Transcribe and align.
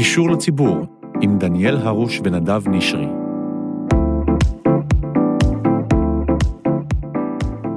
גישור 0.00 0.30
לציבור 0.30 0.86
עם 1.20 1.38
דניאל 1.38 1.76
הרוש 1.76 2.20
ונדב 2.24 2.68
נשרי. 2.68 3.06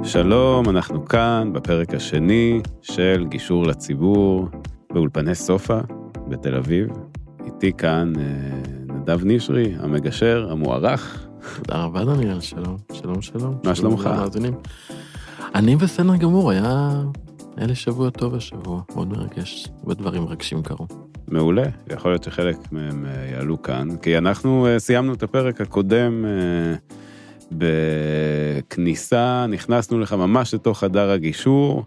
שלום, 0.04 0.68
אנחנו 0.68 1.04
כאן 1.04 1.50
בפרק 1.52 1.94
השני 1.94 2.60
של 2.82 3.26
גישור 3.28 3.66
לציבור 3.66 4.48
באולפני 4.92 5.34
סופה 5.34 5.78
בתל 6.28 6.54
אביב. 6.54 6.88
איתי 7.46 7.72
כאן 7.72 8.12
אה, 8.18 8.24
נדב 8.94 9.20
נשרי, 9.24 9.74
המגשר, 9.78 10.48
המוערך. 10.50 11.26
תודה 11.56 11.84
רבה, 11.84 12.04
דניאל, 12.04 12.40
שלום, 12.40 12.76
שלום, 12.92 13.22
שלום. 13.22 13.54
מה 13.64 13.74
שלומך? 13.74 14.10
אני 15.54 15.76
בסדר 15.76 16.16
גמור, 16.16 16.50
היה... 16.50 16.90
היה 17.56 17.66
לי 17.66 17.74
שבוע 17.74 18.10
טוב 18.10 18.34
השבוע, 18.34 18.82
מאוד 18.94 19.08
מרגש, 19.08 19.68
הרבה 19.80 19.94
דברים 19.94 20.22
מרגשים 20.22 20.62
קרו. 20.62 20.86
מעולה, 21.34 21.64
יכול 21.90 22.10
להיות 22.10 22.24
שחלק 22.24 22.56
מהם 22.72 23.06
אה, 23.06 23.30
יעלו 23.32 23.62
כאן, 23.62 23.96
כי 24.02 24.18
אנחנו 24.18 24.66
אה, 24.66 24.78
סיימנו 24.78 25.14
את 25.14 25.22
הפרק 25.22 25.60
הקודם 25.60 26.24
אה, 26.24 26.74
בכניסה, 27.52 29.46
נכנסנו 29.48 30.00
לך 30.00 30.12
ממש 30.12 30.54
לתוך 30.54 30.80
חדר 30.80 31.10
הגישור, 31.10 31.84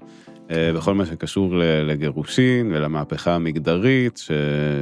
בכל 0.76 0.94
מה 0.94 1.06
שקשור 1.06 1.56
לגירושין 1.84 2.72
ולמהפכה 2.73 3.36
המגדרית, 3.36 4.18
ש... 4.18 4.32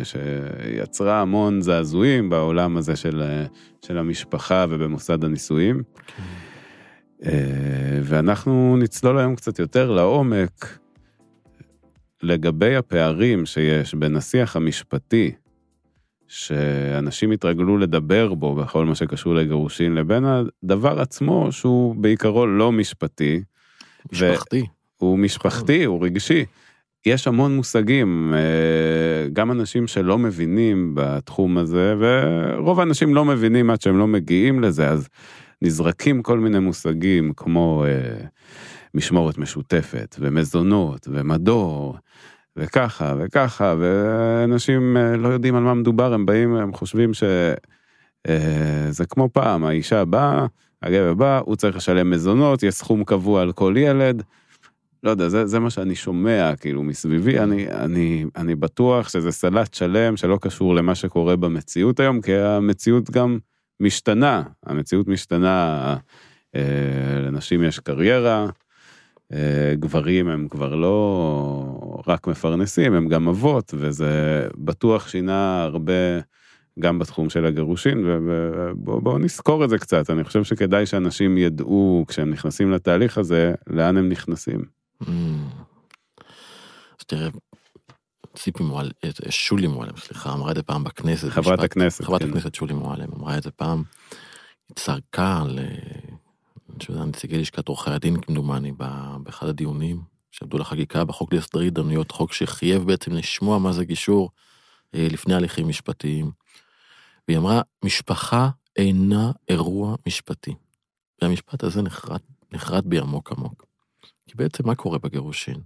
שיצרה 0.04 1.22
המון 1.22 1.62
זעזועים 1.62 2.30
בעולם 2.30 2.77
הזה 2.77 2.96
של, 2.96 3.24
של 3.86 3.98
המשפחה 3.98 4.66
ובמוסד 4.70 5.24
הנישואים. 5.24 5.84
Okay. 5.98 7.27
ואנחנו 8.02 8.77
נצלול 8.80 9.18
היום 9.18 9.36
קצת 9.36 9.60
יותר 9.60 9.91
לעומק 9.91 10.77
לגבי 12.25 12.75
הפערים 12.75 13.45
שיש 13.45 13.93
בין 13.93 14.15
השיח 14.15 14.55
המשפטי, 14.55 15.31
שאנשים 16.27 17.32
התרגלו 17.32 17.77
לדבר 17.77 18.34
בו 18.34 18.55
בכל 18.55 18.85
מה 18.85 18.95
שקשור 18.95 19.35
לגירושין, 19.35 19.95
לבין 19.95 20.23
הדבר 20.26 21.01
עצמו 21.01 21.51
שהוא 21.51 21.95
בעיקרו 21.95 22.48
לא 22.48 22.71
משפטי. 22.71 23.41
משפחתי. 24.12 24.65
הוא 24.98 25.20
משפחתי, 25.20 25.84
הוא 25.84 26.05
רגשי. 26.05 26.45
יש 27.05 27.27
המון 27.27 27.55
מושגים, 27.55 28.34
אה, 28.34 29.29
גם 29.34 29.51
אנשים 29.51 29.87
שלא 29.87 30.17
מבינים 30.17 30.91
בתחום 30.95 31.57
הזה, 31.57 31.95
ורוב 31.99 32.79
האנשים 32.79 33.15
לא 33.15 33.26
מבינים 33.26 33.70
עד 33.70 33.82
שהם 33.82 33.98
לא 33.98 34.07
מגיעים 34.07 34.62
לזה, 34.62 34.89
אז 34.89 35.07
נזרקים 35.62 36.21
כל 36.21 36.39
מיני 36.39 36.60
מושגים 36.60 37.34
כמו 37.37 37.85
אה, 37.87 38.26
משמורת 38.96 39.38
משותפת, 39.38 40.15
ומזונות, 40.20 41.07
ומדור, 41.12 41.98
וככה 42.57 43.15
וככה, 43.20 43.76
ואנשים 43.79 44.98
אה, 44.98 45.18
לא 45.18 45.27
יודעים 45.27 45.55
על 45.55 45.63
מה 45.63 45.74
מדובר, 45.74 46.13
הם 46.13 46.26
באים, 46.26 46.55
הם 46.55 46.74
חושבים 46.74 47.13
שזה 47.13 47.55
אה, 48.27 49.05
כמו 49.10 49.29
פעם, 49.34 49.66
האישה 49.66 50.05
באה, 50.05 50.46
הגבר 50.82 51.13
בא, 51.13 51.41
הוא 51.46 51.55
צריך 51.55 51.76
לשלם 51.76 52.10
מזונות, 52.10 52.63
יש 52.63 52.76
סכום 52.76 53.04
קבוע 53.04 53.41
על 53.41 53.51
כל 53.51 53.73
ילד. 53.77 54.23
לא 55.04 55.10
יודע, 55.10 55.29
זה, 55.29 55.46
זה 55.46 55.60
מה 55.60 55.70
שאני 55.70 55.96
שומע, 55.96 56.55
כאילו, 56.60 56.84
מסביבי, 56.84 57.40
אני, 57.40 57.68
אני, 57.70 58.26
אני 58.35 58.55
בטוח 58.55 59.10
שזה 59.10 59.32
סלט 59.32 59.73
שלם 59.73 60.18
שלא 60.18 60.38
קשור 60.41 60.76
למה 60.76 60.96
שקורה 60.96 61.35
במציאות 61.35 61.99
היום, 61.99 62.21
כי 62.21 62.35
המציאות 62.35 63.12
גם 63.12 63.40
משתנה, 63.79 64.44
המציאות 64.66 65.07
משתנה, 65.07 65.96
אה, 66.56 67.19
לנשים 67.25 67.63
יש 67.63 67.79
קריירה, 67.79 68.47
גברים 69.73 70.28
הם 70.28 70.47
כבר 70.47 70.75
לא 70.75 72.01
רק 72.07 72.28
מפרנסים, 72.28 72.94
הם 72.94 73.07
גם 73.07 73.28
אבות, 73.28 73.73
וזה 73.78 74.47
בטוח 74.57 75.07
שינה 75.07 75.63
הרבה 75.63 75.94
גם 76.79 77.00
בתחום 77.00 77.29
של 77.29 77.45
הגירושין, 77.45 78.06
ובואו 78.06 79.17
נזכור 79.17 79.66
את 79.66 79.69
זה 79.69 79.77
קצת, 79.77 80.09
אני 80.09 80.23
חושב 80.23 80.44
שכדאי 80.44 80.85
שאנשים 80.85 81.38
ידעו 81.38 82.05
כשהם 82.07 82.29
נכנסים 82.29 82.72
לתהליך 82.72 83.17
הזה, 83.17 83.53
לאן 83.67 83.97
הם 83.97 84.09
נכנסים. 84.09 84.66
Mm. 85.03 85.07
אז 87.00 87.05
תראה, 87.07 87.29
ציפי 88.35 88.63
מועלם, 88.63 88.91
אה, 89.03 89.31
שולי 89.31 89.67
מועלם, 89.67 89.97
סליחה, 89.97 90.33
אמרה 90.33 90.51
את 90.51 90.55
זה 90.55 90.63
פעם 90.63 90.83
בכנסת. 90.83 91.29
חברת 91.29 91.59
הכנסת. 91.59 92.03
חברת 92.03 92.23
כן. 92.23 92.29
הכנסת 92.29 92.55
שולי 92.55 92.73
מועלם 92.73 93.07
אמרה 93.17 93.38
את 93.38 93.44
זה 93.44 93.51
פעם, 93.51 93.83
היא 94.69 94.75
צעקה 94.75 95.44
שזה 95.50 95.66
נציגי 96.90 97.38
לשכת 97.38 97.68
עורכי 97.68 97.91
הדין 97.91 98.22
כמדומני 98.22 98.72
באחד 99.24 99.47
הדיונים 99.47 100.02
שעבדו 100.31 100.58
לחקיקה 100.58 101.06
בחוק 101.06 101.34
להסדרי 101.34 101.68
התדיינויות, 101.68 102.12
חוק 102.12 102.34
שחייב 102.34 102.84
בעצם 102.84 103.13
לשמוע 103.13 103.59
מה 103.59 103.72
זה 103.72 103.86
גישור 103.86 104.30
אה, 104.96 105.08
לפני 105.12 105.34
הליכים 105.34 105.68
משפטיים. 105.68 106.31
והיא 107.28 107.38
אמרה, 107.38 107.62
משפחה 107.86 108.50
אינה 108.75 109.31
אירוע 109.50 109.96
משפטי. 110.08 110.56
והמשפט 111.22 111.63
הזה 111.63 111.81
נחרט, 111.81 112.22
נחרט 112.52 112.84
בי 112.84 113.00
עמוק 113.00 113.31
עמוק. 113.31 113.66
כי 114.28 114.34
בעצם 114.36 114.68
מה 114.68 114.75
קורה 114.75 114.97
בגירושין? 114.97 115.62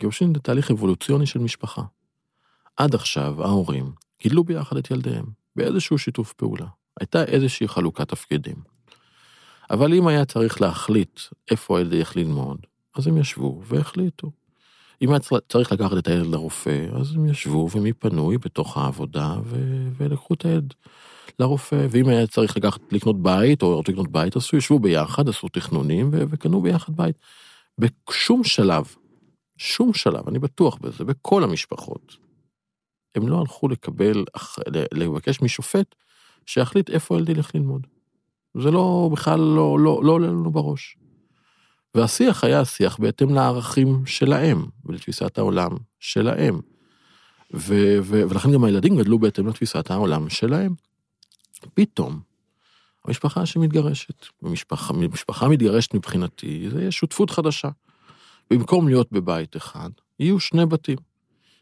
גירושין 0.00 0.34
זה 0.34 0.40
תהליך 0.40 0.70
אבולוציוני 0.70 1.26
של 1.26 1.38
משפחה. 1.38 1.82
עד 2.76 2.94
עכשיו 2.94 3.42
ההורים 3.44 3.92
גידלו 4.22 4.44
ביחד 4.44 4.76
את 4.76 4.90
ילדיהם, 4.90 5.24
באיזשהו 5.56 5.98
שיתוף 5.98 6.32
פעולה. 6.32 6.66
הייתה 7.00 7.24
איזושהי 7.24 7.68
חלוקת 7.68 8.08
תפקידים. 8.08 8.56
אבל 9.70 9.94
אם 9.94 10.06
היה 10.06 10.24
צריך 10.24 10.60
להחליט 10.60 11.20
איפה 11.50 11.78
הילד 11.78 11.92
ילך 11.92 12.16
ללמוד, 12.16 12.58
אז 12.94 13.06
הם 13.06 13.16
ישבו 13.16 13.62
והחליטו. 13.64 14.30
אם 15.02 15.10
היה 15.10 15.18
צריך 15.48 15.72
לקחת 15.72 15.98
את 15.98 16.08
הילד 16.08 16.26
לרופא, 16.26 16.86
אז 16.92 17.14
הם 17.14 17.26
ישבו 17.26 17.68
ומי 17.72 17.92
פנוי 17.92 18.38
בתוך 18.38 18.76
העבודה 18.76 19.36
ו... 19.44 19.56
ולקחו 19.96 20.34
את 20.34 20.44
הילד 20.44 20.74
לרופא, 21.38 21.86
ואם 21.90 22.08
היה 22.08 22.26
צריך 22.26 22.56
לקחת, 22.56 22.80
לקנות 22.92 23.22
בית 23.22 23.62
או 23.62 23.82
לקנות 23.88 24.12
בית, 24.12 24.36
אז 24.36 24.48
ישבו 24.56 24.78
ביחד, 24.78 25.28
עשו 25.28 25.48
תכנונים 25.48 26.08
ו... 26.12 26.24
וקנו 26.28 26.60
ביחד 26.62 26.96
בית. 26.96 27.18
בשום 27.78 28.44
שלב, 28.44 28.94
שום 29.56 29.94
שלב, 29.94 30.28
אני 30.28 30.38
בטוח 30.38 30.78
בזה, 30.80 31.04
בכל 31.04 31.44
המשפחות, 31.44 32.16
הם 33.14 33.28
לא 33.28 33.40
הלכו 33.40 33.68
לקבל, 33.68 34.24
לבקש 34.94 35.42
משופט 35.42 35.94
שיחליט 36.46 36.90
איפה 36.90 37.14
הילד 37.14 37.28
ילך 37.28 37.54
ללמוד. 37.54 37.86
זה 38.58 38.70
לא, 38.70 39.08
בכלל 39.12 39.40
לא, 39.40 39.78
לא, 39.80 40.00
לא 40.04 40.12
עולה 40.12 40.26
לנו 40.26 40.50
בראש. 40.50 40.96
והשיח 41.94 42.44
היה 42.44 42.64
שיח 42.64 42.96
בהתאם 42.98 43.34
לערכים 43.34 44.06
שלהם 44.06 44.66
ולתפיסת 44.86 45.38
העולם 45.38 45.70
שלהם. 46.00 46.60
ו- 47.54 47.98
ו- 48.02 48.22
ולכן 48.28 48.52
גם 48.52 48.64
הילדים 48.64 48.98
גדלו 48.98 49.18
בהתאם 49.18 49.46
לתפיסת 49.46 49.90
העולם 49.90 50.28
שלהם. 50.28 50.74
פתאום, 51.74 52.20
המשפחה 53.04 53.46
שמתגרשת, 53.46 54.26
משפחה, 54.42 55.48
מתגרשת 55.48 55.94
מבחינתי, 55.94 56.70
זה 56.70 56.92
שותפות 56.92 57.30
חדשה. 57.30 57.68
במקום 58.50 58.88
להיות 58.88 59.12
בבית 59.12 59.56
אחד, 59.56 59.90
יהיו 60.18 60.40
שני 60.40 60.66
בתים. 60.66 60.98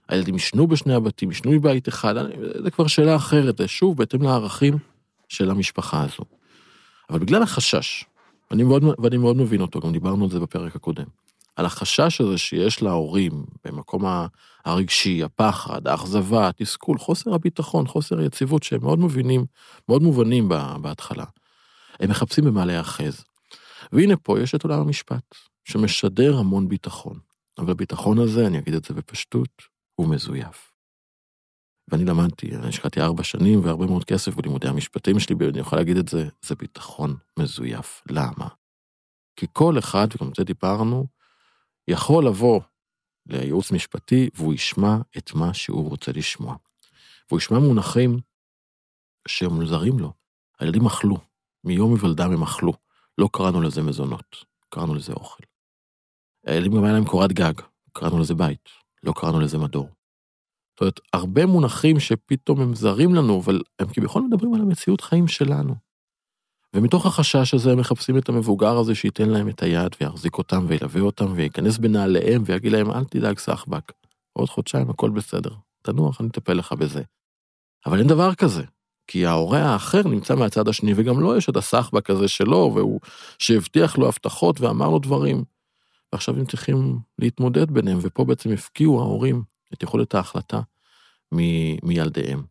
הילדים 0.08 0.34
ישנו 0.34 0.66
בשני 0.66 0.94
הבתים, 0.94 1.30
ישנו 1.30 1.50
בבית 1.50 1.88
אחד, 1.88 2.14
זה 2.62 2.70
כבר 2.70 2.86
שאלה 2.86 3.16
אחרת, 3.16 3.60
שוב 3.66 3.96
בהתאם 3.96 4.22
לערכים 4.22 4.78
של 5.28 5.50
המשפחה 5.50 6.02
הזו. 6.04 6.37
אבל 7.10 7.18
בגלל 7.18 7.42
החשש, 7.42 8.04
אני 8.50 8.62
מאוד, 8.62 8.84
ואני 8.98 9.16
מאוד 9.16 9.36
מבין 9.36 9.60
אותו, 9.60 9.80
גם 9.80 9.92
דיברנו 9.92 10.24
על 10.24 10.30
זה 10.30 10.40
בפרק 10.40 10.76
הקודם, 10.76 11.06
על 11.56 11.66
החשש 11.66 12.20
הזה 12.20 12.38
שיש 12.38 12.82
להורים 12.82 13.44
במקום 13.64 14.04
הרגשי, 14.64 15.22
הפחד, 15.22 15.86
האכזבה, 15.86 16.48
התסכול, 16.48 16.98
חוסר 16.98 17.34
הביטחון, 17.34 17.86
חוסר 17.86 18.18
היציבות, 18.18 18.62
שהם 18.62 18.82
מאוד 18.82 18.98
מבינים, 18.98 19.44
מאוד 19.88 20.02
מובנים 20.02 20.48
בהתחלה. 20.80 21.24
הם 22.00 22.10
מחפשים 22.10 22.44
במה 22.44 22.64
להיאחז. 22.64 23.24
והנה 23.92 24.16
פה 24.16 24.40
יש 24.40 24.54
את 24.54 24.64
עולם 24.64 24.80
המשפט, 24.80 25.34
שמשדר 25.64 26.38
המון 26.38 26.68
ביטחון. 26.68 27.18
אבל 27.58 27.70
הביטחון 27.70 28.18
הזה, 28.18 28.46
אני 28.46 28.58
אגיד 28.58 28.74
את 28.74 28.84
זה 28.84 28.94
בפשטות, 28.94 29.62
הוא 29.94 30.08
מזויף. 30.08 30.67
ואני 31.88 32.04
למדתי, 32.04 32.56
אני 32.56 32.68
השקעתי 32.68 33.00
ארבע 33.00 33.22
שנים 33.22 33.64
והרבה 33.64 33.86
מאוד 33.86 34.04
כסף 34.04 34.34
בלימודי 34.34 34.68
המשפטים 34.68 35.20
שלי, 35.20 35.34
ואני 35.38 35.58
יכול 35.58 35.78
להגיד 35.78 35.96
את 35.96 36.08
זה, 36.08 36.28
זה 36.42 36.54
ביטחון 36.54 37.16
מזויף. 37.38 38.02
למה? 38.10 38.48
כי 39.36 39.46
כל 39.52 39.78
אחד, 39.78 40.08
וגם 40.14 40.30
זה 40.36 40.44
דיברנו, 40.44 41.06
יכול 41.88 42.26
לבוא 42.26 42.60
לייעוץ 43.26 43.72
משפטי 43.72 44.30
והוא 44.34 44.54
ישמע 44.54 44.96
את 45.18 45.34
מה 45.34 45.54
שהוא 45.54 45.88
רוצה 45.90 46.12
לשמוע. 46.12 46.56
והוא 47.28 47.38
ישמע 47.38 47.58
מונחים 47.58 48.18
שהם 49.28 49.52
מוזרים 49.52 49.98
לו. 49.98 50.12
הילדים 50.60 50.86
אכלו, 50.86 51.16
מיום 51.64 51.94
היוולדם 51.94 52.32
הם 52.32 52.42
אכלו. 52.42 52.72
לא 53.18 53.28
קראנו 53.32 53.60
לזה 53.60 53.82
מזונות, 53.82 54.44
קראנו 54.68 54.94
לזה 54.94 55.12
אוכל. 55.12 55.42
הילדים 56.46 56.76
גם 56.76 56.84
היה 56.84 56.92
להם 56.92 57.04
קורת 57.04 57.32
גג, 57.32 57.52
קראנו 57.92 58.18
לזה 58.18 58.34
בית, 58.34 58.68
לא 59.02 59.12
קראנו 59.16 59.40
לזה 59.40 59.58
מדור. 59.58 59.97
זאת 60.78 60.80
אומרת, 60.80 61.00
הרבה 61.12 61.46
מונחים 61.46 62.00
שפתאום 62.00 62.60
הם 62.60 62.74
זרים 62.74 63.14
לנו, 63.14 63.40
אבל 63.40 63.60
הם 63.78 63.88
כביכול 63.88 64.22
מדברים 64.22 64.54
על 64.54 64.60
המציאות 64.60 65.00
חיים 65.00 65.28
שלנו. 65.28 65.74
ומתוך 66.74 67.06
החשש 67.06 67.54
הזה 67.54 67.72
הם 67.72 67.78
מחפשים 67.78 68.18
את 68.18 68.28
המבוגר 68.28 68.78
הזה 68.78 68.94
שייתן 68.94 69.28
להם 69.28 69.48
את 69.48 69.62
היד 69.62 69.96
ויחזיק 70.00 70.38
אותם 70.38 70.64
וילווה 70.68 71.00
אותם 71.00 71.32
וייכנס 71.34 71.78
בנעליהם 71.78 72.42
ויגיד 72.46 72.72
להם, 72.72 72.90
אל 72.90 73.04
תדאג 73.04 73.38
סחבק, 73.38 73.92
עוד 74.32 74.48
חודשיים 74.48 74.90
הכל 74.90 75.10
בסדר, 75.10 75.50
תנוח, 75.82 76.20
אני 76.20 76.28
אטפל 76.28 76.52
לך 76.52 76.72
בזה. 76.72 77.02
אבל 77.86 77.98
אין 77.98 78.06
דבר 78.06 78.34
כזה, 78.34 78.62
כי 79.06 79.26
ההורה 79.26 79.60
האחר 79.60 80.02
נמצא 80.02 80.34
מהצד 80.34 80.68
השני, 80.68 80.92
וגם 80.96 81.20
לו 81.20 81.36
יש 81.36 81.48
את 81.48 81.56
הסחבק 81.56 82.10
הזה 82.10 82.28
שלו, 82.28 82.72
והוא, 82.74 83.00
שהבטיח 83.38 83.98
לו 83.98 84.08
הבטחות 84.08 84.60
ואמר 84.60 84.88
לו 84.88 84.98
דברים. 84.98 85.44
ועכשיו 86.12 86.38
הם 86.38 86.46
צריכים 86.46 86.98
להתמודד 87.18 87.70
ביניהם, 87.70 87.98
ופה 88.02 88.24
בעצם 88.24 88.52
הפקיעו 88.52 89.00
ההורים 89.00 89.57
את 89.72 89.82
יכולת 89.82 90.14
ההחלטה 90.14 90.60
מ, 91.34 91.38
מילדיהם. 91.86 92.42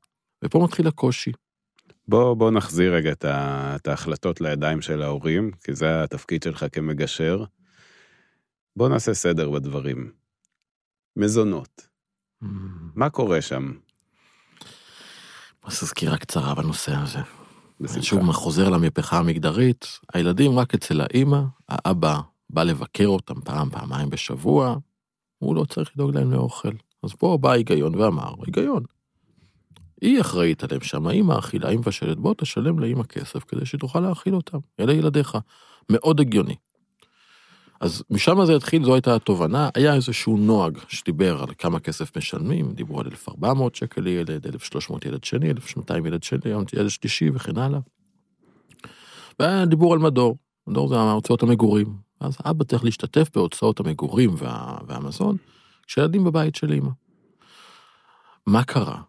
ופה 0.44 0.60
מתחיל 0.64 0.88
הקושי. 0.88 1.32
בוא, 2.08 2.34
בוא 2.34 2.52
נחזיר 2.52 2.94
רגע 2.94 3.12
את, 3.12 3.26
ה, 3.26 3.76
את 3.76 3.88
ההחלטות 3.88 4.42
לידיים 4.42 4.82
של 4.82 5.02
ההורים, 5.02 5.52
כי 5.64 5.74
זה 5.74 6.04
התפקיד 6.04 6.44
שלך 6.44 6.66
כמגשר. 6.72 7.44
בוא 8.76 8.90
נעשה 8.90 9.14
סדר 9.14 9.50
בדברים. 9.50 10.12
מזונות, 11.16 11.88
מה 12.96 13.10
קורה 13.10 13.42
שם? 13.42 13.72
אז 15.64 15.74
סקירה 15.74 16.18
קצרה 16.18 16.56
בנושא 16.56 16.96
הזה. 16.96 17.20
בשמחה. 17.80 18.02
שוב 18.02 18.32
חוזר 18.32 18.70
למהפכה 18.70 19.20
המגדרית, 19.20 19.86
הילדים 20.14 20.60
רק 20.60 20.74
אצל 20.74 21.02
האימא, 21.02 21.42
האבא 21.70 22.20
בא 22.50 22.64
לבקר 22.64 23.08
אותם 23.08 23.42
פעם, 23.42 23.70
פעמיים 23.70 24.10
בשבוע, 24.10 24.78
הוא 25.38 25.56
לא 25.56 25.66
צריך 25.66 25.92
לדאוג 25.96 26.18
להם 26.18 26.32
לאוכל. 26.32 26.72
אז 27.08 27.14
פה 27.14 27.38
בא 27.42 27.52
ההיגיון 27.52 27.96
ואמר, 27.96 28.34
היגיון. 28.46 28.84
היא 30.02 30.22
אחראית 30.22 30.64
עליהם 30.64 30.82
שם, 30.82 31.08
האמא 31.08 31.40
אכילה, 31.40 31.70
היא 31.70 31.80
מבשלת, 31.80 32.18
בוא 32.18 32.34
תשלם 32.38 32.80
לאמא 32.80 33.04
כסף 33.04 33.44
כדי 33.44 33.66
שתוכל 33.66 34.00
להאכיל 34.00 34.36
אותם, 34.36 34.58
אלה 34.80 34.94
ילדיך. 34.94 35.38
מאוד 35.90 36.20
הגיוני. 36.20 36.56
אז 37.80 38.04
משם 38.10 38.46
זה 38.46 38.56
התחיל, 38.56 38.84
זו 38.84 38.94
הייתה 38.94 39.16
התובנה, 39.16 39.70
היה 39.76 39.94
איזשהו 39.94 40.38
נוהג 40.38 40.78
שדיבר 40.88 41.44
על 41.44 41.54
כמה 41.58 41.80
כסף 41.80 42.18
משלמים, 42.18 42.72
דיברו 42.74 43.00
על 43.00 43.08
1,400 43.08 43.76
שקל 43.76 44.02
לילד, 44.02 44.48
1,300 44.48 45.06
ילד 45.06 45.24
שני, 45.24 45.52
1,200 45.52 46.06
ילד 46.06 46.24
שני, 46.24 46.52
ילד 46.74 46.90
שלישי 46.90 47.30
וכן 47.34 47.58
הלאה. 47.58 47.80
והיה 49.40 49.66
דיבור 49.66 49.94
על 49.94 50.00
מדור, 50.00 50.38
מדור 50.68 50.88
זה 50.88 50.96
הוצאות 50.96 51.44
המגורים. 51.44 52.08
אז 52.20 52.38
אבא 52.46 52.64
צריך 52.64 52.84
להשתתף 52.84 53.30
בהוצאות 53.36 53.80
המגורים 53.80 54.36
וה, 54.38 54.78
והמזון, 54.88 55.38
כשילדים 55.88 56.24
בבית 56.24 56.56
של 56.56 56.74
אמא. 56.74 56.90
מה 58.46 58.64
קרה? 58.64 59.02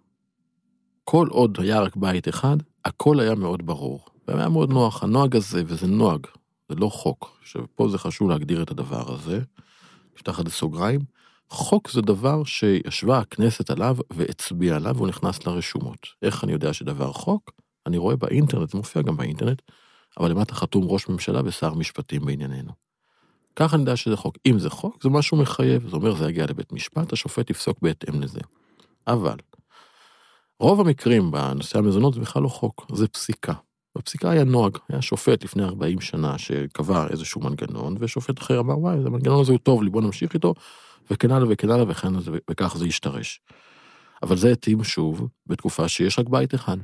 כל 1.05 1.29
עוד 1.31 1.59
היה 1.61 1.81
רק 1.81 1.97
בית 1.97 2.29
אחד, 2.29 2.57
הכל 2.85 3.21
היה 3.21 3.35
מאוד 3.35 3.67
ברור, 3.67 4.07
והיה 4.29 4.49
מאוד 4.49 4.71
נוח. 4.71 5.03
הנוהג 5.03 5.37
הזה, 5.37 5.63
וזה 5.67 5.87
נוהג, 5.87 6.27
זה 6.69 6.75
לא 6.75 6.89
חוק. 6.89 7.39
שפה 7.45 7.89
זה 7.89 7.99
חשוב 7.99 8.31
להגדיר 8.31 8.63
את 8.63 8.71
הדבר 8.71 9.15
הזה. 9.15 9.41
נפתח 10.15 10.41
את 10.41 10.49
סוגריים. 10.49 11.01
חוק 11.51 11.91
זה 11.91 12.01
דבר 12.03 12.45
שישבה 12.45 13.19
הכנסת 13.19 13.71
עליו 13.71 13.97
והצביעה 14.11 14.77
עליו 14.77 14.97
והוא 14.97 15.09
נכנס 15.09 15.47
לרשומות. 15.47 16.07
איך 16.23 16.45
אני 16.45 16.53
יודע 16.53 16.73
שדבר 16.73 17.13
חוק? 17.13 17.51
אני 17.87 17.99
רואה 17.99 18.17
באינטרנט, 18.17 18.71
זה 18.71 18.79
מופיע 18.79 19.03
גם 19.03 19.17
באינטרנט, 19.17 19.63
אבל 20.21 20.31
למטה 20.31 20.55
חתום 20.55 20.85
ראש 20.89 21.09
ממשלה 21.09 21.41
ושר 21.45 21.75
משפטים 21.75 22.25
בענייננו. 22.25 22.88
ככה 23.59 23.77
יודע 23.77 23.97
שזה 23.97 24.17
חוק. 24.17 24.37
אם 24.47 24.59
זה 24.59 24.71
חוק, 24.71 25.03
זה 25.03 25.09
משהו 25.09 25.37
מחייב. 25.37 25.89
זה 25.89 25.97
אומר, 25.97 26.15
זה 26.15 26.29
יגיע 26.29 26.47
לבית 26.47 26.73
משפט, 26.73 27.13
השופט 27.13 27.51
יפסוק 27.51 27.79
בהתאם 27.83 28.21
לזה. 28.21 28.41
אבל, 29.07 29.37
רוב 30.61 30.81
המקרים 30.81 31.31
בנושא 31.31 31.79
המזונות 31.79 32.15
זה 32.15 32.21
בכלל 32.21 32.43
לא 32.43 32.49
חוק, 32.49 32.87
זה 32.93 33.09
פסיקה. 33.09 33.53
בפסיקה 33.99 34.31
היה 34.31 34.45
נוהג, 34.45 34.79
היה 34.89 35.03
שופט 35.03 35.45
לפני 35.45 35.63
40 35.65 36.01
שנה 36.01 36.39
שקבע 36.39 37.07
איזשהו 37.11 37.41
מנגנון, 37.41 37.97
ושופט 38.01 38.39
אחר 38.39 38.61
אמר, 38.61 38.79
וואי, 38.79 38.95
המנגנון 38.95 39.41
הזה 39.41 39.53
הוא 39.53 39.59
טוב 39.59 39.83
לי, 39.83 39.91
בוא 39.91 40.03
נמשיך 40.03 40.35
איתו, 40.35 40.55
וכן 41.11 41.31
הלאה 41.31 41.49
וכן 41.51 41.71
הלאה, 41.71 41.85
וכן 41.89 42.09
הלאה, 42.09 42.39
וכך 42.51 42.77
זה 42.77 42.87
ישתרש. 42.87 43.41
אבל 44.23 44.37
זה 44.37 44.53
התאים 44.53 44.85
שוב 44.85 45.29
בתקופה 45.47 45.89
שיש 45.89 46.19
רק 46.19 46.29
בית 46.29 46.55
אחד. 46.55 46.77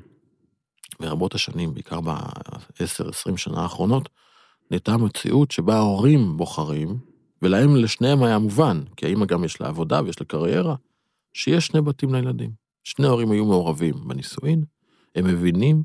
ברבות 1.00 1.34
השנים, 1.34 1.74
בעיקר 1.74 2.00
ב-10-20 2.00 3.36
שנה 3.36 3.62
האחרונות, 3.62 4.08
נהייתה 4.70 4.96
מציאות 4.96 5.50
שבה 5.50 5.76
ההורים 5.76 6.36
בוחרים, 6.36 6.98
ולהם 7.42 7.76
לשניהם 7.76 8.22
היה 8.22 8.38
מובן, 8.38 8.82
כי 8.96 9.06
האמא 9.06 9.26
גם 9.26 9.44
יש 9.44 9.60
לה 9.60 9.68
עבודה 9.68 10.02
ויש 10.02 10.20
לה 10.20 10.26
קריירה, 10.26 10.74
שיש 11.32 11.66
שני 11.66 11.80
בתים 11.80 12.14
לילדים. 12.14 12.50
שני 12.84 13.06
ההורים 13.06 13.30
היו 13.30 13.44
מעורבים 13.44 13.94
בנישואין, 14.08 14.64
הם 15.14 15.24
מבינים, 15.24 15.82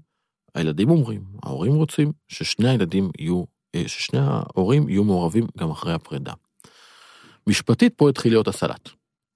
הילדים 0.56 0.90
אומרים, 0.90 1.24
ההורים 1.44 1.74
רוצים 1.74 2.12
ששני 2.28 2.70
הילדים 2.70 3.10
יהיו, 3.20 3.44
אה, 3.76 3.84
ששני 3.88 4.20
ההורים 4.20 4.90
יהיו 4.90 5.04
מעורבים 5.04 5.48
גם 5.58 5.72
אחרי 5.72 5.94
הפרידה. 5.94 6.34
משפטית 7.48 7.94
פה 7.96 8.10
התחיל 8.10 8.32
להיות 8.32 8.48
הסלט. 8.48 8.90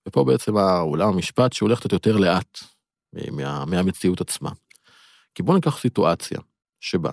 ופה 0.07 0.23
בעצם 0.23 0.57
העולם 0.57 1.09
המשפט 1.09 1.53
שהולך 1.53 1.79
קצת 1.79 1.93
יותר 1.93 2.17
לאט 2.17 2.59
מה, 3.31 3.65
מהמציאות 3.65 4.21
עצמה. 4.21 4.51
כי 5.35 5.43
בואו 5.43 5.55
ניקח 5.55 5.77
סיטואציה 5.77 6.39
שבה 6.79 7.11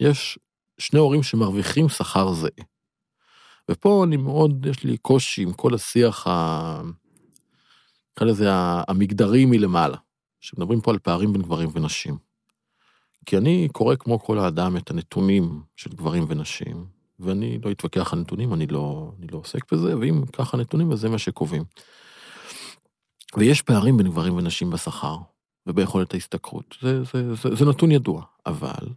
יש 0.00 0.38
שני 0.78 0.98
הורים 0.98 1.22
שמרוויחים 1.22 1.88
שכר 1.88 2.32
זהה. 2.32 2.64
ופה 3.70 4.04
אני 4.04 4.16
מאוד, 4.16 4.66
יש 4.66 4.84
לי 4.84 4.96
קושי 4.96 5.42
עם 5.42 5.52
כל 5.52 5.74
השיח, 5.74 6.26
ה... 6.26 6.82
נקרא 8.12 8.26
לזה 8.26 8.48
המגדרי 8.88 9.44
מלמעלה, 9.44 9.96
שמדברים 10.40 10.80
פה 10.80 10.90
על 10.90 10.98
פערים 10.98 11.32
בין 11.32 11.42
גברים 11.42 11.68
ונשים. 11.72 12.16
כי 13.26 13.36
אני 13.36 13.68
קורא 13.72 13.96
כמו 13.96 14.20
כל 14.20 14.38
האדם 14.38 14.76
את 14.76 14.90
הנתונים 14.90 15.62
של 15.76 15.90
גברים 15.90 16.24
ונשים, 16.28 16.86
ואני 17.20 17.58
לא 17.64 17.70
אתווכח 17.70 18.12
על 18.12 18.18
נתונים, 18.18 18.54
אני 18.54 18.66
לא, 18.66 19.12
אני 19.18 19.26
לא 19.32 19.38
עוסק 19.38 19.72
בזה, 19.72 19.98
ואם 19.98 20.26
ככה 20.32 20.56
נתונים, 20.56 20.92
אז 20.92 21.00
זה 21.00 21.08
מה 21.08 21.18
שקובעים. 21.18 21.64
ויש 23.36 23.62
פערים 23.62 23.96
בין 23.96 24.08
גברים 24.08 24.36
ונשים 24.36 24.70
בשכר 24.70 25.16
וביכולת 25.66 26.14
ההשתכרות, 26.14 26.76
זה, 26.82 27.04
זה, 27.04 27.34
זה, 27.34 27.54
זה 27.54 27.64
נתון 27.64 27.92
ידוע, 27.92 28.22
אבל 28.46 28.88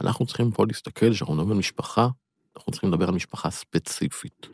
אנחנו 0.00 0.26
צריכים 0.26 0.50
פה 0.50 0.66
להסתכל, 0.66 1.12
כשאנחנו 1.12 1.34
מדברים 1.34 1.50
על 1.50 1.58
משפחה, 1.58 2.08
אנחנו 2.56 2.72
צריכים 2.72 2.90
לדבר 2.92 3.08
על 3.08 3.14
משפחה 3.14 3.50
ספציפית. 3.50 4.46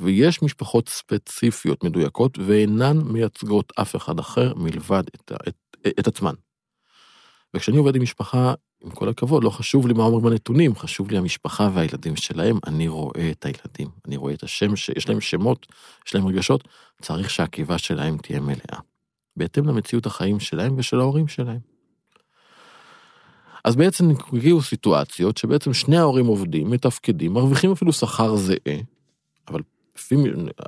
ויש 0.00 0.42
משפחות 0.42 0.88
ספציפיות 0.88 1.84
מדויקות 1.84 2.38
ואינן 2.38 2.98
מייצגות 2.98 3.72
אף 3.80 3.96
אחד 3.96 4.18
אחר 4.18 4.54
מלבד 4.54 5.02
את, 5.14 5.32
את, 5.48 5.86
את 5.98 6.06
עצמן. 6.06 6.34
וכשאני 7.54 7.76
עובד 7.76 7.96
עם 7.96 8.02
משפחה, 8.02 8.54
עם 8.84 8.90
כל 8.90 9.08
הכבוד, 9.08 9.44
לא 9.44 9.50
חשוב 9.50 9.86
לי 9.86 9.94
מה 9.94 10.04
אומרים 10.04 10.26
הנתונים, 10.26 10.74
חשוב 10.74 11.10
לי 11.10 11.18
המשפחה 11.18 11.70
והילדים 11.74 12.16
שלהם, 12.16 12.58
אני 12.66 12.88
רואה 12.88 13.30
את 13.30 13.46
הילדים, 13.46 13.88
אני 14.06 14.16
רואה 14.16 14.34
את 14.34 14.42
השם, 14.42 14.76
שיש 14.76 15.08
להם 15.08 15.20
שמות, 15.20 15.66
יש 16.06 16.14
להם 16.14 16.26
רגשות, 16.26 16.68
צריך 17.02 17.30
שהקיבה 17.30 17.78
שלהם 17.78 18.18
תהיה 18.18 18.40
מלאה. 18.40 18.78
בהתאם 19.36 19.68
למציאות 19.68 20.06
החיים 20.06 20.40
שלהם 20.40 20.74
ושל 20.78 21.00
ההורים 21.00 21.28
שלהם. 21.28 21.71
אז 23.64 23.76
בעצם 23.76 24.10
הגיעו 24.32 24.62
סיטואציות 24.62 25.36
שבעצם 25.36 25.72
שני 25.72 25.96
ההורים 25.96 26.26
עובדים, 26.26 26.70
מתפקדים, 26.70 27.32
מרוויחים 27.32 27.72
אפילו 27.72 27.92
שכר 27.92 28.36
זהה, 28.36 28.78
אבל 29.48 29.60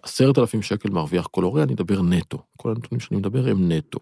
עשרת 0.02 0.38
אלפים 0.38 0.62
שקל 0.62 0.90
מרוויח 0.90 1.26
כל 1.26 1.42
הורה, 1.42 1.62
אני 1.62 1.74
אדבר 1.74 2.02
נטו. 2.02 2.38
כל 2.56 2.70
הנתונים 2.70 3.00
שאני 3.00 3.16
מדבר 3.16 3.48
הם 3.48 3.72
נטו. 3.72 3.98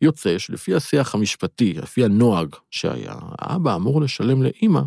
יוצא 0.00 0.38
שלפי 0.38 0.74
השיח 0.74 1.14
המשפטי, 1.14 1.72
לפי 1.74 2.04
הנוהג 2.04 2.48
שהיה, 2.70 3.14
האבא 3.38 3.76
אמור 3.76 4.00
לשלם 4.00 4.42
לאימא 4.42 4.80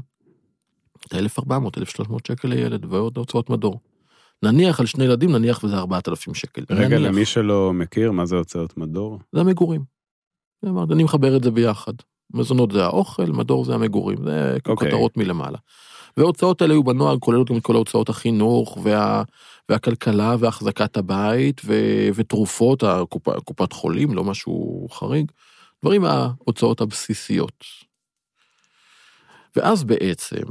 את 1.06 1.14
ה-1,400-1,300 1.14 2.14
שקל 2.28 2.48
לילד 2.48 2.86
ועוד 2.86 3.18
הוצאות 3.18 3.50
מדור. 3.50 3.80
נניח 4.44 4.80
על 4.80 4.86
שני 4.86 5.04
ילדים, 5.04 5.32
נניח 5.32 5.64
וזה 5.64 5.76
4,000 5.78 6.34
שקל. 6.34 6.64
רגע, 6.70 6.98
נניח. 6.98 7.12
למי 7.12 7.26
שלא 7.26 7.74
מכיר, 7.74 8.12
מה 8.12 8.26
זה 8.26 8.36
הוצאות 8.36 8.78
מדור? 8.78 9.20
זה 9.32 9.42
המגורים. 9.42 9.84
אני 10.64 11.04
מחבר 11.04 11.38
את 11.38 11.44
זה 11.44 11.52
ביחד. 11.52 11.94
מזונות 12.34 12.72
זה 12.72 12.86
האוכל, 12.86 13.26
מדור 13.26 13.66
זה 13.66 13.76
המגורים, 13.76 14.18
זה 14.24 14.58
אוקיי. 14.68 14.92
כותרות 14.92 15.18
מלמעלה. 15.18 15.58
וההוצאות 16.18 16.62
האלה 16.62 16.74
היו 16.74 16.84
בנוהג, 16.84 17.20
כוללות 17.20 17.50
גם 17.50 17.58
את 17.58 17.64
כל 17.64 17.76
ההוצאות 17.76 18.10
החינוך, 18.10 18.78
וה, 18.84 19.24
והכלכלה, 19.70 20.36
והחזקת 20.40 20.98
הבית, 20.98 21.62
ו, 21.66 21.74
ותרופות, 22.16 22.84
הקופ, 22.84 23.30
קופת 23.30 23.74
חולים, 23.74 24.14
לא 24.14 24.24
משהו 24.24 24.88
חריג. 24.92 25.32
דברים 25.84 26.06
ההוצאות 26.06 26.82
הבסיסיות. 26.82 27.64
ואז 29.56 29.84
בעצם 29.84 30.44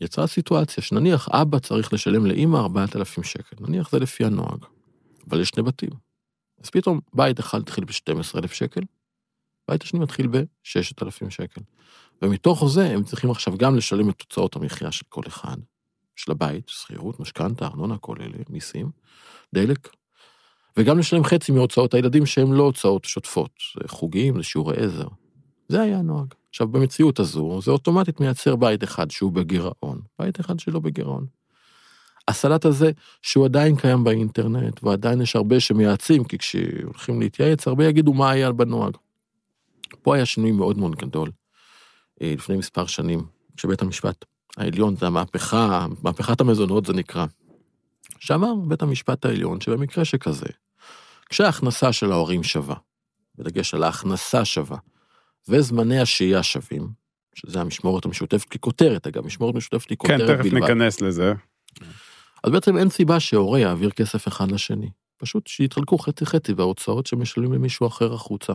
יצאה 0.00 0.26
סיטואציה 0.26 0.82
שנניח 0.82 1.28
אבא 1.28 1.58
צריך 1.58 1.92
לשלם 1.92 2.26
לאימא 2.26 2.56
4,000 2.56 3.22
שקל, 3.22 3.56
נניח 3.60 3.90
זה 3.90 3.98
לפי 3.98 4.24
הנוהג, 4.24 4.64
אבל 5.28 5.40
יש 5.40 5.48
שני 5.48 5.62
בתים. 5.62 5.90
אז 6.64 6.70
פתאום 6.70 7.00
בית 7.14 7.40
אחד 7.40 7.60
התחיל 7.60 7.84
ב-12,000 7.84 8.54
שקל, 8.54 8.80
בית 9.70 9.82
השני 9.82 10.00
מתחיל 10.00 10.26
ב-6,000 10.26 11.30
שקל. 11.30 11.60
ומתוך 12.22 12.66
זה 12.68 12.90
הם 12.90 13.02
צריכים 13.02 13.30
עכשיו 13.30 13.56
גם 13.56 13.76
לשלם 13.76 14.10
את 14.10 14.14
תוצאות 14.18 14.56
המחיה 14.56 14.92
של 14.92 15.04
כל 15.08 15.22
אחד, 15.26 15.56
של 16.16 16.32
הבית, 16.32 16.68
שכירות, 16.68 17.20
משכנתה, 17.20 17.66
ארנונה, 17.66 17.98
כל 17.98 18.16
אלה, 18.20 18.38
מיסים, 18.50 18.90
דלק, 19.54 19.88
וגם 20.76 20.98
לשלם 20.98 21.24
חצי 21.24 21.52
מהוצאות 21.52 21.94
הילדים 21.94 22.26
שהם 22.26 22.52
לא 22.52 22.62
הוצאות 22.62 23.04
שוטפות, 23.04 23.50
זה 23.82 23.88
חוגים, 23.88 24.36
זה 24.36 24.42
שיעורי 24.42 24.76
עזר. 24.76 25.08
זה 25.68 25.80
היה 25.80 25.98
הנוהג. 25.98 26.34
עכשיו, 26.50 26.68
במציאות 26.68 27.20
הזו, 27.20 27.60
זה 27.62 27.70
אוטומטית 27.70 28.20
מייצר 28.20 28.56
בית 28.56 28.84
אחד 28.84 29.10
שהוא 29.10 29.32
בגירעון, 29.32 30.00
בית 30.18 30.40
אחד 30.40 30.60
שלא 30.60 30.80
בגירעון. 30.80 31.26
הסלט 32.28 32.64
הזה, 32.64 32.90
שהוא 33.22 33.44
עדיין 33.44 33.76
קיים 33.76 34.04
באינטרנט, 34.04 34.84
ועדיין 34.84 35.20
יש 35.20 35.36
הרבה 35.36 35.60
שמייעצים, 35.60 36.24
כי 36.24 36.38
כשהולכים 36.38 37.20
להתייעץ, 37.20 37.68
הרבה 37.68 37.86
יגידו 37.86 38.14
מה 38.14 38.30
היה 38.30 38.52
בנוהג. 38.52 38.96
פה 40.02 40.14
היה 40.14 40.26
שינוי 40.26 40.52
מאוד 40.52 40.78
מאוד 40.78 40.96
גדול, 40.96 41.30
אה, 42.22 42.34
לפני 42.36 42.56
מספר 42.56 42.86
שנים, 42.86 43.26
כשבית 43.56 43.82
המשפט 43.82 44.24
העליון, 44.56 44.96
זה 44.96 45.06
המהפכה, 45.06 45.86
מהפכת 46.02 46.40
המזונות 46.40 46.86
זה 46.86 46.92
נקרא, 46.92 47.26
שאמר 48.18 48.54
בית 48.68 48.82
המשפט 48.82 49.24
העליון 49.24 49.60
שבמקרה 49.60 50.04
שכזה, 50.04 50.46
כשההכנסה 51.28 51.92
של 51.92 52.12
ההורים 52.12 52.42
שווה, 52.42 52.76
בדגש 53.38 53.74
על 53.74 53.82
ההכנסה 53.82 54.44
שווה, 54.44 54.78
וזמני 55.48 56.00
השהייה 56.00 56.42
שווים, 56.42 56.88
שזה 57.34 57.60
המשמורת 57.60 58.04
המשותפת 58.04 58.48
ככותרת, 58.48 59.06
אגב, 59.06 59.26
משמורת 59.26 59.54
משותפת 59.54 59.90
היא 59.90 59.98
כן, 59.98 60.18
כותרת 60.18 60.30
תכף 60.36 60.50
בלבד. 60.50 60.60
ניכנס 60.60 61.00
לזה. 61.00 61.32
אז 62.44 62.52
בעצם 62.52 62.76
אין 62.76 62.90
סיבה 62.90 63.20
שהורה 63.20 63.58
יעביר 63.58 63.90
כסף 63.90 64.28
אחד 64.28 64.52
לשני. 64.52 64.90
פשוט 65.22 65.46
שיתחלקו 65.46 65.98
חצי 65.98 66.26
חצי 66.26 66.54
בהוצאות 66.54 67.06
שמשלמים 67.06 67.52
למישהו 67.52 67.86
אחר 67.86 68.14
החוצה. 68.14 68.52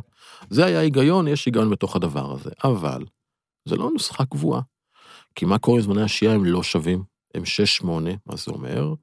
זה 0.50 0.66
היה 0.66 0.80
היגיון, 0.80 1.28
יש 1.28 1.46
היגיון 1.46 1.70
בתוך 1.70 1.96
הדבר 1.96 2.32
הזה. 2.32 2.50
אבל 2.64 3.06
זה 3.66 3.76
לא 3.76 3.90
נוסחה 3.92 4.26
קבועה. 4.26 4.62
כי 5.36 5.46
מה 5.46 5.58
קורה 5.58 5.82
זמני 5.82 6.02
השהייה 6.02 6.34
הם 6.34 6.46
לא 6.46 6.64
שווים? 6.64 7.04
הם 7.36 7.44
6-8, 7.82 7.86
מה 8.26 8.36
זה 8.36 8.52
אומר? 8.52 8.94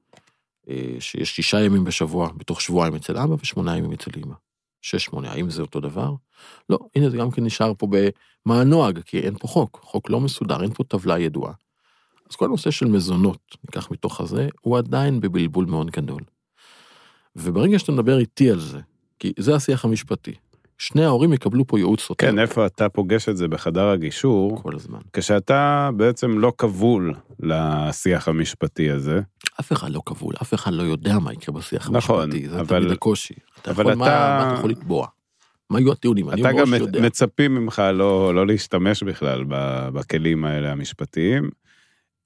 אה, 0.69 0.95
שיש 0.99 1.35
שישה 1.35 1.61
ימים 1.61 1.83
בשבוע 1.83 2.29
בתוך 2.37 2.61
שבועיים 2.61 2.95
אצל 2.95 3.17
אבא 3.17 3.35
ושמונה 3.41 3.77
ימים 3.77 3.91
אצל 3.91 4.11
אמא. 4.17 4.35
6-8, 5.13 5.27
האם 5.27 5.49
זה 5.49 5.61
אותו 5.61 5.79
דבר? 5.79 6.13
לא, 6.69 6.79
הנה 6.95 7.09
זה 7.09 7.17
גם 7.17 7.31
כן 7.31 7.43
נשאר 7.43 7.73
פה 7.73 7.87
במה 7.87 8.61
הנוהג, 8.61 8.99
כי 8.99 9.19
אין 9.19 9.37
פה 9.37 9.47
חוק, 9.47 9.79
חוק 9.83 10.09
לא 10.09 10.19
מסודר, 10.19 10.63
אין 10.63 10.73
פה 10.73 10.83
טבלה 10.83 11.19
ידועה. 11.19 11.53
אז 12.29 12.35
כל 12.35 12.45
הנושא 12.45 12.71
של 12.71 12.85
מזונות, 12.85 13.57
ניקח 13.63 13.91
מתוך 13.91 14.21
הזה, 14.21 14.49
הוא 14.61 14.77
עדיין 14.77 15.19
בבלבול 15.19 15.65
מאוד 15.65 15.91
גדול. 15.91 16.21
וברגע 17.35 17.79
שאתה 17.79 17.91
מדבר 17.91 18.17
איתי 18.19 18.51
על 18.51 18.59
זה, 18.59 18.79
כי 19.19 19.33
זה 19.39 19.55
השיח 19.55 19.85
המשפטי, 19.85 20.33
שני 20.77 21.05
ההורים 21.05 21.33
יקבלו 21.33 21.67
פה 21.67 21.79
ייעוץ 21.79 22.01
סותר 22.01 22.25
כן, 22.27 22.39
איפה 22.39 22.65
אתה 22.65 22.89
פוגש 22.89 23.29
את 23.29 23.37
זה 23.37 23.47
בחדר 23.47 23.87
הגישור, 23.89 24.61
כל 24.63 24.75
הזמן. 24.75 24.99
כשאתה 25.13 25.89
בעצם 25.97 26.39
לא 26.39 26.53
כבול 26.57 27.13
לשיח 27.39 28.27
המשפטי 28.27 28.89
הזה, 28.91 29.19
אף 29.59 29.71
אחד 29.71 29.89
לא 29.89 30.01
כבול, 30.05 30.33
אף 30.41 30.53
אחד 30.53 30.73
לא 30.73 30.83
יודע 30.83 31.19
מה 31.19 31.33
יקרה 31.33 31.55
בשיח 31.55 31.89
נכון, 31.91 32.21
המשפטי, 32.23 32.49
זה 32.49 32.59
אבל- 32.61 32.79
תמיד 32.79 32.91
הקושי. 32.91 33.33
אתה 33.61 33.71
אבל 33.71 33.83
יכול, 33.83 33.95
מה, 33.95 34.05
אתה- 34.07 34.37
מה 34.43 34.49
אתה 34.49 34.59
יכול 34.59 34.69
לתבוע? 34.69 35.07
מה 35.69 35.79
יהיו 35.79 35.91
הטיעונים? 35.91 36.29
אתה 36.29 36.51
גם. 36.59 36.73
מצפים 37.03 37.55
ממך 37.55 37.81
לא, 37.93 38.35
לא 38.35 38.47
להשתמש 38.47 39.03
בכלל 39.03 39.43
בכלים 39.93 40.45
האלה 40.45 40.71
המשפטיים, 40.71 41.49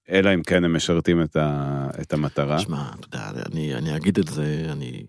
אלא 0.09 0.33
אם 0.33 0.43
כן 0.43 0.63
הם 0.63 0.75
משרתים 0.75 1.21
את, 1.21 1.35
ה, 1.35 1.87
את 2.01 2.13
המטרה. 2.13 2.59
שמע, 2.59 2.89
אתה 2.99 3.17
יודע, 3.17 3.41
אני, 3.51 3.75
אני 3.75 3.95
אגיד 3.95 4.19
את 4.19 4.27
זה, 4.27 4.67
אני... 4.71 5.03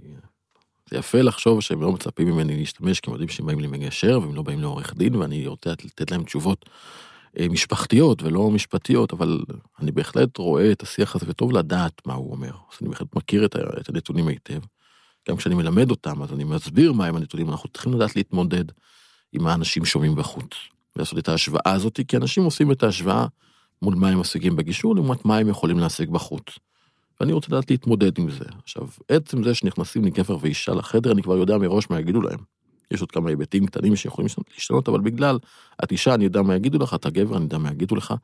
זה 0.90 0.96
יפה 0.96 1.22
לחשוב 1.22 1.60
שהם 1.60 1.80
לא 1.80 1.92
מצפים 1.92 2.28
ממני 2.28 2.56
להשתמש, 2.56 3.00
כי 3.00 3.10
הם 3.10 3.12
יודעים 3.12 3.28
שהם 3.28 3.46
באים 3.46 3.60
למגשר 3.60 4.18
והם 4.22 4.34
לא 4.34 4.42
באים 4.42 4.60
לעורך 4.60 4.94
דין, 4.94 5.14
ואני 5.14 5.46
רוצה 5.46 5.70
לתת 5.70 6.10
להם 6.10 6.22
תשובות 6.22 6.66
אה, 7.38 7.48
משפחתיות 7.48 8.22
ולא 8.22 8.50
משפטיות, 8.50 9.12
אבל 9.12 9.40
אני 9.80 9.92
בהחלט 9.92 10.36
רואה 10.36 10.72
את 10.72 10.82
השיח 10.82 11.16
הזה, 11.16 11.26
וטוב 11.28 11.52
לדעת 11.52 12.06
מה 12.06 12.14
הוא 12.14 12.32
אומר. 12.32 12.50
אז 12.50 12.78
אני 12.80 12.88
בהחלט 12.88 13.16
מכיר 13.16 13.44
את, 13.44 13.56
את 13.56 13.88
הנתונים 13.88 14.28
היטב. 14.28 14.60
גם 15.28 15.36
כשאני 15.36 15.54
מלמד 15.54 15.90
אותם, 15.90 16.22
אז 16.22 16.32
אני 16.32 16.44
מסביר 16.44 16.92
מהם 16.92 17.16
הנתונים, 17.16 17.50
אנחנו 17.50 17.68
צריכים 17.68 17.92
לדעת 17.92 18.16
להתמודד 18.16 18.64
עם 19.32 19.42
מה 19.42 19.54
אנשים 19.54 19.84
שומעים 19.84 20.14
בחוץ. 20.14 20.54
ולעשות 20.96 21.18
את 21.18 21.28
ההשוואה 21.28 21.72
הזאת, 21.72 22.00
כי 22.08 22.16
אנשים 22.16 22.44
עושים 22.44 22.72
את 22.72 22.82
ההשוואה 22.82 23.26
מול 23.82 23.94
מה 23.94 24.08
הם 24.08 24.20
משיגים 24.20 24.56
בגישור, 24.56 24.94
לעומת 24.94 25.24
מה 25.24 25.36
הם 25.36 25.48
יכולים 25.48 25.78
להשיג 25.78 26.10
בחוץ. 26.10 26.44
ואני 27.20 27.32
רוצה 27.32 27.48
לדעת 27.50 27.70
להתמודד 27.70 28.18
עם 28.18 28.30
זה. 28.30 28.44
עכשיו, 28.62 28.88
עצם 29.08 29.42
זה 29.42 29.54
שנכנסים 29.54 30.04
לי 30.04 30.10
גבר 30.10 30.36
ואישה 30.40 30.74
לחדר, 30.74 31.12
אני 31.12 31.22
כבר 31.22 31.36
יודע 31.36 31.58
מראש 31.58 31.90
מה 31.90 32.00
יגידו 32.00 32.20
להם. 32.22 32.38
יש 32.90 33.00
עוד 33.00 33.10
כמה 33.12 33.30
היבטים 33.30 33.66
קטנים 33.66 33.96
שיכולים 33.96 34.28
להשתנות- 34.54 34.88
אבל 34.88 35.00
בגלל 35.00 35.38
את 35.84 35.92
אישה, 35.92 36.14
אני 36.14 36.24
יודע 36.24 36.42
מה 36.42 36.56
יגידו 36.56 36.78
לך, 36.78 36.94
אתה 36.94 37.10
גבר, 37.10 37.36
אני 37.36 37.44
יודע 37.44 37.58
מה 37.58 37.70
יגידו 37.70 37.96
לך, 37.96 38.14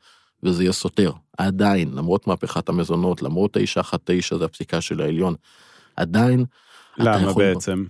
וזה 0.42 0.62
יהיה 0.62 0.72
סותר. 0.72 1.12
עדיין, 1.38 1.90
למרות 1.94 2.26
מהפכת 2.26 2.68
המזונות, 2.68 3.22
למרות 3.22 3.56
האישה 3.56 3.80
אחת 3.80 4.00
תשע, 4.04 4.38
זה 4.38 4.44
הפסיקה 4.44 4.80
של 4.80 5.00
העליון, 5.00 5.34
עדיין, 5.96 6.44
למה 6.98 7.30
יכול- 7.30 7.44
בעצם? 7.44 7.84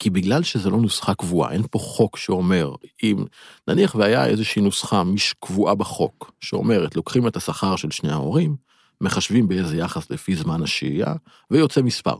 כי 0.00 0.10
בגלל 0.10 0.42
שזה 0.42 0.70
לא 0.70 0.76
נוסחה 0.80 1.14
קבועה, 1.14 1.52
אין 1.52 1.62
פה 1.70 1.78
חוק 1.78 2.16
שאומר, 2.16 2.74
אם 3.02 3.24
נניח 3.68 3.94
והיה 3.94 4.26
איזושהי 4.26 4.62
נוסחה 4.62 5.04
מש 5.04 5.34
קבועה 5.40 5.74
בחוק, 5.74 6.32
שאומרת, 6.40 6.96
לוקחים 6.96 7.26
את 7.26 7.36
השכר 7.36 7.76
של 7.76 7.90
שני 7.90 8.12
ההורים, 8.12 8.56
מחשבים 9.00 9.48
באיזה 9.48 9.76
יחס 9.76 10.10
לפי 10.10 10.36
זמן 10.36 10.62
השהייה, 10.62 11.14
ויוצא 11.50 11.82
מספר. 11.82 12.16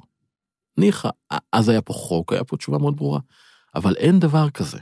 ניחא, 0.78 1.08
אז 1.52 1.68
היה 1.68 1.82
פה 1.82 1.92
חוק, 1.92 2.32
היה 2.32 2.44
פה 2.44 2.56
תשובה 2.56 2.78
מאוד 2.78 2.96
ברורה, 2.96 3.20
אבל 3.74 3.96
אין 3.96 4.18
דבר 4.18 4.50
כזה. 4.50 4.78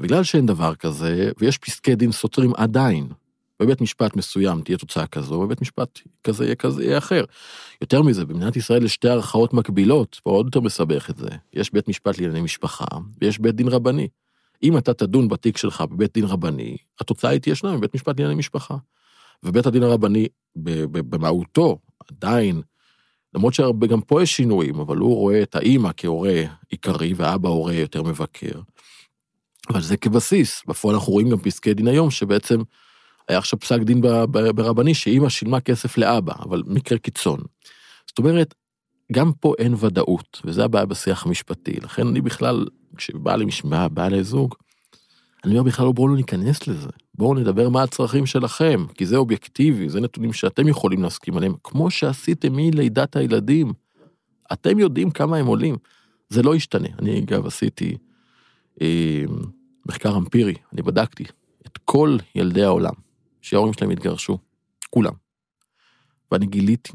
בגלל 0.00 0.24
שאין 0.24 0.46
דבר 0.46 0.74
כזה, 0.74 1.30
ויש 1.38 1.58
פסקי 1.58 1.94
דין 1.94 2.12
סותרים 2.12 2.52
עדיין, 2.56 3.08
בבית 3.60 3.80
משפט 3.80 4.16
מסוים 4.16 4.60
תהיה 4.60 4.78
תוצאה 4.78 5.06
כזו, 5.06 5.34
ובבית 5.34 5.60
משפט 5.60 6.00
כזה 6.24 6.44
יהיה 6.44 6.54
כזה, 6.54 6.84
יהיה 6.84 6.98
אחר. 6.98 7.24
יותר 7.80 8.02
מזה, 8.02 8.24
במדינת 8.24 8.56
ישראל 8.56 8.84
יש 8.84 8.94
שתי 8.94 9.08
ערכאות 9.08 9.54
מקבילות, 9.54 10.20
פה 10.22 10.30
עוד 10.30 10.46
יותר 10.46 10.60
מסבך 10.60 11.10
את 11.10 11.16
זה. 11.16 11.28
יש 11.52 11.72
בית 11.72 11.88
משפט 11.88 12.18
לענייני 12.18 12.40
משפחה, 12.40 12.84
ויש 13.20 13.38
בית 13.38 13.54
דין 13.54 13.68
רבני. 13.68 14.08
אם 14.62 14.78
אתה 14.78 14.94
תדון 14.94 15.28
בתיק 15.28 15.56
שלך 15.56 15.80
בבית 15.80 16.14
דין 16.14 16.24
רבני, 16.24 16.76
התוצאה 17.00 17.30
היא 17.30 17.40
תהיה 17.40 17.54
שניים 17.54 17.76
בבית 17.76 17.94
משפט 17.94 18.20
לענייני 18.20 18.38
משפחה. 18.38 18.76
ובית 19.42 19.66
הדין 19.66 19.82
הרבני, 19.82 20.28
במהותו, 20.56 21.78
עדיין, 22.08 22.62
למרות 23.34 23.54
שגם 23.54 24.00
פה 24.00 24.22
יש 24.22 24.36
שינויים, 24.36 24.80
אבל 24.80 24.96
הוא 24.96 25.14
רואה 25.14 25.42
את 25.42 25.56
האימא 25.56 25.90
כהורה 25.96 26.42
עיקרי, 26.68 27.14
והאבא 27.16 27.48
הורה 27.48 27.74
יותר 27.74 28.02
מבקר. 28.02 28.60
אבל 29.68 29.80
זה 29.80 29.96
כבסיס. 29.96 30.62
בפועל 30.66 30.94
אנחנו 30.94 31.12
רואים 31.12 31.30
גם 31.30 31.38
פסקי 31.38 31.74
דין 31.74 31.88
היום, 31.88 32.10
שבעצם 32.10 32.62
היה 33.28 33.38
עכשיו 33.38 33.58
פסק 33.58 33.78
דין 33.80 34.00
ברבני, 34.30 34.94
שאימא 34.94 35.28
שילמה 35.28 35.60
כסף 35.60 35.98
לאבא, 35.98 36.32
אבל 36.38 36.62
מקרה 36.66 36.98
קיצון. 36.98 37.40
זאת 38.06 38.18
אומרת, 38.18 38.54
גם 39.12 39.32
פה 39.40 39.54
אין 39.58 39.74
ודאות, 39.78 40.40
וזה 40.44 40.64
הבעיה 40.64 40.86
בשיח 40.86 41.26
המשפטי. 41.26 41.72
לכן 41.82 42.06
אני 42.06 42.20
בכלל, 42.20 42.66
כשבא 42.96 43.36
למשמע, 43.36 43.88
בא 43.88 44.08
לזוג, 44.08 44.54
אני 45.44 45.58
אומר 45.58 45.62
בכלל 45.62 45.92
בואו 45.92 46.08
לא 46.08 46.16
ניכנס 46.16 46.66
לזה. 46.66 46.88
בואו 47.14 47.34
נדבר 47.34 47.68
מה 47.68 47.82
הצרכים 47.82 48.26
שלכם, 48.26 48.86
כי 48.94 49.06
זה 49.06 49.16
אובייקטיבי, 49.16 49.88
זה 49.88 50.00
נתונים 50.00 50.32
שאתם 50.32 50.68
יכולים 50.68 51.02
להסכים 51.02 51.36
עליהם, 51.36 51.54
כמו 51.64 51.90
שעשיתם 51.90 52.56
מלידת 52.56 53.16
הילדים. 53.16 53.72
אתם 54.52 54.78
יודעים 54.78 55.10
כמה 55.10 55.36
הם 55.36 55.46
עולים. 55.46 55.76
זה 56.28 56.42
לא 56.42 56.56
ישתנה. 56.56 56.88
אני 56.98 57.18
אגב 57.18 57.46
עשיתי 57.46 57.96
אה, 58.82 59.24
מחקר 59.86 60.16
אמפירי, 60.16 60.54
אני 60.72 60.82
בדקתי 60.82 61.24
את 61.66 61.78
כל 61.84 62.16
ילדי 62.34 62.62
העולם, 62.62 62.94
שההורים 63.46 63.72
שלהם 63.72 63.90
התגרשו, 63.90 64.38
כולם. 64.90 65.12
ואני 66.32 66.46
גיליתי 66.46 66.92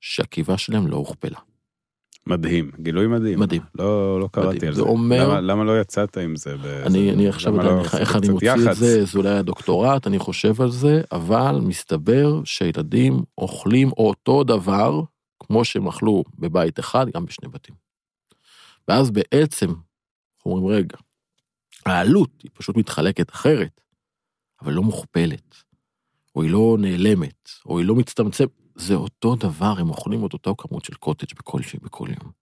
שהקיבה 0.00 0.58
שלהם 0.58 0.86
לא 0.86 0.96
הוכפלה. 0.96 1.38
מדהים, 2.26 2.70
גילוי 2.80 3.06
מדהים. 3.06 3.40
מדהים. 3.40 3.62
לא, 3.74 4.20
לא 4.20 4.28
קראתי 4.32 4.56
מדהים. 4.56 4.68
על 4.68 4.74
זה 4.74 4.82
זה. 4.82 4.88
אומר- 4.88 5.28
למה, 5.28 5.40
למה 5.40 5.64
לא 5.64 5.80
יצאת 5.80 6.16
עם 6.16 6.36
זה? 6.36 6.56
באיזה- 6.56 6.86
אני, 6.86 7.12
אני 7.12 7.28
עכשיו 7.28 7.52
יודע 7.56 7.64
לא 7.70 7.80
איך- 7.80 7.94
איך 7.94 8.16
אני 8.16 8.28
מוציא 8.28 8.52
את 8.52 8.58
יח"צ? 8.58 8.76
זה, 8.76 9.04
זה 9.04 9.18
אולי 9.18 9.28
הדוקטורט, 9.30 10.06
אני 10.06 10.18
חושב 10.18 10.60
על 10.62 10.70
זה, 10.70 11.02
אבל 11.12 11.60
מסתבר 11.62 12.44
שילדים 12.44 13.22
אוכלים 13.38 13.90
אותו 13.92 14.44
דבר 14.44 15.00
כמו 15.40 15.64
שהם 15.64 15.88
אכלו 15.88 16.24
בבית 16.38 16.78
אחד, 16.80 17.06
גם 17.14 17.24
בשני 17.26 17.48
בתים. 17.48 17.74
ואז 18.88 19.10
בעצם, 19.10 19.72
אומרים, 20.46 20.66
רגע, 20.66 20.96
העלות 21.86 22.30
היא 22.42 22.50
פשוט 22.54 22.76
מתחלקת 22.76 23.30
אחרת, 23.30 23.80
אבל 24.64 24.72
לא 24.72 24.82
מוכפלת, 24.82 25.62
או 26.36 26.42
היא 26.42 26.50
לא 26.50 26.76
נעלמת, 26.80 27.48
או 27.66 27.78
היא 27.78 27.86
לא 27.86 27.94
מצטמצמת, 27.94 28.48
זה 28.74 28.94
אותו 28.94 29.36
דבר, 29.36 29.74
הם 29.78 29.88
אוכלים 29.88 30.26
את 30.26 30.32
אותו 30.32 30.54
כמות 30.58 30.84
של 30.84 30.94
קוטג' 30.94 31.38
בכל, 31.38 31.60
בכל 31.82 32.08
יום. 32.08 32.32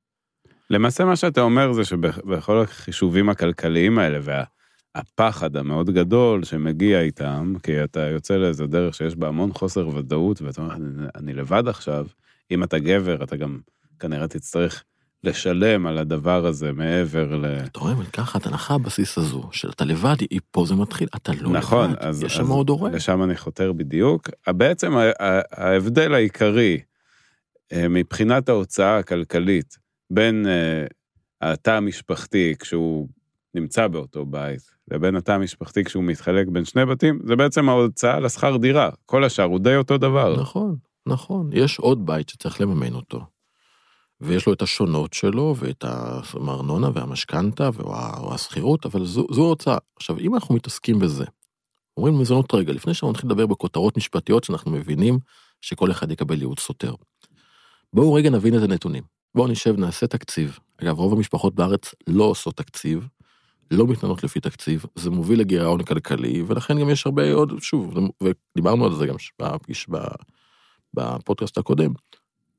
למעשה 0.71 1.05
מה 1.05 1.17
שאתה 1.17 1.41
אומר 1.41 1.73
זה 1.73 1.85
שבכל 1.85 2.63
החישובים 2.63 3.29
הכלכליים 3.29 3.99
האלה 3.99 4.19
והפחד 4.95 5.57
המאוד 5.57 5.91
גדול 5.91 6.45
שמגיע 6.45 7.01
איתם, 7.01 7.55
כי 7.63 7.85
אתה 7.85 8.01
יוצא 8.01 8.37
לאיזה 8.37 8.67
דרך 8.67 8.95
שיש 8.95 9.17
בה 9.17 9.29
המון 9.29 9.53
חוסר 9.53 9.89
ודאות, 9.89 10.43
ואתה 10.43 10.61
אומר, 10.61 10.75
אני 11.15 11.35
לבד 11.35 11.69
עכשיו, 11.69 12.07
אם 12.51 12.65
אתה 12.65 12.79
גבר, 12.79 13.25
אתה 13.25 13.37
גם 13.37 13.59
כנראה 13.99 14.29
תצטרך 14.29 14.85
לשלם 15.25 15.87
על 15.87 15.99
הדבר 15.99 16.47
הזה 16.47 16.73
מעבר 16.73 17.37
ל... 17.37 17.45
אתה 17.65 17.81
רואה, 17.81 17.95
לקחת 18.01 18.47
הנחה 18.47 18.75
הבסיס 18.75 19.19
הזו, 19.19 19.49
של 19.53 19.71
אתה 19.71 19.85
לבד, 19.85 20.17
היא 20.31 20.41
פה 20.51 20.65
זה 20.67 20.75
מתחיל, 20.75 21.09
אתה 21.17 21.33
לא 21.41 21.51
נכון, 21.51 21.91
לבד, 21.91 21.99
אז, 21.99 22.23
יש 22.23 22.35
שם 22.35 22.47
עוד 22.47 22.69
הורה. 22.69 22.91
לשם 22.91 23.23
אני 23.23 23.37
חותר 23.37 23.73
בדיוק. 23.73 24.31
בעצם 24.49 24.93
ההבדל 25.53 26.15
העיקרי 26.15 26.81
אה, 27.73 27.89
מבחינת 27.89 28.49
ההוצאה 28.49 28.99
הכלכלית 28.99 29.79
בין 30.11 30.47
אה, 30.47 30.87
התא 31.41 31.71
המשפחתי 31.71 32.55
כשהוא 32.59 33.09
נמצא 33.55 33.87
באותו 33.87 34.27
בית 34.27 34.61
לבין 34.91 35.17
התא 35.17 35.33
המשפחתי 35.33 35.85
כשהוא 35.85 36.05
מתחלק 36.05 36.47
בין 36.49 36.65
שני 36.65 36.87
בתים, 36.87 37.19
זה 37.25 37.37
בעצם 37.37 37.69
ההוצאה 37.69 38.21
לשכר 38.21 38.57
דירה. 38.57 38.91
כל 39.07 39.25
השאר 39.25 39.45
הוא 39.45 39.59
די 39.59 39.77
אותו 39.77 39.99
דבר. 39.99 40.41
נכון, 40.41 40.77
נכון, 41.07 41.51
יש 41.53 41.79
עוד 41.79 42.07
בית 42.07 42.29
שצריך 42.29 42.61
לממן 42.61 42.95
אותו. 42.95 43.21
ויש 44.23 44.47
לו 44.47 44.53
את 44.53 44.63
השונות 44.63 45.13
שלו, 45.13 45.55
ואת 45.59 45.85
הארנונה 45.85 46.91
והמשכנתה 46.95 47.71
או 48.19 48.35
השכירות, 48.35 48.87
אבל 48.87 49.05
זו, 49.05 49.27
זו 49.31 49.45
ההוצאה. 49.45 49.79
עכשיו, 49.97 50.19
אם 50.19 50.35
אנחנו 50.35 50.55
מתעסקים 50.55 50.99
בזה, 50.99 51.25
אומרים 51.97 52.19
מזונות 52.19 52.55
רגע, 52.55 52.73
לפני 52.73 52.95
שאנחנו 52.95 53.11
נתחיל 53.11 53.31
לדבר 53.31 53.47
בכותרות 53.47 53.97
משפטיות 53.97 54.45
שאנחנו 54.45 54.71
מבינים 54.71 55.19
שכל 55.61 55.91
אחד 55.91 56.11
יקבל 56.11 56.39
ייעוץ 56.39 56.61
סותר. 56.61 56.95
בואו 57.93 58.13
רגע 58.13 58.31
נבין 58.31 58.59
את 58.59 58.63
הנתונים. 58.63 59.03
בואו 59.35 59.49
נשב, 59.49 59.75
נעשה 59.79 60.07
תקציב. 60.07 60.59
אגב, 60.83 60.99
רוב 60.99 61.13
המשפחות 61.13 61.55
בארץ 61.55 61.95
לא 62.07 62.25
עושות 62.25 62.57
תקציב, 62.57 63.09
לא 63.71 63.87
מתנהלות 63.87 64.25
לפי 64.25 64.41
תקציב, 64.41 64.85
זה 64.95 65.11
מוביל 65.11 65.41
לגירעון 65.41 65.83
כלכלי, 65.83 66.43
ולכן 66.47 66.81
גם 66.81 66.91
יש 66.91 67.07
הרבה 67.07 67.33
עוד, 67.33 67.53
שוב, 67.61 67.95
ודיברנו 68.23 68.85
על 68.85 68.95
זה 68.95 69.07
גם 69.07 69.15
בפגיש, 69.39 69.87
בפודקאסט 70.95 71.59
הקודם, 71.59 71.93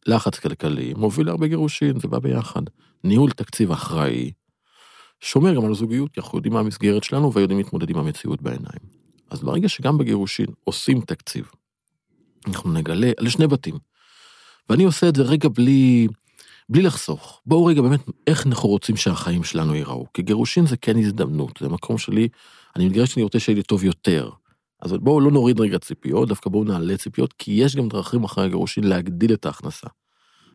לחץ 0.07 0.39
כלכלי 0.39 0.93
מוביל 0.97 1.27
להרבה 1.27 1.47
גירושין, 1.47 1.99
זה 1.99 2.07
בא 2.07 2.19
ביחד. 2.19 2.61
ניהול 3.03 3.31
תקציב 3.31 3.71
אחראי, 3.71 4.31
שומר 5.21 5.55
גם 5.55 5.65
על 5.65 5.71
הזוגיות, 5.71 6.17
אנחנו 6.17 6.37
יודעים 6.37 6.53
מה 6.53 6.59
המסגרת 6.59 7.03
שלנו 7.03 7.33
ויודעים 7.33 7.59
להתמודד 7.59 7.89
עם 7.89 7.97
המציאות 7.97 8.41
בעיניים. 8.41 9.03
אז 9.29 9.41
ברגע 9.41 9.69
שגם 9.69 9.97
בגירושין 9.97 10.45
עושים 10.63 11.01
תקציב, 11.01 11.51
אנחנו 12.47 12.73
נגלה, 12.73 13.11
לשני 13.19 13.47
בתים, 13.47 13.75
ואני 14.69 14.83
עושה 14.83 15.09
את 15.09 15.15
זה 15.15 15.23
רגע 15.23 15.49
בלי, 15.49 16.07
בלי 16.69 16.81
לחסוך. 16.81 17.41
בואו 17.45 17.65
רגע 17.65 17.81
באמת, 17.81 17.99
איך 18.27 18.47
אנחנו 18.47 18.69
רוצים 18.69 18.95
שהחיים 18.95 19.43
שלנו 19.43 19.75
ייראו? 19.75 20.05
כי 20.13 20.21
גירושין 20.21 20.65
זה 20.65 20.77
כן 20.77 20.97
הזדמנות, 20.97 21.59
זה 21.61 21.69
מקום 21.69 21.97
שלי, 21.97 22.27
אני 22.75 22.85
מתגרש 22.85 23.13
שאני 23.13 23.23
רוצה 23.23 23.39
שיהיה 23.39 23.55
לי 23.55 23.63
טוב 23.63 23.83
יותר. 23.83 24.29
אז 24.83 24.93
בואו 24.93 25.19
לא 25.19 25.31
נוריד 25.31 25.59
רגע 25.59 25.79
ציפיות, 25.79 26.29
דווקא 26.29 26.49
בואו 26.49 26.63
נעלה 26.63 26.97
ציפיות, 26.97 27.33
כי 27.33 27.51
יש 27.51 27.75
גם 27.75 27.87
דרכים 27.87 28.23
אחרי 28.23 28.45
הגירושין 28.45 28.83
להגדיל 28.83 29.33
את 29.33 29.45
ההכנסה. 29.45 29.87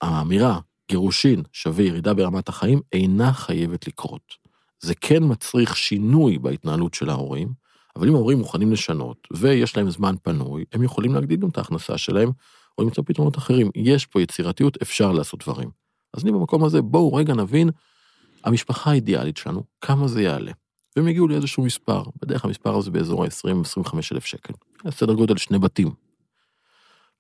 האמירה, 0.03 0.59
גירושין 0.91 1.43
שווה 1.53 1.85
ירידה 1.85 2.15
ברמת 2.15 2.49
החיים, 2.49 2.81
אינה 2.93 3.33
חייבת 3.33 3.87
לקרות. 3.87 4.35
זה 4.81 4.95
כן 4.95 5.23
מצריך 5.23 5.77
שינוי 5.77 6.39
בהתנהלות 6.39 6.95
של 6.95 7.11
ההורים, 7.11 7.53
אבל 7.97 8.09
אם 8.09 8.15
ההורים 8.15 8.39
מוכנים 8.39 8.73
לשנות, 8.73 9.29
ויש 9.33 9.77
להם 9.77 9.91
זמן 9.91 10.15
פנוי, 10.23 10.65
הם 10.73 10.83
יכולים 10.83 11.15
להגדיל 11.15 11.41
גם 11.41 11.49
את 11.49 11.59
ההכנסה 11.59 11.99
שלהם, 11.99 12.31
או 12.79 12.83
למצוא 12.83 13.05
פתרונות 13.07 13.39
אחרים. 13.39 13.71
יש 13.75 14.07
פה 14.07 14.23
יצירתיות, 14.23 14.83
אפשר 14.83 15.13
לעשות 15.13 15.43
דברים. 15.45 15.71
אז 16.15 16.23
אני 16.23 16.33
במקום 16.33 16.65
הזה, 16.65 16.83
בואו 16.83 17.15
רגע 17.15 17.35
נבין, 17.35 17.71
המשפחה 18.45 18.91
האידיאלית 18.91 19.37
שלנו, 19.37 19.65
כמה 19.81 20.09
זה 20.09 20.23
יעלה. 20.23 20.53
והם 20.99 21.07
הגיעו 21.07 21.29
לאיזשהו 21.29 21.65
מספר, 21.65 22.03
בדרך 22.23 22.43
כלל 22.43 22.49
המספר 22.49 22.77
הזה 22.77 22.91
באזור 22.91 23.25
ה-20-25 23.25 23.95
אלף 24.13 24.25
שקל. 24.25 24.53
סדר 24.91 25.13
גודל 25.13 25.37
שני 25.37 25.59
בתים. 25.59 25.89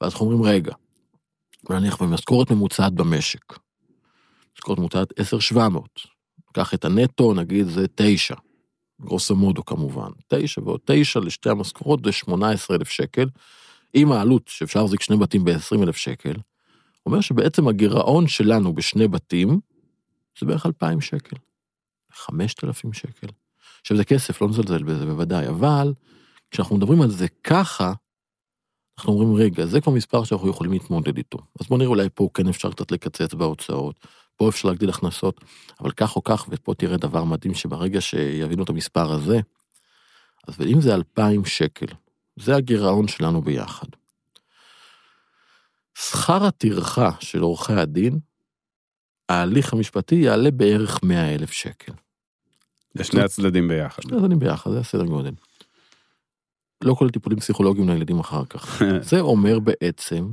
ואז 0.00 0.12
אנחנו 0.12 0.26
אומרים, 0.26 0.42
רגע, 0.42 0.73
נניח 1.70 2.02
במשכורת 2.02 2.50
ממוצעת 2.50 2.92
במשק, 2.92 3.58
משכורת 4.56 4.78
ממוצעת 4.78 5.20
10,700, 5.20 6.00
קח 6.52 6.75
את 6.75 6.85
הנטו, 6.85 7.35
נגיד 7.35 7.66
זה 7.66 7.87
9, 7.94 8.35
גרוסו 9.00 9.37
מודו 9.37 9.64
כמובן, 9.64 10.11
9 10.28 10.61
ועוד 10.64 10.80
9 10.85 11.20
לשתי 11.20 11.50
המשכורות 11.50 12.04
זה 12.04 12.12
18,000 12.12 12.88
שקל, 12.88 13.28
עם 13.94 14.12
העלות 14.12 14.42
שאפשר 14.49 14.82
להחזיק 14.82 15.02
שני 15.02 15.16
בתים 15.16 15.44
ב-20,000 15.44 15.92
שקל, 15.92 16.35
אומר 17.06 17.20
שבעצם 17.20 17.68
הגירעון 17.68 18.28
שלנו 18.28 18.75
בשני 18.75 19.08
בתים 19.08 19.61
זה 20.40 20.47
בערך 20.47 20.66
2,000 20.66 21.00
שקל, 21.00 21.37
5,000 22.12 22.92
שקל. 22.92 23.26
עכשיו 23.80 23.97
זה 23.97 24.04
כסף, 24.04 24.42
לא 24.42 24.49
נזלזל 24.49 24.82
בזה 24.82 25.06
בוודאי, 25.06 25.49
אבל 25.49 25.94
כשאנחנו 26.50 26.76
מדברים 26.76 27.02
על 27.02 27.11
זה 27.11 27.26
ככה, 27.44 27.92
אנחנו 28.99 29.12
אומרים, 29.12 29.35
רגע, 29.35 29.66
זה 29.66 29.80
כבר 29.80 29.92
מספר 29.92 30.25
שאנחנו 30.25 30.50
יכולים 30.50 30.73
להתמודד 30.73 31.16
איתו. 31.16 31.38
אז 31.61 31.66
בוא 31.66 31.78
נראה, 31.78 31.88
אולי 31.88 32.08
פה 32.14 32.28
כן 32.35 32.49
אפשר 32.49 32.73
קצת 32.73 32.92
לקצץ 32.92 33.35
בהוצאות, 33.35 34.06
פה 34.37 34.49
אפשר 34.49 34.68
להגדיל 34.68 34.90
הכנסות, 34.90 35.44
אבל 35.80 35.90
כך 35.90 36.16
או 36.16 36.23
כך, 36.25 36.47
ופה 36.49 36.75
תראה 36.75 36.97
דבר 36.97 37.25
מדהים, 37.25 37.54
שברגע 37.54 38.00
שיבינו 38.00 38.62
את 38.62 38.69
המספר 38.69 39.12
הזה, 39.12 39.41
אז 40.49 40.60
אם 40.60 40.80
זה 40.80 40.95
2,000 40.95 41.45
שקל, 41.45 41.86
זה 42.36 42.56
הגירעון 42.56 43.08
שלנו 43.08 43.43
ביחד. 43.43 43.86
שכר 45.99 46.45
הטרחה 46.45 47.10
של 47.21 47.41
עורכי 47.41 47.73
הדין, 47.73 48.19
ההליך 49.28 49.73
המשפטי 49.73 50.14
יעלה 50.14 50.50
בערך 50.50 51.02
100 51.02 51.34
אלף 51.34 51.52
שקל. 51.52 51.93
לשני 53.00 53.23
הצדדים 53.23 53.69
ביחד. 53.69 54.02
שני 54.02 54.17
הצדדים 54.17 54.39
ביחד, 54.39 54.71
זה 54.71 54.78
הסדר 54.78 55.04
גודל. 55.04 55.32
לא 56.84 56.95
כולל 56.95 57.11
טיפולים 57.11 57.39
פסיכולוגיים 57.39 57.89
לילדים 57.89 58.21
אחר 58.21 58.45
כך. 58.45 58.82
זה 59.11 59.21
אומר 59.21 59.58
בעצם 59.58 60.30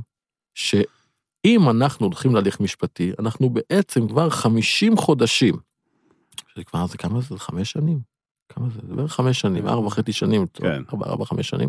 שאם 0.54 1.70
אנחנו 1.70 2.06
הולכים 2.06 2.34
להליך 2.34 2.60
משפטי, 2.60 3.12
אנחנו 3.18 3.50
בעצם 3.50 4.08
כבר 4.08 4.30
50 4.30 4.96
חודשים, 4.96 5.54
זה 6.56 6.64
כבר, 6.64 6.86
זה 6.86 6.98
כמה 6.98 7.20
זה? 7.20 7.38
חמש 7.38 7.70
שנים? 7.70 8.00
כמה 8.48 8.68
זה? 8.70 8.80
זה 8.88 8.94
בערך 8.94 9.12
חמש 9.12 9.40
שנים, 9.40 9.68
ארבע 9.68 9.86
וחצי 9.86 10.12
שנים, 10.12 10.46
כן. 10.54 10.82
ארבע, 10.92 11.06
ארבע, 11.06 11.24
חמש 11.24 11.48
שנים, 11.48 11.68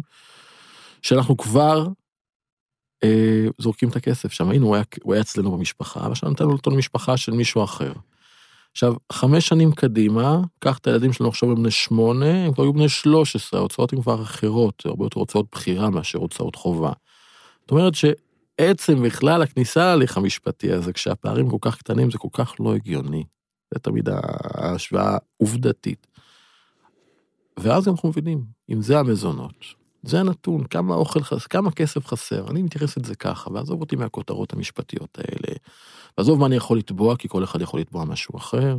שאנחנו 1.02 1.38
כבר 1.38 1.88
אה, 3.04 3.46
זורקים 3.58 3.90
את 3.90 3.96
הכסף 3.96 4.32
שם. 4.32 4.50
הנה, 4.50 4.66
הוא 4.66 4.76
היה, 4.76 4.84
הוא 5.04 5.14
היה 5.14 5.22
אצלנו 5.22 5.58
במשפחה, 5.58 6.00
ועכשיו 6.08 6.30
נתנו 6.30 6.52
אותו 6.52 6.72
למשפחה 6.72 7.18
של 7.18 7.32
מישהו 7.32 7.64
אחר. 7.64 7.94
עכשיו, 8.78 8.94
חמש 9.12 9.48
שנים 9.48 9.72
קדימה, 9.72 10.42
קח 10.60 10.78
את 10.78 10.88
הילדים 10.88 11.14
שלנו 11.14 11.30
עכשיו 11.30 11.50
הם 11.50 11.56
בני 11.56 11.72
שמונה, 11.72 12.46
הם 12.46 12.54
כבר 12.54 12.64
היו 12.64 12.74
בני 12.74 12.90
שלוש 12.90 13.36
עשרה, 13.36 13.60
ההוצאות 13.60 13.94
הן 13.94 14.02
כבר 14.02 14.22
אחרות, 14.22 14.84
הרבה 14.86 15.06
יותר 15.06 15.20
הוצאות 15.20 15.46
בחירה 15.52 15.90
מאשר 15.90 16.20
הוצאות 16.20 16.56
חובה. 16.56 16.92
זאת 17.62 17.72
אומרת 17.72 17.94
שעצם 17.96 19.04
בכלל 19.04 19.42
הכניסה 19.42 19.80
להליך 19.80 20.18
המשפטי 20.18 20.72
הזה, 20.72 20.94
כשהפערים 20.94 21.50
כל 21.50 21.58
כך 21.62 21.78
קטנים, 21.78 22.12
זה 22.12 22.18
כל 22.18 22.28
כך 22.34 22.54
לא 22.60 22.76
הגיוני. 22.76 23.24
זה 23.74 23.80
תמיד 23.80 24.10
ההשוואה 24.10 25.18
העובדתית. 25.40 26.08
ואז 27.60 27.88
אנחנו 27.88 28.10
מבינים, 28.10 28.44
אם 28.70 28.82
זה 28.82 29.00
המזונות, 29.00 29.66
זה 30.08 30.20
הנתון, 30.20 30.64
כמה 30.64 30.96
אוכל 30.96 31.24
חסר, 31.24 31.48
כמה 31.50 31.72
כסף 31.72 32.08
חסר, 32.08 32.48
אני 32.52 32.62
מתייחס 32.62 32.98
לזה 32.98 33.16
ככה, 33.16 33.52
ועזוב 33.52 33.82
אותי 33.82 33.96
מהכותרות 33.96 34.54
המשפטיות 34.54 35.18
האלה. 35.20 35.56
ועזוב 36.18 36.40
מה 36.40 36.46
אני 36.46 36.56
יכול 36.56 36.78
לתבוע, 36.78 37.16
כי 37.16 37.28
כל 37.28 37.44
אחד 37.44 37.62
יכול 37.62 37.80
לתבוע 37.80 38.06
משהו 38.06 38.38
אחר. 38.38 38.78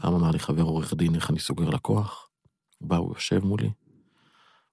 פעם 0.00 0.14
אמר 0.14 0.30
לי 0.30 0.38
חבר 0.38 0.62
עורך 0.62 0.94
דין, 0.94 1.14
איך 1.14 1.30
אני 1.30 1.38
סוגר 1.38 1.68
לקוח? 1.68 2.28
הוא 2.78 2.88
בא, 2.88 2.96
הוא 2.96 3.14
יושב 3.14 3.44
מולי. 3.44 3.70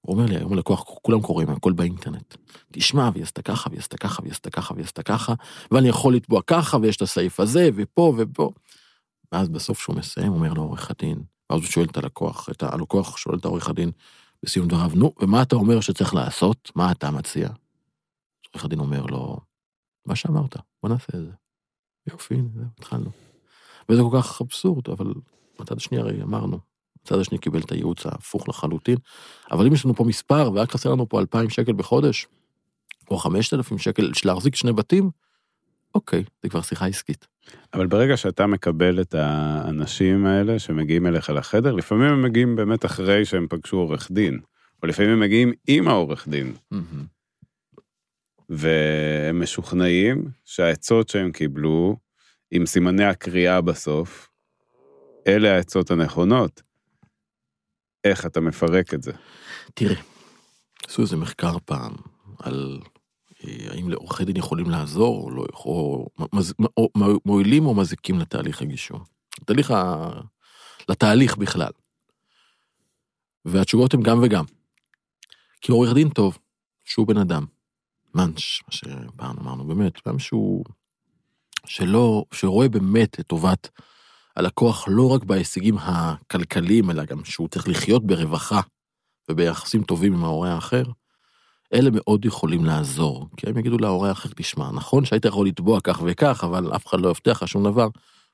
הוא 0.01 0.15
אומר 0.15 0.25
לי, 0.25 0.35
היום 0.35 0.53
לקוח, 0.53 0.83
כולם 1.01 1.21
קוראים, 1.21 1.49
הכל 1.49 1.71
באינטרנט. 1.71 2.35
תשמע, 2.71 3.09
והיא 3.13 3.23
עשתה 3.23 3.41
ככה, 3.41 3.69
והיא 3.69 3.79
עשתה 3.79 3.97
ככה, 3.97 4.21
והיא 4.21 4.31
עשתה 4.31 4.49
ככה, 4.49 4.73
והיא 4.73 4.85
עשתה 4.85 5.03
ככה, 5.03 5.33
ואני 5.71 5.89
יכול 5.89 6.15
לתבוע 6.15 6.41
ככה, 6.47 6.77
ויש 6.81 6.95
את 6.95 7.01
הסעיף 7.01 7.39
הזה, 7.39 7.69
ופה 7.75 8.13
ופה. 8.17 8.51
ואז 9.31 9.49
בסוף 9.49 9.79
שהוא 9.79 9.95
מסיים, 9.95 10.33
אומר 10.33 10.53
לעורך 10.53 10.91
הדין, 10.91 11.23
ואז 11.49 11.59
הוא 11.59 11.67
שואל 11.67 11.85
את 11.85 11.97
הלקוח, 11.97 12.49
את 12.49 12.63
הלקוח 12.63 13.17
שואל 13.17 13.37
את 13.37 13.45
העורך 13.45 13.69
הדין, 13.69 13.91
בסיום 14.45 14.67
דבריו, 14.67 14.91
נו, 14.95 15.13
ומה 15.19 15.41
אתה 15.41 15.55
אומר 15.55 15.81
שצריך 15.81 16.13
לעשות? 16.13 16.71
מה 16.75 16.91
אתה 16.91 17.11
מציע? 17.11 17.49
עורך 18.53 18.65
הדין 18.65 18.79
אומר 18.79 19.05
לו, 19.05 19.37
מה 20.05 20.15
שאמרת, 20.15 20.55
בוא 20.83 20.89
נעשה 20.89 21.07
את 21.15 21.21
זה. 21.21 21.31
יופי, 22.07 22.35
הנה, 22.35 22.63
התחלנו. 22.79 23.09
וזה 23.89 24.01
כל 24.01 24.17
כך 24.17 24.41
אבסורד, 24.41 24.89
אבל 24.89 25.13
בצד 25.59 25.77
השני 25.77 25.97
הרי 25.97 26.21
אמרנו, 26.21 26.59
הצד 27.01 27.19
השני 27.19 27.37
קיבל 27.37 27.59
את 27.59 27.71
הייעוץ 27.71 28.05
ההפוך 28.05 28.49
לחלוטין, 28.49 28.97
אבל 29.51 29.67
אם 29.67 29.73
יש 29.73 29.85
לנו 29.85 29.95
פה 29.95 30.03
מספר, 30.03 30.51
ורק 30.53 30.71
חסר 30.71 30.91
לנו 30.91 31.09
פה 31.09 31.19
2,000 31.19 31.49
שקל 31.49 31.73
בחודש, 31.73 32.27
או 33.11 33.17
5,000 33.17 33.77
שקל, 33.77 34.11
להחזיק 34.25 34.55
שני 34.55 34.73
בתים, 34.73 35.09
אוקיי, 35.95 36.23
זה 36.43 36.49
כבר 36.49 36.61
שיחה 36.61 36.87
עסקית. 36.87 37.27
אבל 37.73 37.87
ברגע 37.87 38.17
שאתה 38.17 38.47
מקבל 38.47 39.01
את 39.01 39.15
האנשים 39.17 40.25
האלה 40.25 40.59
שמגיעים 40.59 41.07
אליך 41.07 41.29
לחדר, 41.29 41.71
לפעמים 41.71 42.07
הם 42.07 42.21
מגיעים 42.21 42.55
באמת 42.55 42.85
אחרי 42.85 43.25
שהם 43.25 43.47
פגשו 43.49 43.77
עורך 43.77 44.11
דין, 44.11 44.39
או 44.83 44.87
לפעמים 44.87 45.11
הם 45.11 45.19
מגיעים 45.19 45.51
עם 45.67 45.87
העורך 45.87 46.27
דין. 46.27 46.53
והם 48.49 49.41
משוכנעים 49.41 50.25
שהעצות 50.45 51.09
שהם 51.09 51.31
קיבלו, 51.31 51.97
עם 52.51 52.65
סימני 52.65 53.05
הקריאה 53.05 53.61
בסוף, 53.61 54.29
אלה 55.27 55.55
העצות 55.55 55.91
הנכונות. 55.91 56.61
איך 58.03 58.25
אתה 58.25 58.41
מפרק 58.41 58.93
את 58.93 59.03
זה? 59.03 59.11
תראה, 59.73 60.01
עשו 60.87 61.01
איזה 61.01 61.17
מחקר 61.17 61.57
פעם 61.65 61.93
על 62.39 62.79
האם 63.43 63.89
לעורכי 63.89 64.25
דין 64.25 64.37
יכולים 64.37 64.69
לעזור, 64.69 65.23
או, 65.23 65.31
לא, 65.31 65.45
או, 65.55 66.07
מז, 66.33 66.53
או 66.77 66.89
מועילים 67.25 67.65
או 67.65 67.75
מזיקים 67.75 68.19
לתהליך 68.19 68.61
הגישור. 68.61 68.99
לתהליך, 69.41 69.71
ה... 69.71 70.11
לתהליך 70.89 71.37
בכלל. 71.37 71.71
והתשובות 73.45 73.93
הן 73.93 74.01
גם 74.01 74.19
וגם. 74.23 74.45
כי 75.61 75.71
עורך 75.71 75.93
דין 75.93 76.09
טוב, 76.09 76.37
שהוא 76.83 77.07
בן 77.07 77.17
אדם, 77.17 77.45
מאנש, 78.15 78.63
מה 78.67 78.71
שפעם 78.71 79.37
אמרנו, 79.39 79.67
באמת, 79.67 80.07
גם 80.07 80.19
שהוא, 80.19 80.65
שלא, 81.65 82.25
שרואה 82.31 82.69
באמת 82.69 83.19
את 83.19 83.27
טובת 83.27 83.69
הלקוח 84.35 84.85
לא 84.87 85.11
רק 85.11 85.23
בהישגים 85.23 85.77
הכלכליים, 85.77 86.91
אלא 86.91 87.05
גם 87.05 87.25
שהוא 87.25 87.47
צריך 87.47 87.67
לחיות 87.67 88.07
ברווחה 88.07 88.61
וביחסים 89.29 89.83
טובים 89.83 90.13
עם 90.13 90.23
ההורה 90.23 90.53
האחר, 90.53 90.83
אלה 91.73 91.89
מאוד 91.93 92.25
יכולים 92.25 92.65
לעזור, 92.65 93.27
כי 93.37 93.49
הם 93.49 93.57
יגידו 93.57 93.77
להורה 93.77 94.09
האחר, 94.09 94.29
תשמע, 94.35 94.71
נכון 94.71 95.05
שהיית 95.05 95.25
יכול 95.25 95.47
לתבוע 95.47 95.79
כך 95.83 96.01
וכך, 96.05 96.43
אבל 96.43 96.75
אף 96.75 96.87
אחד 96.87 97.01
לא 97.01 97.09
יבטיח 97.09 97.43
לך 97.43 97.49
שום 97.49 97.63
דבר, 97.63 97.87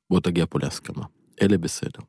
בוא 0.10 0.20
תגיע 0.20 0.46
פה 0.50 0.60
להסכמה. 0.62 1.04
אלה 1.42 1.58
בסדר. 1.58 2.02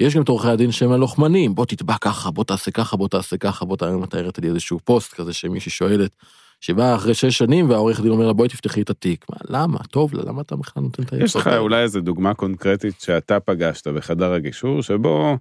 יש 0.00 0.16
גם 0.16 0.22
את 0.22 0.28
עורכי 0.28 0.48
הדין 0.48 0.72
שהם 0.72 0.92
הלוחמנים, 0.92 1.54
בוא 1.54 1.66
תתבע 1.66 1.94
ככה, 2.00 2.30
בוא 2.30 2.44
תעשה 2.44 2.70
ככה, 2.70 2.96
בוא 2.96 3.08
תעשה 3.08 3.36
ככה, 3.36 3.64
בוא 3.64 3.76
תראה 3.76 3.96
מתי 3.96 4.18
הראית 4.18 4.38
לי 4.38 4.48
איזשהו 4.48 4.78
פוסט 4.84 5.14
כזה 5.14 5.32
שמישהי 5.32 5.70
שואלת, 5.70 6.16
שבאה 6.60 6.94
אחרי 6.94 7.14
שש 7.14 7.38
שנים 7.38 7.70
והעורך 7.70 8.00
דין 8.00 8.10
אומר 8.10 8.26
לה 8.26 8.32
בואי 8.32 8.48
תפתחי 8.48 8.82
את 8.82 8.90
התיק. 8.90 9.26
מה, 9.30 9.36
למה? 9.58 9.78
טוב 9.78 10.14
לה, 10.14 10.22
למה 10.26 10.42
אתה 10.42 10.56
בכלל 10.56 10.82
נותן 10.82 11.02
את 11.02 11.12
יש 11.12 11.36
לך 11.36 11.46
אולי 11.46 11.82
איזה 11.82 12.00
דוגמה 12.00 12.34
קונקרטית 12.34 13.00
שאתה 13.00 13.40
פגשת 13.40 13.88
בחדר 13.88 14.32
הגישור, 14.32 14.82
שבו 14.82 15.38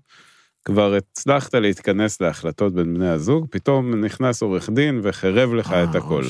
כבר 0.65 0.93
הצלחת 0.93 1.53
להתכנס 1.53 2.21
להחלטות 2.21 2.73
בין 2.73 2.93
בני 2.93 3.09
הזוג, 3.09 3.47
פתאום 3.51 4.05
נכנס 4.05 4.41
עורך 4.41 4.69
דין 4.69 4.99
וחירב 5.03 5.53
לך 5.53 5.71
את 5.71 5.95
הכל. 5.95 6.23
אה, 6.23 6.29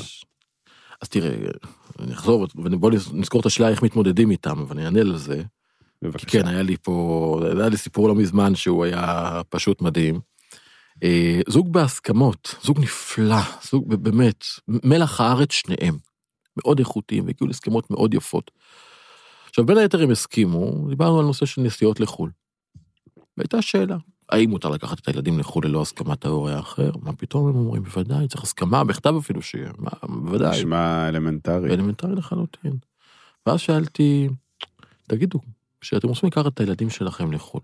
אז 1.02 1.10
תראה, 1.10 1.36
אני 2.00 2.13
אחזור, 2.13 2.48
ובוא 2.56 2.92
נזכור 3.13 3.42
את 3.42 3.46
השאלה 3.46 3.70
איך 3.70 3.84
מתמודדים 3.84 4.32
איתם, 4.32 4.65
ואני 4.68 4.86
אענה 4.86 5.04
לזה. 5.04 5.44
בבקשה. 6.02 6.28
כן, 6.28 6.48
היה 6.48 6.62
לי 6.62 6.78
פה, 6.78 7.39
היה 7.58 7.70
לי 7.70 7.78
סיפור 7.78 8.08
לא 8.08 8.15
מזמן 8.15 8.56
שהוא 8.56 8.86
היה 8.86 9.42
פשוט 9.50 9.82
מדהים. 9.82 10.20
אה, 11.04 11.42
זוג 11.48 11.74
בהסכמות, 11.74 12.56
זוג 12.62 12.80
נפלא, 12.80 13.42
זוג 13.72 13.96
באמת, 13.96 14.44
מלח 14.68 15.22
הארץ 15.22 15.52
שניהם, 15.52 15.98
מאוד 16.58 16.80
איכותיים, 16.80 17.26
והגיעו 17.26 17.48
להסכמות 17.48 17.92
מאוד 17.92 18.13
יפות. 18.13 18.52
עכשיו, 19.50 19.65
בין 19.65 19.78
היתר 19.78 20.04
הם 20.04 20.12
הסכימו, 20.12 20.88
דיברנו 20.89 21.20
על 21.20 21.26
נושא 21.26 21.46
של 21.46 21.62
נסיעות 21.62 22.00
לחו"ל. 22.00 22.32
והייתה 23.38 23.62
שאלה, 23.62 23.98
האם 24.30 24.50
מותר 24.50 24.70
לקחת 24.70 25.00
את 25.00 25.08
הילדים 25.08 25.39
לחו"ל 25.39 25.65
ללא 25.65 25.82
הסכמת 25.82 26.26
ההורה 26.26 26.56
האחר? 26.56 26.92
מה 27.02 27.13
פתאום 27.13 27.48
הם 27.48 27.56
אומרים, 27.56 27.84
בוודאי, 27.84 28.28
צריך 28.28 28.44
הסכמה, 28.44 28.84
בכתב 28.84 29.13
אפילו 29.20 29.42
שיהיה, 29.42 29.72
מה, 29.78 29.92
בוודאי. 30.04 30.52
נשמע 30.52 31.08
אלמנטרי. 31.08 31.74
אלמנטרי 31.74 32.15
לחלוטין. 32.15 32.78
ואז 33.46 33.60
שאלתי, 33.60 34.30
תגידו, 35.08 35.39
כשאתם 35.82 36.08
רוצים 36.08 36.30
לקחת 36.30 36.48
את 36.48 36.60
הילדים 36.60 36.89
שלכם 36.89 37.32
לחו"ל, 37.32 37.62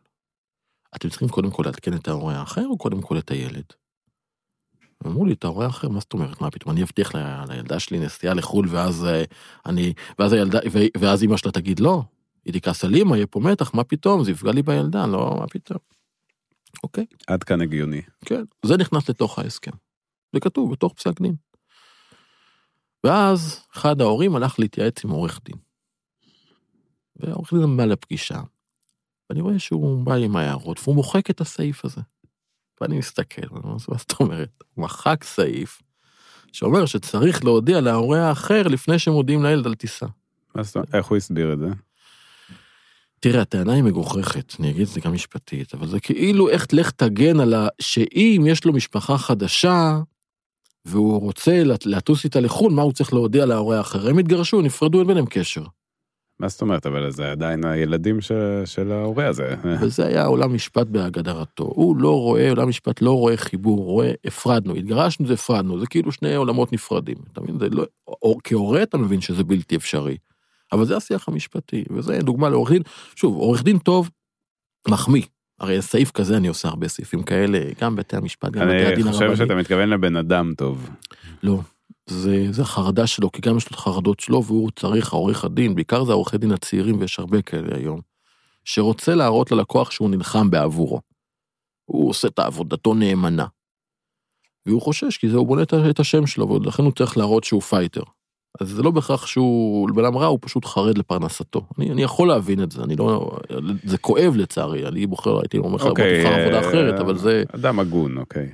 אתם 0.96 1.10
צריכים 1.10 1.28
קודם 1.30 1.52
כל 1.52 1.64
לעדכן 1.66 1.94
את 1.94 2.08
ההורה 2.08 2.40
האחר 2.40 2.66
או 2.66 2.78
קודם 2.78 3.02
כל 3.02 3.18
את 3.18 3.32
הילד? 3.32 3.64
אמרו 5.06 5.26
לי, 5.26 5.34
את 5.34 5.44
ההורה 5.44 5.66
האחר, 5.66 5.90
מה 5.90 6.00
זאת 6.00 6.14
אומרת? 6.14 6.42
מה 6.42 6.52
פתאום, 6.52 6.74
אני 6.74 6.84
אבטיח 6.84 7.16
לילדה 7.50 7.80
שלי 7.80 8.00
נסיעה 8.00 8.34
לחו"ל 8.34 8.68
ואז 8.70 9.06
אה, 9.06 9.24
אני, 9.66 9.94
ואז 10.20 10.34
הילדה, 10.34 10.60
ואז 10.98 11.24
אמא 11.24 11.38
שלה 11.38 11.52
תגיד 11.52 11.80
לא, 11.80 12.04
היא 12.46 12.54
תכעס 12.54 12.86
על 12.86 12.96
אמא, 12.96 13.16
יהיה 13.16 13.28
פה 13.28 13.40
מתח, 13.40 13.74
מה 13.74 13.84
פתאום, 13.84 14.24
זה 14.24 14.32
יפגע 14.32 14.52
לי 14.52 14.62
בילדה, 14.62 15.06
לא, 15.06 15.36
מה 15.40 15.48
פתאום. 15.48 15.95
אוקיי, 16.84 17.06
עד 17.28 17.44
כאן 17.44 17.62
הגיוני. 17.62 18.02
כן, 18.26 18.44
זה 18.66 18.78
נכנס 18.78 19.10
לתוך 19.10 19.40
ההסכם. 19.40 19.72
זה 20.34 20.40
כתוב 20.40 20.72
בתוך 20.72 20.94
פסק 20.94 21.22
דין. 21.22 21.36
ואז 23.04 23.60
אחד 23.74 24.02
ההורים 24.02 24.36
הלך 24.36 24.60
להתייעץ 24.60 25.04
עם 25.04 25.10
עורך 25.10 25.40
דין. 25.46 25.56
והעורך 27.16 27.54
דין 27.54 27.78
בא 27.78 27.86
לפגישה, 27.86 28.42
ואני 29.30 29.42
רואה 29.42 29.60
שהוא 29.60 30.06
בא 30.06 30.14
עם 30.14 30.36
ההערות, 30.36 30.80
והוא 30.84 30.96
מוחק 30.96 31.30
את 31.30 31.42
הסעיף 31.42 31.86
הזה. 31.86 32.02
ואני 32.82 32.98
מסתכל, 32.98 33.42
מה 33.52 33.78
זאת 33.98 34.14
אומרת? 34.20 34.50
הוא 34.74 34.84
מחק 34.84 35.24
סעיף 35.24 35.82
שאומר 36.52 36.86
שצריך 36.86 37.44
להודיע 37.44 37.82
להורה 37.82 38.30
האחר 38.30 38.62
לפני 38.64 39.00
שמודיעים 39.00 39.44
לילד 39.44 39.68
על 39.68 39.76
טיסה. 39.76 40.06
מה 40.56 40.64
זאת 40.64 40.76
אומרת? 40.76 40.96
איך 40.96 41.06
הוא 41.06 41.18
הסביר 41.18 41.54
את 41.54 41.60
זה? 41.60 41.68
תראה, 43.26 43.42
הטענה 43.42 43.74
היא 43.74 43.84
מגוחכת, 43.84 44.54
אני 44.60 44.70
אגיד 44.70 44.82
את 44.82 44.88
זה 44.88 45.02
גם 45.02 45.14
משפטית, 45.14 45.74
אבל 45.74 45.88
זה 45.88 46.00
כאילו 46.00 46.50
איך 46.50 46.68
לך 46.74 46.92
תגן 46.92 47.40
על 47.40 47.54
ה... 47.54 47.68
שאם 47.82 48.46
יש 48.48 48.66
לו 48.66 48.74
משפחה 48.74 49.18
חדשה, 49.18 50.00
והוא 50.86 51.22
רוצה 51.22 51.64
לט- 51.64 51.86
לטוס 51.86 52.24
איתה 52.24 52.40
לחו"ל, 52.40 52.74
מה 52.74 52.82
הוא 52.82 52.92
צריך 52.92 53.14
להודיע 53.14 53.46
להורה 53.46 53.78
האחר? 53.78 54.10
הם 54.10 54.18
התגרשו, 54.18 54.62
נפרדו, 54.62 55.00
אין 55.00 55.08
ביניהם 55.08 55.26
קשר. 55.26 55.64
מה 56.40 56.48
זאת 56.48 56.62
אומרת? 56.62 56.86
אבל 56.86 57.12
זה 57.12 57.32
עדיין 57.32 57.66
הילדים 57.66 58.22
ש... 58.22 58.32
של 58.66 58.92
ההורה 58.92 59.28
הזה. 59.28 59.56
וזה 59.82 60.06
היה 60.06 60.26
עולם 60.26 60.54
משפט 60.54 60.88
בהגדרתו. 60.88 61.64
הוא 61.64 61.98
לא 61.98 62.20
רואה, 62.22 62.50
עולם 62.50 62.70
משפט 62.70 63.02
לא 63.02 63.12
רואה 63.12 63.38
חיבור, 63.38 63.86
רואה 63.86 64.12
הפרדנו, 64.26 64.76
התגרשנו 64.76 65.28
זה 65.28 65.34
הפרדנו, 65.34 65.80
זה 65.80 65.88
כאילו 65.88 66.12
שני 66.12 66.36
עולמות 66.36 66.74
נפרדים. 66.74 67.18
אתה 67.32 67.42
מבין? 67.42 67.60
זה 67.60 67.70
לא... 67.70 67.86
כהורה 68.44 68.84
אתה 68.84 68.98
מבין 68.98 69.22
שזה 69.22 69.44
בלתי 69.44 69.76
אפשרי. 69.76 70.18
אבל 70.72 70.86
זה 70.86 70.98
השיח 70.98 71.28
המשפטי, 71.28 71.84
וזה 71.90 72.20
דוגמה 72.20 72.50
לעורך 72.50 72.72
דין. 72.72 72.82
שוב, 73.16 73.36
עורך 73.36 73.64
דין 73.64 73.78
טוב, 73.78 74.10
מחמיא. 74.88 75.24
הרי 75.60 75.82
סעיף 75.82 76.12
כזה, 76.12 76.38
אני 76.38 76.48
עושה 76.48 76.68
הרבה 76.68 76.88
סעיפים 76.88 77.24
כאלה, 77.24 77.60
גם 77.82 77.96
בתי 77.96 78.18
המשפט, 78.18 78.52
גם 78.52 78.68
בתי 78.68 78.86
אני 78.86 78.86
הדין 78.86 79.12
חושב 79.12 79.22
הרבני. 79.22 79.38
שאתה 79.38 79.56
מתכוון 79.56 79.90
לבן 79.90 80.16
אדם 80.16 80.54
טוב. 80.58 80.90
לא, 81.44 81.60
זה, 82.10 82.48
זה 82.52 82.62
החרדה 82.62 83.08
שלו, 83.08 83.32
כי 83.32 83.42
גם 83.42 83.58
יש 83.58 83.64
לו 83.64 83.70
את 83.70 83.76
החרדות 83.76 84.20
שלו, 84.20 84.44
והוא 84.44 84.72
צריך, 84.72 85.14
העורך 85.14 85.46
הדין, 85.46 85.76
בעיקר 85.76 86.04
זה 86.04 86.12
העורכי 86.12 86.38
דין 86.38 86.52
הצעירים, 86.52 87.00
ויש 87.00 87.20
הרבה 87.20 87.42
כאלה 87.42 87.78
היום, 87.78 88.02
שרוצה 88.66 89.16
להראות 89.16 89.52
ללקוח 89.52 89.92
שהוא 89.92 90.10
נלחם 90.10 90.50
בעבורו. 90.50 91.02
הוא 91.86 92.10
עושה 92.10 92.28
את 92.28 92.40
עבודתו 92.40 92.94
נאמנה. 92.94 93.46
והוא 94.66 94.82
חושש, 94.82 95.18
כי 95.18 95.30
זה 95.30 95.38
הוא 95.38 95.48
בונה 95.48 95.62
את 95.90 96.00
השם 96.00 96.28
שלו, 96.28 96.50
ולכן 96.50 96.84
הוא 96.84 96.92
צריך 96.92 97.18
להראות 97.18 97.44
שהוא 97.44 97.62
פייטר. 97.62 98.04
אז 98.62 98.70
זה 98.70 98.84
לא 98.84 98.92
בהכרח 98.92 99.26
שהוא 99.26 99.90
בן 99.96 100.06
אדם 100.06 100.18
רע, 100.18 100.26
הוא 100.26 100.40
פשוט 100.42 100.66
חרד 100.66 100.98
לפרנסתו. 100.98 101.68
אני, 101.78 101.92
אני 101.92 102.04
יכול 102.04 102.28
להבין 102.28 102.64
את 102.64 102.72
זה, 102.72 102.84
אני 102.84 102.96
לא... 102.96 103.38
זה 103.84 103.98
כואב 103.98 104.34
לצערי, 104.36 104.88
אני 104.88 105.08
בוחר, 105.08 105.40
הייתי 105.40 105.58
אומר 105.58 105.76
לך, 105.76 105.82
בוא 105.82 105.90
אוקיי. 105.90 106.24
תבחר 106.24 106.42
עבודה 106.42 106.62
אה, 106.62 106.70
אחרת, 106.70 107.00
אבל 107.00 107.18
זה... 107.18 107.44
אדם 107.56 107.80
הגון, 107.80 108.18
אוקיי. 108.18 108.50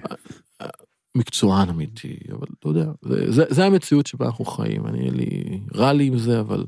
מקצוען 1.16 1.70
אמיתי, 1.70 2.18
אבל 2.32 2.48
אתה 2.60 2.68
יודע, 2.68 2.86
זה, 3.02 3.32
זה, 3.32 3.44
זה 3.50 3.66
המציאות 3.66 4.08
שבה 4.08 4.26
אנחנו 4.26 4.46
חיים, 4.46 4.88
אני, 4.88 5.12
לי, 5.12 5.60
רע 5.76 5.94
לי 5.94 6.06
עם 6.06 6.18
זה, 6.18 6.40
אבל 6.40 6.66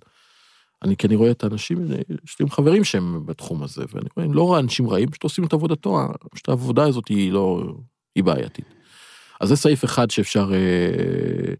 אני, 0.83 0.97
כי 0.97 1.07
אני 1.07 1.15
רואה 1.15 1.31
את 1.31 1.43
האנשים, 1.43 1.87
יש 2.25 2.39
לי 2.39 2.49
חברים 2.49 2.83
שהם 2.83 3.25
בתחום 3.25 3.63
הזה, 3.63 3.83
ואני 3.93 4.09
רואה, 4.17 4.27
לא 4.31 4.43
רואה 4.43 4.59
אנשים 4.59 4.89
רעים, 4.89 5.09
פשוט 5.09 5.23
עושים 5.23 5.43
את 5.43 5.53
עבודתו, 5.53 5.99
פשוט 6.31 6.49
העבודה 6.49 6.83
הזאת 6.83 7.07
היא 7.07 7.31
לא, 7.31 7.63
היא 8.15 8.23
בעייתית. 8.23 8.65
אז 9.39 9.49
זה 9.49 9.55
סעיף 9.55 9.85
אחד 9.85 10.11
שאפשר, 10.11 10.51
אה, 10.53 11.53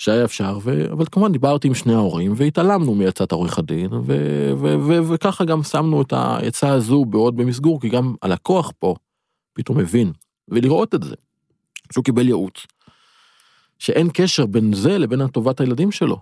שהיה 0.00 0.24
אפשר, 0.24 0.58
ו, 0.62 0.92
אבל 0.92 1.04
כמובן 1.12 1.32
דיברתי 1.32 1.68
עם 1.68 1.74
שני 1.74 1.94
ההורים, 1.94 2.32
והתעלמנו 2.36 2.94
מעצת 2.94 3.32
עורך 3.32 3.58
הדין, 3.58 3.92
ו, 3.92 4.02
ו, 4.60 4.76
ו, 4.86 5.12
וככה 5.12 5.44
גם 5.44 5.62
שמנו 5.62 6.02
את 6.02 6.12
העצה 6.12 6.72
הזו 6.72 7.04
בעוד 7.04 7.36
במסגור, 7.36 7.80
כי 7.80 7.88
גם 7.88 8.14
הלקוח 8.22 8.72
פה 8.78 8.94
פתאום 9.52 9.78
מבין, 9.78 10.12
ולראות 10.48 10.94
את 10.94 11.02
זה. 11.02 11.14
שהוא 11.92 12.04
קיבל 12.04 12.26
ייעוץ, 12.26 12.66
שאין 13.78 14.08
קשר 14.14 14.46
בין 14.46 14.72
זה 14.72 14.98
לבין 14.98 15.28
טובת 15.28 15.60
הילדים 15.60 15.92
שלו. 15.92 16.20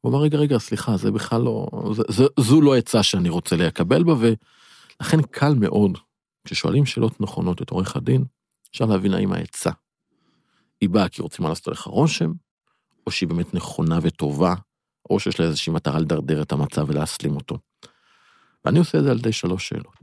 הוא 0.00 0.10
אמר, 0.12 0.20
רגע, 0.20 0.38
רגע, 0.38 0.58
סליחה, 0.58 0.96
זה 0.96 1.10
בכלל 1.10 1.40
לא... 1.42 1.66
זה, 1.92 2.02
זה, 2.08 2.24
זו 2.40 2.60
לא 2.60 2.76
עצה 2.76 3.02
שאני 3.02 3.28
רוצה 3.28 3.56
לקבל 3.56 4.02
בה, 4.02 4.14
ולכן 4.18 5.22
קל 5.22 5.54
מאוד, 5.54 5.98
כששואלים 6.44 6.86
שאלות 6.86 7.20
נכונות 7.20 7.62
את 7.62 7.70
עורך 7.70 7.96
הדין, 7.96 8.24
אפשר 8.70 8.84
להבין 8.84 9.14
האם 9.14 9.32
העצה 9.32 9.70
היא 10.80 10.88
באה 10.88 11.08
כי 11.08 11.22
רוצים 11.22 11.46
לעשות 11.46 11.68
עליך 11.68 11.82
רושם, 11.82 12.32
או 13.06 13.10
שהיא 13.10 13.28
באמת 13.28 13.54
נכונה 13.54 13.98
וטובה, 14.02 14.54
או 15.10 15.20
שיש 15.20 15.40
לה 15.40 15.46
איזושהי 15.46 15.72
מטרה 15.72 15.98
לדרדר 15.98 16.42
את 16.42 16.52
המצב 16.52 16.84
ולהסלים 16.88 17.36
אותו. 17.36 17.58
ואני 18.64 18.78
עושה 18.78 18.98
את 18.98 19.04
זה 19.04 19.10
על 19.10 19.18
ידי 19.18 19.32
שלוש 19.32 19.68
שאלות. 19.68 20.00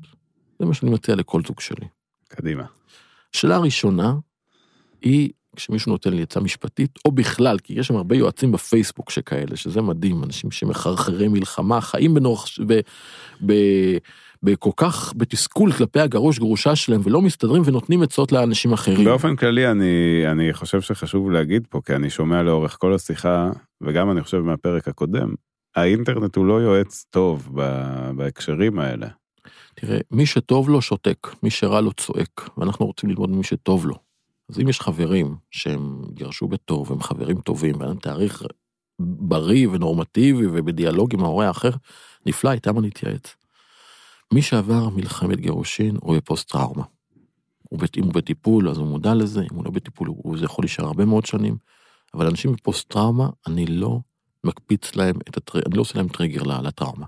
זה 0.60 0.66
מה 0.66 0.74
שאני 0.74 0.92
מציע 0.92 1.16
לכל 1.16 1.42
זוג 1.48 1.60
שלי. 1.60 1.88
קדימה. 2.28 2.66
שאלה 3.32 3.58
ראשונה 3.58 4.14
היא 5.02 5.30
כשמישהו 5.60 5.92
נותן 5.92 6.14
לי 6.14 6.22
עצה 6.22 6.40
משפטית, 6.40 7.00
או 7.06 7.12
בכלל, 7.12 7.60
כי 7.60 7.74
יש 7.74 7.88
שם 7.88 7.96
הרבה 7.96 8.16
יועצים 8.16 8.52
בפייסבוק 8.52 9.10
שכאלה, 9.10 9.56
שזה 9.56 9.82
מדהים, 9.82 10.24
אנשים 10.24 10.52
שמחרחרי 10.52 11.28
מלחמה, 11.28 11.82
חיים 11.82 12.14
בנוח, 12.14 12.46
ב, 12.68 12.80
ב, 13.46 13.54
בכל 14.44 14.70
כך, 14.78 15.14
בתסכול 15.18 15.72
כלפי 15.72 16.00
הגרוש 16.00 16.40
גרושה 16.40 16.76
שלהם, 16.76 17.02
ולא 17.04 17.22
מסתדרים 17.22 17.62
ונותנים 17.66 18.02
עצות 18.02 18.32
לאנשים 18.32 18.74
אחרים. 18.74 19.06
באופן 19.06 19.36
כללי 19.36 19.72
אני, 19.72 20.24
אני 20.32 20.54
חושב 20.54 20.82
שחשוב 20.82 21.32
להגיד 21.32 21.68
פה, 21.70 21.82
כי 21.86 21.96
אני 21.96 22.10
שומע 22.10 22.44
לאורך 22.44 22.78
כל 22.80 22.94
השיחה, 22.94 23.50
וגם 23.82 24.12
אני 24.12 24.24
חושב 24.24 24.38
מהפרק 24.38 24.88
הקודם, 24.88 25.34
האינטרנט 25.76 26.36
הוא 26.36 26.46
לא 26.46 26.54
יועץ 26.54 27.06
טוב 27.10 27.50
ב- 27.56 28.10
בהקשרים 28.16 28.80
האלה. 28.80 29.08
תראה, 29.76 30.00
מי 30.12 30.26
שטוב 30.26 30.70
לו 30.70 30.82
שותק, 30.82 31.28
מי 31.44 31.50
שרע 31.50 31.82
לו 31.82 31.94
צועק, 31.94 32.50
ואנחנו 32.58 32.86
רוצים 32.86 33.10
ללמוד 33.10 33.30
ממי 33.30 33.44
שטוב 33.44 33.86
לו. 33.86 34.09
אז 34.50 34.60
אם 34.60 34.70
יש 34.70 34.82
חברים 34.82 35.36
שהם 35.52 36.02
גרשו 36.14 36.48
בטוב, 36.48 36.92
הם 36.92 37.02
חברים 37.02 37.42
טובים, 37.42 37.82
להם 37.82 38.00
תאריך 38.00 38.44
בריא 39.00 39.68
ונורמטיבי 39.72 40.48
ובדיאלוג 40.48 41.14
עם 41.14 41.24
ההורה 41.24 41.48
האחר, 41.48 41.72
נפלא, 42.26 42.52
איתם 42.52 42.80
אני 42.80 42.88
אתייעץ. 42.90 43.36
מי 44.34 44.42
שעבר 44.42 44.90
מלחמת 44.90 45.40
גירושין 45.40 45.98
הוא 46.02 46.18
בפוסט 46.18 46.52
טראומה. 46.52 46.84
אם 47.98 48.04
הוא 48.04 48.14
בטיפול 48.14 48.70
אז 48.70 48.78
הוא 48.78 48.88
מודע 48.88 49.14
לזה, 49.14 49.42
אם 49.42 49.56
הוא 49.56 49.66
לא 49.66 49.72
בטיפול 49.72 50.08
הוא 50.08 50.38
זה 50.38 50.46
יכול 50.46 50.64
להישאר 50.64 50.86
הרבה 50.86 51.06
מאוד 51.06 51.26
שנים, 51.26 51.58
אבל 52.14 52.28
אנשים 52.28 52.54
בפוסט 52.54 52.90
טראומה, 52.90 53.30
אני 53.48 53.66
לא 53.66 54.00
מקפיץ 54.44 54.96
להם 54.96 55.16
את 55.30 55.38
הטר... 55.38 55.60
אני 55.66 55.76
לא 55.76 55.82
עושה 55.82 55.98
להם 55.98 56.08
טריגר 56.08 56.44
לטראומה. 56.44 57.06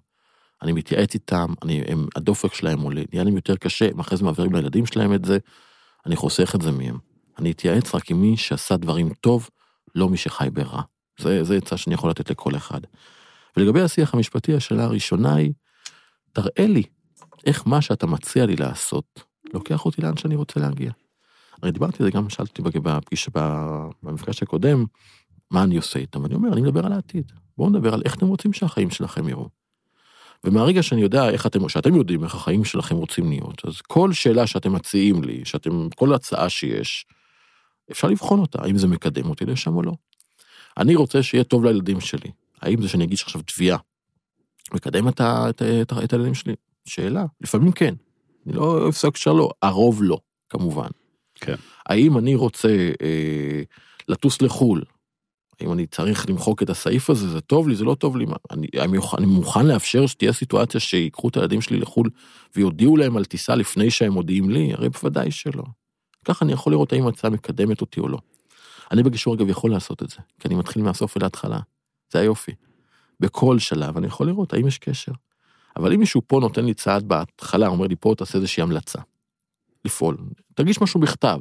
אני 0.61 0.71
מתייעץ 0.71 1.13
איתם, 1.13 1.53
אני, 1.63 1.81
הם, 1.87 2.07
הדופק 2.15 2.53
שלהם 2.53 2.79
עולה, 2.81 3.01
נהיה 3.13 3.23
להם 3.23 3.35
יותר 3.35 3.55
קשה, 3.55 3.89
הם 3.93 3.99
אחרי 3.99 4.17
זה 4.17 4.23
מעבירים 4.23 4.53
לילדים 4.53 4.85
שלהם 4.85 5.13
את 5.13 5.25
זה, 5.25 5.37
אני 6.05 6.15
חוסך 6.15 6.55
את 6.55 6.61
זה 6.61 6.71
מהם. 6.71 7.10
אני 7.39 7.51
אתייעץ 7.51 7.95
רק 7.95 8.11
עם 8.11 8.21
מי 8.21 8.37
שעשה 8.37 8.77
דברים 8.77 9.09
טוב, 9.13 9.49
לא 9.95 10.09
מי 10.09 10.17
שחי 10.17 10.47
ברע. 10.53 10.81
זה, 11.19 11.57
עצה 11.57 11.77
שאני 11.77 11.93
יכול 11.93 12.09
לתת 12.09 12.29
לכל 12.29 12.55
אחד. 12.55 12.81
ולגבי 13.57 13.81
השיח 13.81 14.13
המשפטי, 14.13 14.55
השאלה 14.55 14.83
הראשונה 14.83 15.35
היא, 15.35 15.53
תראה 16.33 16.67
לי 16.67 16.83
איך 17.45 17.67
מה 17.67 17.81
שאתה 17.81 18.07
מציע 18.07 18.45
לי 18.45 18.55
לעשות, 18.55 19.23
לוקח 19.53 19.85
אותי 19.85 20.01
לאן 20.01 20.17
שאני 20.17 20.35
רוצה 20.35 20.59
להגיע. 20.59 20.91
הרי 21.61 21.71
דיברתי 21.71 21.97
על 22.03 22.05
זה, 22.05 22.11
גם 22.11 22.29
שאלתי 22.29 22.61
בפגישה, 22.61 23.31
במפגש 24.03 24.43
הקודם, 24.43 24.85
מה 25.51 25.63
אני 25.63 25.77
עושה 25.77 25.99
איתם, 25.99 26.23
ואני 26.23 26.35
אומר, 26.35 26.53
אני 26.53 26.61
מדבר 26.61 26.85
על 26.85 26.93
העתיד. 26.93 27.31
בואו 27.57 27.69
נדבר 27.69 27.93
על 27.93 28.01
איך 28.05 28.15
אתם 28.15 28.27
רוצים 28.27 28.53
שהחיים 28.53 28.89
שלכם 28.89 29.29
יראו. 29.29 29.49
ומהרגע 30.43 30.83
שאני 30.83 31.01
יודע 31.01 31.29
איך 31.29 31.45
אתם, 31.45 31.69
שאתם 31.69 31.95
יודעים 31.95 32.23
איך 32.23 32.35
החיים 32.35 32.63
שלכם 32.63 32.95
רוצים 32.95 33.29
להיות, 33.29 33.65
אז 33.65 33.81
כל 33.81 34.13
שאלה 34.13 34.47
שאתם 34.47 34.73
מציעים 34.73 35.23
לי, 35.23 35.45
שאתם, 35.45 35.87
כל 35.95 36.13
הצעה 36.13 36.49
שיש, 36.49 37.05
אפשר 37.91 38.07
לבחון 38.07 38.39
אותה, 38.39 38.59
האם 38.61 38.77
זה 38.77 38.87
מקדם 38.87 39.29
אותי 39.29 39.45
לשם 39.45 39.75
או 39.75 39.81
לא. 39.81 39.93
אני 40.77 40.95
רוצה 40.95 41.23
שיהיה 41.23 41.43
טוב 41.43 41.65
לילדים 41.65 42.01
שלי. 42.01 42.31
האם 42.61 42.81
זה 42.81 42.89
שאני 42.89 43.03
אגיש 43.03 43.23
עכשיו 43.23 43.41
תביעה, 43.41 43.77
מקדם 44.73 45.07
את, 45.07 45.21
את, 45.21 45.61
את, 45.81 45.93
את 46.03 46.13
הילדים 46.13 46.33
שלי? 46.33 46.55
שאלה, 46.85 47.25
לפעמים 47.41 47.71
כן. 47.71 47.93
אני 48.47 48.55
לא 48.55 48.61
אוהב 48.63 48.93
סוג 48.93 49.13
לא, 49.27 49.49
הרוב 49.61 50.03
לא, 50.03 50.17
כמובן. 50.49 50.89
כן. 51.35 51.55
האם 51.85 52.17
אני 52.17 52.35
רוצה 52.35 52.89
אה, 53.01 53.61
לטוס 54.07 54.41
לחו"ל, 54.41 54.83
האם 55.61 55.73
אני 55.73 55.87
צריך 55.87 56.29
למחוק 56.29 56.63
את 56.63 56.69
הסעיף 56.69 57.09
הזה, 57.09 57.29
זה 57.29 57.41
טוב 57.41 57.67
לי, 57.67 57.75
זה 57.75 57.83
לא 57.83 57.95
טוב 57.95 58.17
לי, 58.17 58.25
אני, 58.51 58.67
אני, 58.79 58.97
אני 59.17 59.25
מוכן 59.25 59.65
לאפשר 59.65 60.07
שתהיה 60.07 60.33
סיטואציה 60.33 60.79
שיקחו 60.79 61.29
את 61.29 61.37
הילדים 61.37 61.61
שלי 61.61 61.77
לחו"ל 61.77 62.09
ויודיעו 62.55 62.97
להם 62.97 63.17
על 63.17 63.25
טיסה 63.25 63.55
לפני 63.55 63.91
שהם 63.91 64.13
מודיעים 64.13 64.49
לי? 64.49 64.73
הרי 64.73 64.89
בוודאי 64.89 65.31
שלא. 65.31 65.63
ככה 66.25 66.45
אני 66.45 66.53
יכול 66.53 66.73
לראות 66.73 66.93
האם 66.93 67.05
ההצעה 67.05 67.31
מקדמת 67.31 67.81
אותי 67.81 67.99
או 67.99 68.07
לא. 68.07 68.17
אני 68.91 69.03
בגישור 69.03 69.35
אגב 69.35 69.49
יכול 69.49 69.71
לעשות 69.71 70.03
את 70.03 70.09
זה, 70.09 70.15
כי 70.39 70.47
אני 70.47 70.55
מתחיל 70.55 70.83
מהסוף 70.83 71.17
ולהתחלה. 71.17 71.59
זה 72.11 72.19
היופי. 72.19 72.51
בכל 73.19 73.59
שלב 73.59 73.97
אני 73.97 74.07
יכול 74.07 74.27
לראות 74.27 74.53
האם 74.53 74.67
יש 74.67 74.77
קשר. 74.77 75.11
אבל 75.77 75.93
אם 75.93 75.99
מישהו 75.99 76.21
פה 76.27 76.39
נותן 76.41 76.65
לי 76.65 76.73
צעד 76.73 77.03
בהתחלה, 77.03 77.67
אומר 77.67 77.87
לי 77.87 77.95
פה 77.99 78.13
תעשה 78.17 78.37
איזושהי 78.37 78.63
המלצה. 78.63 78.99
לפעול. 79.85 80.17
תרגיש 80.55 80.81
משהו 80.81 80.99
בכתב. 80.99 81.39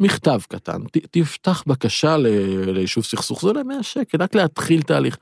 מכתב 0.00 0.40
קטן, 0.48 0.84
ת, 0.84 0.96
תפתח 1.10 1.64
בקשה 1.66 2.16
ליישוב 2.66 3.04
סכסוך, 3.04 3.42
זה 3.42 3.48
עולה 3.48 3.62
100 3.62 3.82
שקל, 3.82 4.22
רק 4.22 4.34
להתחיל 4.34 4.82
תהליך. 4.82 5.18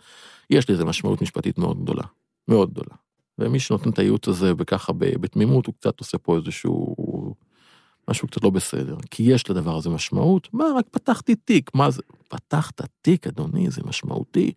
יש 0.50 0.70
לזה 0.70 0.84
משמעות 0.84 1.22
משפטית 1.22 1.58
מאוד 1.58 1.82
גדולה, 1.82 2.02
מאוד 2.48 2.70
גדולה. 2.70 2.94
ומי 3.38 3.60
שנותן 3.60 3.90
את 3.90 3.98
הייעוץ 3.98 4.28
הזה 4.28 4.52
וככה 4.58 4.92
בתמימות, 4.96 5.66
הוא 5.66 5.74
קצת 5.74 6.00
עושה 6.00 6.18
פה 6.18 6.36
איזשהו 6.36 6.94
משהו 8.10 8.28
קצת 8.28 8.44
לא 8.44 8.50
בסדר. 8.50 8.96
כי 9.10 9.22
יש 9.22 9.50
לדבר 9.50 9.76
הזה 9.76 9.90
משמעות, 9.90 10.48
מה, 10.52 10.64
רק 10.78 10.84
פתחתי 10.90 11.34
תיק, 11.34 11.70
מה 11.74 11.90
זה? 11.90 12.02
פתחת 12.28 12.80
תיק, 13.02 13.26
אדוני, 13.26 13.70
זה 13.70 13.82
משמעותי. 13.84 14.52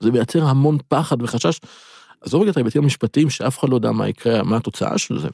זה 0.00 0.10
מייצר 0.10 0.44
המון 0.44 0.78
פחד 0.88 1.22
וחשש. 1.22 1.60
עזוב 2.20 2.42
רגע 2.42 2.50
את 2.50 2.56
ההיבטים 2.56 2.82
המשפטיים, 2.82 3.30
שאף 3.30 3.58
אחד 3.58 3.68
לא 3.68 3.74
יודע 3.74 3.92
מה 3.92 4.08
יקרה, 4.08 4.42
מה 4.42 4.56
התוצאה 4.56 4.98
של 4.98 5.18
זה. 5.18 5.28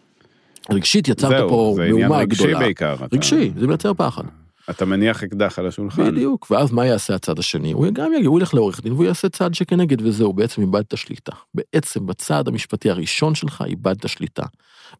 רגשית 0.70 1.08
יצרת 1.08 1.48
פה 1.48 1.76
מהומה 1.78 2.24
גדולה. 2.24 2.50
רגשי 2.50 2.54
בעיקר. 2.54 2.96
רגשי, 3.12 3.50
אתה... 3.52 3.60
זה 3.60 3.66
מייצר 3.66 3.94
פחד. 3.94 4.24
אתה 4.72 4.84
מניח 4.84 5.22
אקדח 5.22 5.58
על 5.58 5.66
השולחן. 5.66 6.10
בדיוק, 6.10 6.50
ואז 6.50 6.72
מה 6.72 6.86
יעשה 6.86 7.14
הצד 7.14 7.38
השני? 7.38 7.72
הוא 7.72 7.86
גם 7.92 8.12
יגיע, 8.12 8.28
הוא 8.28 8.40
ילך 8.40 8.54
לעורך 8.54 8.80
דין 8.80 8.92
והוא 8.92 9.04
יעשה 9.04 9.28
צעד 9.28 9.54
שכנגד 9.54 10.02
וזהו, 10.02 10.32
בעצם 10.32 10.62
איבדת 10.62 10.96
שליטה. 10.96 11.32
בעצם 11.54 12.06
בצעד 12.06 12.48
המשפטי 12.48 12.90
הראשון 12.90 13.34
שלך 13.34 13.64
איבדת 13.66 14.08
שליטה. 14.08 14.42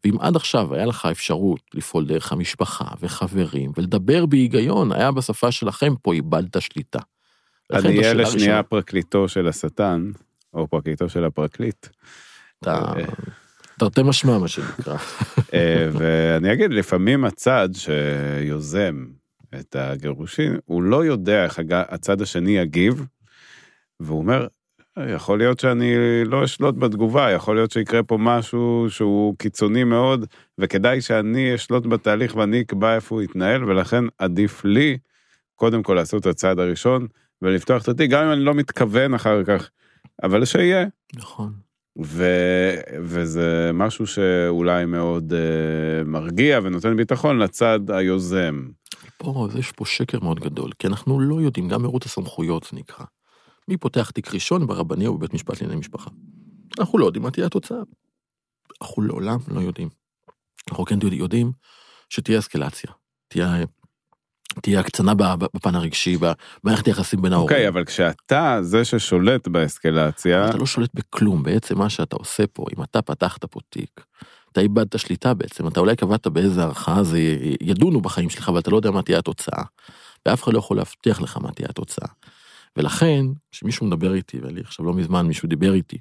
ואם 0.05 0.19
עד 0.19 0.35
עכשיו 0.35 0.75
היה 0.75 0.85
לך 0.85 1.07
אפשרות 1.11 1.61
לפעול 1.73 2.05
דרך 2.05 2.31
המשפחה 2.31 2.85
וחברים 3.01 3.71
ולדבר 3.77 4.25
בהיגיון, 4.25 4.91
היה 4.91 5.11
בשפה 5.11 5.51
שלכם 5.51 5.93
פה 6.01 6.13
איבדת 6.13 6.61
שליטה. 6.61 6.99
אני 7.73 7.97
אהיה 7.97 8.13
לשנייה 8.13 8.63
פרקליטו 8.63 9.27
של 9.27 9.47
השטן, 9.47 10.11
או 10.53 10.67
פרקליטו 10.67 11.09
של 11.09 11.25
הפרקליט. 11.25 11.87
אתה... 12.61 12.93
תרתי 13.79 14.01
משמע 14.03 14.37
מה 14.37 14.47
שנקרא. 14.47 14.97
אה, 15.53 15.89
ואני 15.93 16.53
אגיד, 16.53 16.71
לפעמים 16.73 17.25
הצד 17.25 17.69
שיוזם 17.73 19.05
את 19.59 19.75
הגירושין, 19.75 20.57
הוא 20.65 20.83
לא 20.83 21.05
יודע 21.05 21.43
איך 21.43 21.59
הצד 21.71 22.21
השני 22.21 22.57
יגיב, 22.57 23.05
והוא 23.99 24.17
אומר, 24.19 24.47
יכול 25.15 25.37
להיות 25.37 25.59
שאני 25.59 25.95
לא 26.25 26.43
אשלוט 26.43 26.75
בתגובה, 26.75 27.31
יכול 27.31 27.55
להיות 27.55 27.71
שיקרה 27.71 28.03
פה 28.03 28.17
משהו 28.17 28.85
שהוא 28.89 29.35
קיצוני 29.37 29.83
מאוד, 29.83 30.25
וכדאי 30.57 31.01
שאני 31.01 31.55
אשלוט 31.55 31.85
בתהליך 31.85 32.35
ואני 32.35 32.61
אקבע 32.61 32.95
איפה 32.95 33.15
הוא 33.15 33.21
יתנהל, 33.21 33.63
ולכן 33.63 34.03
עדיף 34.17 34.65
לי 34.65 34.97
קודם 35.55 35.83
כל 35.83 35.93
לעשות 35.93 36.21
את 36.21 36.27
הצעד 36.27 36.59
הראשון 36.59 37.07
ולפתוח 37.41 37.83
את 37.83 37.87
התיק, 37.87 38.11
גם 38.11 38.25
אם 38.25 38.31
אני 38.31 38.41
לא 38.41 38.53
מתכוון 38.53 39.13
אחר 39.13 39.43
כך, 39.43 39.69
אבל 40.23 40.45
שיהיה. 40.45 40.85
נכון. 41.15 41.53
ו... 42.01 42.25
וזה 43.01 43.71
משהו 43.73 44.07
שאולי 44.07 44.85
מאוד 44.85 45.33
uh, 45.33 46.07
מרגיע 46.07 46.59
ונותן 46.63 46.97
ביטחון 46.97 47.39
לצד 47.39 47.79
היוזם. 47.89 48.67
פה 49.23 49.47
יש 49.59 49.71
פה 49.71 49.85
שקר 49.85 50.19
מאוד 50.19 50.39
גדול, 50.39 50.71
כי 50.79 50.87
אנחנו 50.87 51.19
לא 51.19 51.41
יודעים, 51.41 51.69
גם 51.69 51.81
מרוץ 51.81 52.05
הסמכויות 52.05 52.63
זה 52.71 52.77
נקרא. 52.77 53.05
מי 53.67 53.77
פותח 53.77 54.09
תיק 54.09 54.33
ראשון 54.33 54.67
ברבני 54.67 55.07
או 55.07 55.17
בבית 55.17 55.33
משפט 55.33 55.61
לענייני 55.61 55.79
משפחה? 55.79 56.09
אנחנו 56.79 56.99
לא 56.99 57.05
יודעים 57.05 57.23
מה 57.23 57.31
תהיה 57.31 57.45
התוצאה. 57.45 57.77
אנחנו 58.81 59.01
לעולם 59.01 59.37
לא 59.47 59.59
יודעים. 59.59 59.89
אנחנו 60.69 60.85
כן 60.85 60.99
יודעים 61.11 61.51
שתהיה 62.09 62.39
אסקלציה, 62.39 62.91
תהיה 63.27 63.65
תהיה 64.61 64.79
הקצנה 64.79 65.13
בפן 65.15 65.75
הרגשי, 65.75 66.17
במערכת 66.17 66.85
היחסים 66.85 67.21
בין 67.21 67.33
ההורים. 67.33 67.49
אוקיי, 67.55 67.65
okay, 67.65 67.69
אבל 67.69 67.85
כשאתה 67.85 68.57
זה 68.61 68.85
ששולט 68.85 69.47
באסקלציה... 69.47 70.49
אתה 70.49 70.57
לא 70.57 70.65
שולט 70.65 70.89
בכלום, 70.93 71.43
בעצם 71.43 71.77
מה 71.77 71.89
שאתה 71.89 72.15
עושה 72.15 72.47
פה, 72.47 72.65
אם 72.77 72.83
אתה 72.83 73.01
פתחת 73.01 73.45
פה 73.45 73.59
תיק, 73.69 74.05
אתה 74.53 74.61
איבדת 74.61 74.99
שליטה 74.99 75.33
בעצם, 75.33 75.67
אתה 75.67 75.79
אולי 75.79 75.95
קבעת 75.95 76.27
באיזה 76.27 76.63
ערכה 76.63 77.03
זה 77.03 77.19
ידונו 77.61 78.01
בחיים 78.01 78.29
שלך, 78.29 78.49
אבל 78.49 78.59
אתה 78.59 78.71
לא 78.71 78.75
יודע 78.75 78.91
מה 78.91 79.01
תהיה 79.01 79.19
התוצאה. 79.19 79.63
ואף 80.25 80.43
אחד 80.43 80.53
לא 80.53 80.59
יכול 80.59 80.77
להבטיח 80.77 81.21
לך 81.21 81.37
מה 81.37 81.51
תהיה 81.51 81.67
התוצאה. 81.69 82.07
ולכן, 82.77 83.25
כשמישהו 83.51 83.87
מדבר 83.87 84.13
איתי, 84.13 84.39
ולי 84.41 84.61
עכשיו 84.61 84.85
לא 84.85 84.93
מזמן 84.93 85.27
מישהו 85.27 85.49
דיבר 85.49 85.73
איתי, 85.73 85.97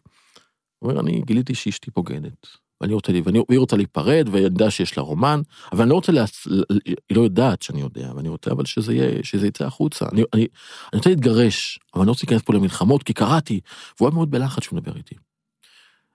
הוא 0.78 0.90
אומר, 0.90 1.00
אני 1.00 1.22
גיליתי 1.26 1.54
שאשתי 1.54 1.90
בוגדת. 1.96 2.46
ואני 2.80 2.94
רוצה, 2.94 3.12
ואני, 3.24 3.40
והיא 3.48 3.58
רוצה 3.60 3.76
להיפרד, 3.76 4.28
ואני 4.32 4.44
יודע 4.44 4.70
שיש 4.70 4.96
לה 4.96 5.02
רומן, 5.02 5.40
אבל 5.72 5.80
אני 5.80 5.90
לא 5.90 5.94
רוצה, 5.94 6.12
לה, 6.12 6.24
היא 6.84 6.96
לא 7.10 7.20
יודעת 7.20 7.62
שאני 7.62 7.80
יודע, 7.80 8.12
ואני 8.16 8.28
רוצה 8.28 8.50
אבל 8.50 8.64
שזה 8.64 8.94
יהיה, 8.94 9.22
שזה 9.22 9.46
יצא 9.46 9.64
החוצה. 9.64 10.06
אני, 10.12 10.22
אני, 10.34 10.46
אני 10.92 10.98
רוצה 10.98 11.10
להתגרש, 11.10 11.78
אבל 11.94 12.00
אני 12.00 12.06
לא 12.06 12.12
רוצה 12.12 12.22
להיכנס 12.24 12.42
פה 12.42 12.54
למלחמות, 12.54 13.02
כי 13.02 13.12
קראתי, 13.12 13.60
והוא 13.96 14.08
היה 14.08 14.14
מאוד 14.14 14.30
בלחץ 14.30 14.62
שהוא 14.62 14.76
מדבר 14.76 14.96
איתי. 14.96 15.14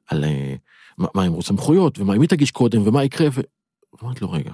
על 0.07 0.23
אה, 0.23 0.55
מה, 0.97 1.07
מה 1.15 1.23
עם 1.23 1.33
רוצה 1.33 1.47
סמכויות, 1.47 1.99
ומה, 1.99 2.17
מי 2.17 2.27
תגיש 2.27 2.51
קודם, 2.51 2.87
ומה 2.87 3.03
יקרה, 3.03 3.27
ו... 3.33 3.41
אמרתי 4.03 4.19
לו, 4.21 4.31
רגע, 4.31 4.53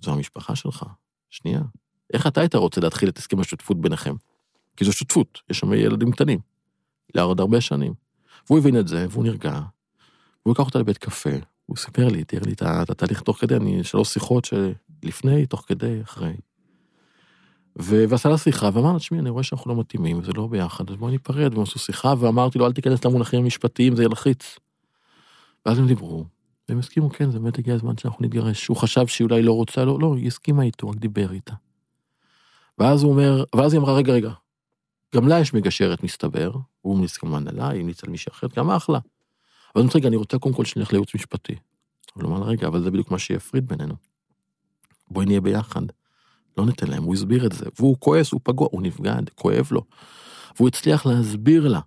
זו 0.00 0.12
המשפחה 0.12 0.56
שלך, 0.56 0.84
שנייה. 1.30 1.60
איך 2.12 2.26
אתה 2.26 2.40
היית 2.40 2.54
רוצה 2.54 2.80
להתחיל 2.80 3.08
את 3.08 3.18
הסכם 3.18 3.40
השותפות 3.40 3.80
ביניכם? 3.80 4.14
כי 4.76 4.84
זו 4.84 4.92
שותפות, 4.92 5.40
יש 5.50 5.58
שם 5.58 5.72
ילדים 5.72 6.10
קטנים, 6.12 6.38
לעוד 7.14 7.40
הרבה 7.40 7.60
שנים. 7.60 7.94
והוא 8.46 8.58
הבין 8.58 8.78
את 8.78 8.88
זה, 8.88 9.06
והוא 9.10 9.24
נרגע, 9.24 9.60
הוא 10.42 10.54
לקח 10.54 10.64
אותה 10.66 10.78
לבית 10.78 10.98
קפה, 10.98 11.30
הוא 11.66 11.76
סיפר 11.76 12.08
לי, 12.08 12.24
תיאר 12.24 12.42
לי 12.42 12.52
את 12.52 12.90
התהליך 12.90 13.20
תוך 13.20 13.38
כדי, 13.40 13.56
אני 13.56 13.84
שלוש 13.84 14.08
שיחות 14.08 14.44
שלפני, 14.44 15.46
תוך 15.46 15.64
כדי, 15.66 16.02
אחרי. 16.02 16.32
ועשה 17.76 18.28
לה 18.28 18.38
שיחה, 18.38 18.70
ואמר 18.72 18.92
לה, 18.92 18.98
תשמעי, 18.98 19.20
אני 19.20 19.30
רואה 19.30 19.42
שאנחנו 19.42 19.74
לא 19.74 19.80
מתאימים, 19.80 20.18
וזה 20.18 20.32
לא 20.32 20.46
ביחד, 20.46 20.90
אז 20.90 20.96
בואי 20.96 21.12
ניפרד, 21.12 21.54
והם 21.54 21.62
עשו 21.62 21.78
שיחה, 21.78 22.14
ואמרתי 22.18 22.58
לו, 22.58 22.66
אל 22.66 22.72
תיכנס 22.72 23.04
למונחים 23.04 23.40
המשפטיים, 23.40 23.96
זה 23.96 24.04
ילחיץ. 24.04 24.58
ואז 25.70 25.78
הם 25.78 25.86
דיברו, 25.86 26.24
והם 26.68 26.78
הסכימו, 26.78 27.10
כן, 27.10 27.30
זה 27.30 27.38
באמת 27.38 27.58
הגיע 27.58 27.74
הזמן 27.74 27.96
שאנחנו 27.96 28.24
נתגרש. 28.24 28.66
הוא 28.66 28.76
חשב 28.76 29.06
שהיא 29.06 29.24
אולי 29.24 29.42
לא 29.42 29.52
רוצה, 29.52 29.84
לא, 29.84 29.98
לא, 30.00 30.14
היא 30.16 30.26
הסכימה 30.26 30.62
איתו, 30.62 30.88
רק 30.88 30.96
דיבר 30.96 31.32
איתה. 31.32 31.54
ואז 32.78 33.02
הוא 33.02 33.12
אומר, 33.12 33.44
ואז 33.54 33.72
היא 33.72 33.80
אמרה, 33.80 33.94
רגע, 33.94 34.12
רגע, 34.12 34.30
גם 35.14 35.28
לה 35.28 35.40
יש 35.40 35.54
מגשרת, 35.54 36.02
מסתבר, 36.02 36.52
הוא 36.80 36.94
המליץ 36.96 37.16
כמובן 37.16 37.48
עליי, 37.48 37.80
המליץ 37.80 38.04
על 38.04 38.10
מישהי 38.10 38.30
אחרת, 38.32 38.54
גם 38.58 38.70
אחלה. 38.70 38.98
אבל 39.76 39.84
רגע, 39.94 40.08
אני 40.08 40.16
רוצה 40.16 40.38
קודם 40.38 40.54
כל 40.54 40.64
שנלך 40.64 40.92
לייעוץ 40.92 41.14
משפטי. 41.14 41.54
הוא 42.14 42.24
אמר, 42.24 42.42
רגע, 42.42 42.66
אבל 42.66 42.82
זה 42.82 42.90
בדיוק 42.90 43.10
מה 43.10 43.18
שיפריד 43.18 43.68
בינינו. 43.68 43.94
בואי 45.10 45.26
נהיה 45.26 45.40
ביחד. 45.40 45.82
לא 46.58 46.66
ניתן 46.66 46.86
להם, 46.86 47.02
הוא 47.02 47.14
הסביר 47.14 47.46
את 47.46 47.52
זה. 47.52 47.66
והוא 47.78 47.96
כועס, 47.98 48.32
הוא 48.32 48.40
פגוע, 48.44 48.68
הוא 48.70 48.82
נפגע, 48.82 49.16
כואב 49.34 49.68
לו. 49.70 49.84
והוא 50.56 50.68
הצליח 50.68 51.06
להסביר 51.06 51.68
לה, 51.68 51.80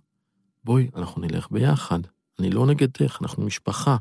בואי, 0.64 0.88
אנחנו 0.96 1.22
נלך 1.22 1.48
ביחד. 1.50 2.00
אני 2.38 2.50
לא 2.50 2.66
נגדך, 2.66 3.18
אנחנו 3.22 3.42
משפחה. 3.42 3.96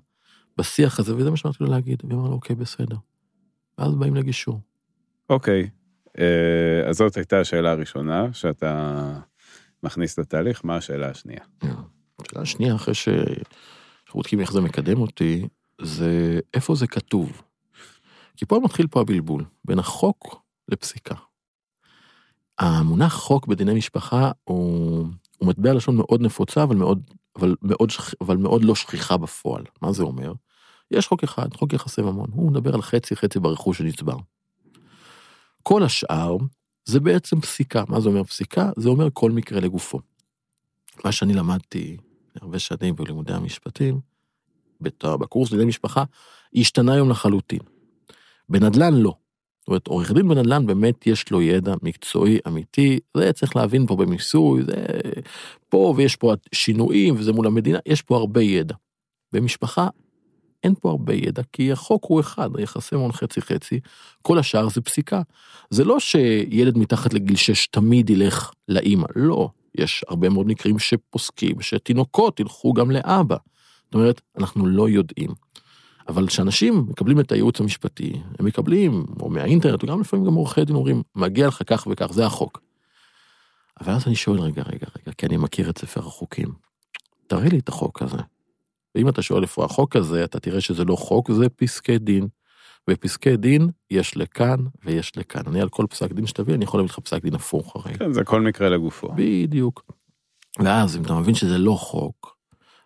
בשיח 0.57 0.99
הזה, 0.99 1.15
וזה 1.15 1.31
מה 1.31 1.37
שאמרתי 1.37 1.63
לו 1.63 1.69
להגיד. 1.69 2.03
והיא 2.03 2.17
אמרה 2.17 2.29
לו, 2.29 2.35
אוקיי, 2.35 2.55
בסדר. 2.55 2.95
ואז 3.77 3.95
באים 3.95 4.15
לגישור. 4.15 4.59
אוקיי, 5.29 5.69
אה, 6.19 6.89
אז 6.89 6.97
זאת 6.97 7.17
הייתה 7.17 7.39
השאלה 7.39 7.71
הראשונה, 7.71 8.33
שאתה 8.33 9.19
מכניס 9.83 10.19
לתהליך, 10.19 10.65
מה 10.65 10.77
השאלה 10.77 11.09
השנייה? 11.09 11.43
השאלה 11.61 12.41
השנייה, 12.41 12.75
אחרי 12.75 12.93
שאנחנו 12.93 14.13
בודקים 14.13 14.39
איך 14.39 14.51
זה 14.51 14.61
מקדם 14.61 15.01
אותי, 15.01 15.47
זה 15.81 16.39
איפה 16.53 16.75
זה 16.75 16.87
כתוב. 16.87 17.41
כי 18.37 18.45
פה 18.45 18.59
מתחיל 18.63 18.87
פה 18.87 19.01
הבלבול, 19.01 19.45
בין 19.65 19.79
החוק 19.79 20.41
לפסיקה. 20.67 21.15
המונח 22.59 23.13
חוק 23.13 23.47
בדיני 23.47 23.73
משפחה 23.73 24.31
הוא, 24.43 25.07
הוא 25.37 25.49
מטבע 25.49 25.73
לשון 25.73 25.95
מאוד 25.95 26.21
נפוצה, 26.21 26.63
אבל 26.63 26.75
מאוד, 26.75 27.03
אבל, 27.35 27.55
מאוד, 27.61 27.91
אבל 28.21 28.37
מאוד 28.37 28.63
לא 28.63 28.75
שכיחה 28.75 29.17
בפועל. 29.17 29.63
מה 29.81 29.93
זה 29.93 30.03
אומר? 30.03 30.33
יש 30.91 31.07
חוק 31.07 31.23
אחד, 31.23 31.53
חוק 31.53 31.73
יחסי 31.73 32.01
ממון, 32.01 32.29
הוא 32.33 32.51
מדבר 32.51 32.73
על 32.73 32.81
חצי 32.81 33.15
חצי 33.15 33.39
ברכוש 33.39 33.77
שנצבר. 33.77 34.17
כל 35.63 35.83
השאר 35.83 36.37
זה 36.85 36.99
בעצם 36.99 37.41
פסיקה. 37.41 37.83
מה 37.87 37.99
זה 37.99 38.09
אומר 38.09 38.23
פסיקה? 38.23 38.69
זה 38.77 38.89
אומר 38.89 39.07
כל 39.13 39.31
מקרה 39.31 39.59
לגופו. 39.59 39.99
מה 41.05 41.11
שאני 41.11 41.33
למדתי 41.33 41.97
הרבה 42.41 42.59
שנים 42.59 42.95
בלימודי 42.95 43.33
המשפטים, 43.33 43.99
בקורס 44.81 45.49
דיני 45.49 45.65
משפחה, 45.65 46.03
השתנה 46.55 46.93
היום 46.93 47.09
לחלוטין. 47.09 47.59
בנדל"ן 48.49 48.93
לא. 48.93 49.15
זאת 49.63 49.67
אומרת, 49.67 49.87
עורך 49.87 50.11
דין 50.11 50.27
בנדל"ן 50.27 50.65
באמת 50.65 51.07
יש 51.07 51.31
לו 51.31 51.41
ידע 51.41 51.73
מקצועי 51.81 52.39
אמיתי, 52.47 52.99
זה 53.17 53.33
צריך 53.33 53.55
להבין 53.55 53.87
פה 53.87 53.95
במיסוי, 53.95 54.63
זה 54.63 54.75
פה 55.69 55.93
ויש 55.97 56.15
פה 56.15 56.33
שינויים 56.51 57.15
וזה 57.17 57.33
מול 57.33 57.47
המדינה, 57.47 57.79
יש 57.85 58.01
פה 58.01 58.17
הרבה 58.17 58.41
ידע. 58.41 58.75
במשפחה 59.33 59.87
אין 60.63 60.73
פה 60.81 60.89
הרבה 60.89 61.13
ידע, 61.13 61.41
כי 61.53 61.71
החוק 61.71 62.05
הוא 62.05 62.19
אחד, 62.19 62.49
יחסי 62.59 62.95
ממון 62.95 63.11
חצי 63.11 63.41
חצי, 63.41 63.79
כל 64.21 64.39
השאר 64.39 64.69
זה 64.69 64.81
פסיקה. 64.81 65.21
זה 65.69 65.83
לא 65.83 65.99
שילד 65.99 66.77
מתחת 66.77 67.13
לגיל 67.13 67.35
6 67.35 67.67
תמיד 67.67 68.09
ילך 68.09 68.51
לאימא, 68.67 69.07
לא. 69.15 69.49
יש 69.75 70.05
הרבה 70.07 70.29
מאוד 70.29 70.47
מקרים 70.47 70.79
שפוסקים 70.79 71.61
שתינוקות 71.61 72.39
ילכו 72.39 72.73
גם 72.73 72.91
לאבא. 72.91 73.37
זאת 73.85 73.93
אומרת, 73.93 74.21
אנחנו 74.37 74.65
לא 74.67 74.89
יודעים. 74.89 75.29
אבל 76.07 76.27
כשאנשים 76.27 76.85
מקבלים 76.89 77.19
את 77.19 77.31
הייעוץ 77.31 77.61
המשפטי, 77.61 78.21
הם 78.39 78.45
מקבלים, 78.45 79.05
או 79.19 79.29
מהאינטרנט, 79.29 79.83
וגם 79.83 80.01
לפעמים 80.01 80.25
גם 80.25 80.33
עורכי 80.33 80.65
דין 80.65 80.75
אומרים, 80.75 81.01
מגיע 81.15 81.47
לך 81.47 81.61
כך 81.67 81.87
וכך, 81.91 82.11
זה 82.11 82.25
החוק. 82.25 82.61
אבל 83.81 83.93
אז 83.93 84.07
אני 84.07 84.15
שואל, 84.15 84.39
רגע, 84.39 84.63
רגע, 84.65 84.87
רגע, 84.99 85.11
כי 85.17 85.25
אני 85.25 85.37
מכיר 85.37 85.69
את 85.69 85.77
ספר 85.77 85.99
החוקים. 85.99 86.49
תראה 87.27 87.49
לי 87.49 87.59
את 87.59 87.69
החוק 87.69 88.01
הזה. 88.01 88.17
ואם 88.95 89.09
אתה 89.09 89.21
שואל 89.21 89.41
איפה 89.43 89.65
החוק 89.65 89.95
הזה, 89.95 90.23
אתה 90.23 90.39
תראה 90.39 90.61
שזה 90.61 90.83
לא 90.83 90.95
חוק, 90.95 91.31
זה 91.31 91.49
פסקי 91.49 91.97
דין. 91.97 92.27
בפסקי 92.89 93.37
דין 93.37 93.69
יש 93.91 94.17
לכאן 94.17 94.59
ויש 94.85 95.17
לכאן. 95.17 95.41
אני 95.47 95.61
על 95.61 95.69
כל 95.69 95.85
פסק 95.89 96.11
דין 96.11 96.27
שתביא, 96.27 96.55
אני 96.55 96.63
יכול 96.63 96.79
להביא 96.79 96.89
לך 96.89 96.99
פסק 96.99 97.23
דין 97.23 97.35
הפוך 97.35 97.75
הרי. 97.75 97.93
כן, 97.93 98.13
זה 98.13 98.23
כל 98.23 98.41
מקרה 98.41 98.69
לגופו. 98.69 99.09
בדיוק. 99.15 99.83
ואז 100.59 100.97
אם 100.97 101.01
אתה 101.01 101.13
מבין 101.13 101.35
שזה 101.35 101.57
לא 101.57 101.73
חוק, 101.79 102.37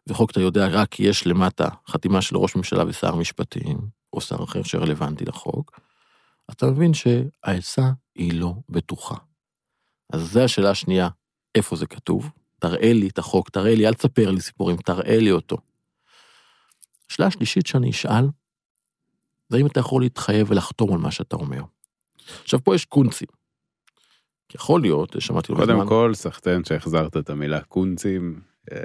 וחוק 0.07 0.31
אתה 0.31 0.39
יודע 0.39 0.67
רק 0.67 0.99
יש 0.99 1.27
למטה 1.27 1.67
חתימה 1.87 2.21
של 2.21 2.37
ראש 2.37 2.55
ממשלה 2.55 2.83
ושר 2.87 3.15
משפטים, 3.15 3.77
או 4.13 4.21
שר 4.21 4.43
אחר 4.43 4.63
שרלוונטי 4.63 5.25
לחוק, 5.25 5.79
אתה 6.51 6.65
מבין 6.65 6.91
שהעצה 6.93 7.91
היא 8.15 8.39
לא 8.39 8.53
בטוחה. 8.69 9.15
אז 10.13 10.21
זו 10.31 10.39
השאלה 10.39 10.69
השנייה, 10.69 11.09
איפה 11.55 11.75
זה 11.75 11.87
כתוב? 11.87 12.29
תראה 12.59 12.93
לי 12.93 13.07
את 13.07 13.17
החוק, 13.17 13.49
תראה 13.49 13.75
לי, 13.75 13.87
אל 13.87 13.93
תספר 13.93 14.31
לי 14.31 14.41
סיפורים, 14.41 14.77
תראה 14.77 15.17
לי 15.19 15.31
אותו. 15.31 15.57
השאלה 17.09 17.27
השלישית 17.27 17.67
שאני 17.67 17.89
אשאל, 17.89 18.25
זה 19.49 19.57
אם 19.57 19.67
אתה 19.67 19.79
יכול 19.79 20.01
להתחייב 20.01 20.51
ולחתום 20.51 20.93
על 20.93 20.99
מה 20.99 21.11
שאתה 21.11 21.35
אומר. 21.35 21.61
עכשיו, 22.43 22.63
פה 22.63 22.75
יש 22.75 22.85
קונצים. 22.85 23.27
יכול 24.55 24.81
להיות, 24.81 25.15
שמעתי 25.19 25.51
לא 25.51 25.57
קודם 25.57 25.87
כל, 25.87 26.11
סחטיין 26.15 26.63
שהחזרת 26.63 27.17
את 27.17 27.29
המילה 27.29 27.61
קונצים. 27.61 28.41
אה, 28.71 28.77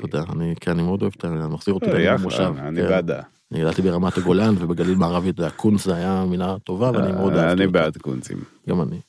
תודה, 0.00 0.22
אני, 0.32 0.54
כן, 0.60 0.70
אני 0.70 0.82
מאוד 0.82 1.02
אוהב 1.02 1.12
את 1.18 1.24
ה... 1.24 1.28
מחזיר 1.28 1.74
אותי 1.74 1.90
אה, 1.90 2.14
המושב. 2.14 2.52
אני 2.58 2.80
כן. 2.82 2.88
בעדה. 2.88 3.20
אני 3.52 3.60
גדלתי 3.60 3.82
ברמת 3.82 4.18
הגולן 4.18 4.54
ובגליל 4.58 4.94
מערבי, 4.98 5.30
אתה 5.30 5.40
יודע, 5.42 5.50
קונץ 5.50 5.84
זה 5.84 5.94
היה 5.94 6.24
מילה 6.28 6.56
טובה 6.64 6.90
ואני 6.94 7.12
מאוד 7.12 7.32
אהבתי 7.32 7.46
אה, 7.46 7.52
אני 7.52 7.64
אותה. 7.64 7.72
בעד 7.78 7.96
קונצים. 7.96 8.44
גם 8.68 8.80
אני. 8.82 9.00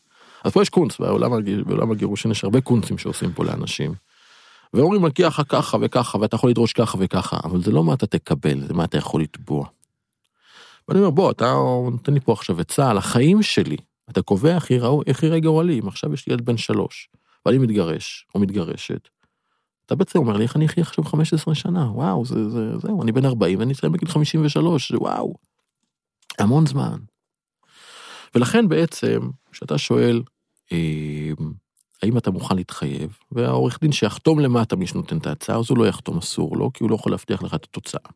אז 0.44 0.52
פה 0.52 0.62
יש 0.62 0.70
קונץ, 0.70 1.00
בעולם, 1.00 1.34
הגיר- 1.34 1.64
בעולם 1.64 1.92
הגירושין 1.92 2.32
יש 2.32 2.44
הרבה 2.44 2.62
קונצים 2.62 2.98
שעושים 2.98 3.32
פה 3.34 3.46
לאנשים. 3.46 3.94
ואומרים 4.74 5.02
מגיע 5.02 5.28
לך 5.28 5.42
ככה 5.50 5.78
וככה 5.82 6.18
ואתה 6.18 6.36
יכול 6.36 6.50
לדרוש 6.50 6.74
ככה 6.74 6.98
וככה, 7.02 7.38
אבל 7.44 7.62
זה 7.64 7.72
לא 7.72 7.84
מה 7.84 7.94
אתה 7.94 8.08
תקבל, 8.08 8.68
זה 8.68 8.74
מה 8.74 8.84
אתה 8.84 8.98
יכול 8.98 9.22
לתבוע. 9.22 9.66
ואני 10.88 11.00
אומר, 11.00 11.10
בוא, 11.10 11.32
אתה 11.32 11.54
נותן 11.92 12.14
לי 12.14 12.20
פה 12.20 12.34
עכשיו 12.34 12.60
עצה 12.60 12.90
על 12.90 12.98
החיים 12.98 13.42
שלי. 13.42 13.78
אתה 14.10 14.22
קובע 14.22 14.58
איך 15.08 15.24
יראה 15.24 15.40
גורלי, 15.40 15.80
אם 15.80 15.88
עכשיו 15.88 16.14
יש 16.14 16.28
לי 16.28 16.34
ילד 16.34 16.46
בן 16.46 16.58
שלוש, 16.58 17.10
ואני 17.46 17.58
מתגרש, 17.58 18.28
או 18.36 18.40
מתגרשת. 18.40 19.08
אתה 19.88 19.96
בעצם 19.96 20.20
אומר 20.20 20.38
לי, 20.38 20.44
איך 20.44 20.56
אני 20.56 20.66
אחיה 20.66 20.84
עכשיו 20.84 21.04
15 21.04 21.56
שנה? 21.56 21.92
וואו, 21.92 22.26
זה, 22.26 22.50
זה, 22.50 22.78
זהו, 22.78 23.04
אני 23.04 23.12
בן 23.12 23.26
40 23.26 23.60
ואני 23.60 23.74
אסיים 23.74 23.92
בגיל 23.92 24.10
53, 24.10 24.92
זה 24.92 24.98
וואו. 24.98 25.34
המון 26.40 26.66
זמן. 26.66 26.98
ולכן 28.36 28.70
בעצם, 28.70 29.20
כשאתה 29.52 29.78
שואל, 29.78 30.22
אה, 30.72 31.32
האם 32.04 32.18
אתה 32.18 32.32
מוכן 32.32 32.56
להתחייב, 32.56 33.18
והעורך 33.32 33.80
דין 33.82 33.92
שיחתום 33.92 34.40
למטה 34.40 34.76
מי 34.76 34.88
שנותן 34.88 35.18
את 35.18 35.28
ההצעה, 35.28 35.58
אז 35.60 35.70
הוא 35.70 35.78
לא 35.78 35.88
יחתום, 35.88 36.18
אסור 36.18 36.58
לו, 36.58 36.74
כי 36.74 36.84
הוא 36.84 36.90
לא 36.90 36.96
יכול 36.96 37.12
להבטיח 37.12 37.44
לך 37.44 37.54
את 37.54 37.64
התוצאה. 37.64 38.10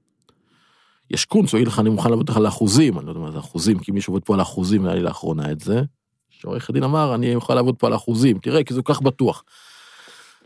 יש 1.12 1.26
קונץ, 1.26 1.54
הוא 1.54 1.58
יגיד 1.58 1.68
לך, 1.68 1.80
אני 1.80 1.90
מוכן 1.90 2.10
לעבוד 2.10 2.30
איתך 2.30 2.38
על 2.38 2.48
אחוזים, 2.48 2.98
אני 2.98 3.06
לא 3.06 3.12
יודע 3.12 3.22
מה 3.22 3.32
זה 3.32 3.40
אחוזים, 3.40 3.80
כי 3.80 3.92
מישהו 3.92 4.14
עובד 4.14 4.26
פה 4.26 4.34
על 4.34 4.42
אחוזים, 4.42 4.86
היה 4.86 4.96
לי 4.96 5.02
לאחרונה 5.02 5.52
את 5.52 5.60
זה. 5.60 5.82
שעורך 6.30 6.70
הדין 6.70 6.84
אמר, 6.84 7.16
אני 7.16 7.36
אוכל 7.36 7.56
לעבוד 7.56 7.76
פה 7.76 7.88
על 7.88 7.96
אחוזים, 7.96 8.40
תראה, 8.40 8.64
כי 8.64 8.74
זה 8.74 8.82
כל 8.82 8.94
כך 8.94 9.02
בטוח. 9.02 9.44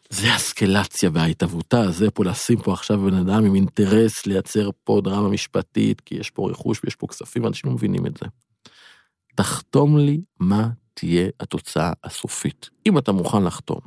זה 0.09 0.35
אסקלציה 0.35 1.09
בהתהוותה, 1.09 1.91
זה 1.91 2.11
פה 2.11 2.25
לשים 2.25 2.59
פה 2.61 2.73
עכשיו 2.73 2.99
בן 3.01 3.13
אדם 3.13 3.45
עם 3.45 3.55
אינטרס 3.55 4.25
לייצר 4.25 4.69
פה 4.83 5.01
דרמה 5.03 5.29
משפטית, 5.29 6.01
כי 6.01 6.15
יש 6.15 6.29
פה 6.29 6.49
רכוש 6.49 6.79
ויש 6.83 6.95
פה 6.95 7.07
כספים, 7.07 7.43
ואנשים 7.43 7.69
לא 7.69 7.75
מבינים 7.75 8.05
את 8.05 8.17
זה. 8.17 8.25
תחתום 9.35 9.97
לי 9.97 10.21
מה 10.39 10.69
תהיה 10.93 11.29
התוצאה 11.39 11.93
הסופית. 12.03 12.69
אם 12.85 12.97
אתה 12.97 13.11
מוכן 13.11 13.43
לחתום, 13.43 13.79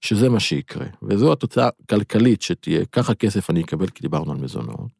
שזה 0.00 0.28
מה 0.28 0.40
שיקרה, 0.40 0.86
וזו 1.02 1.32
התוצאה 1.32 1.68
הכלכלית 1.84 2.42
שתהיה, 2.42 2.84
ככה 2.84 3.14
כסף 3.14 3.50
אני 3.50 3.62
אקבל 3.62 3.88
כי 3.88 4.02
דיברנו 4.02 4.32
על 4.32 4.38
מזונות, 4.38 4.90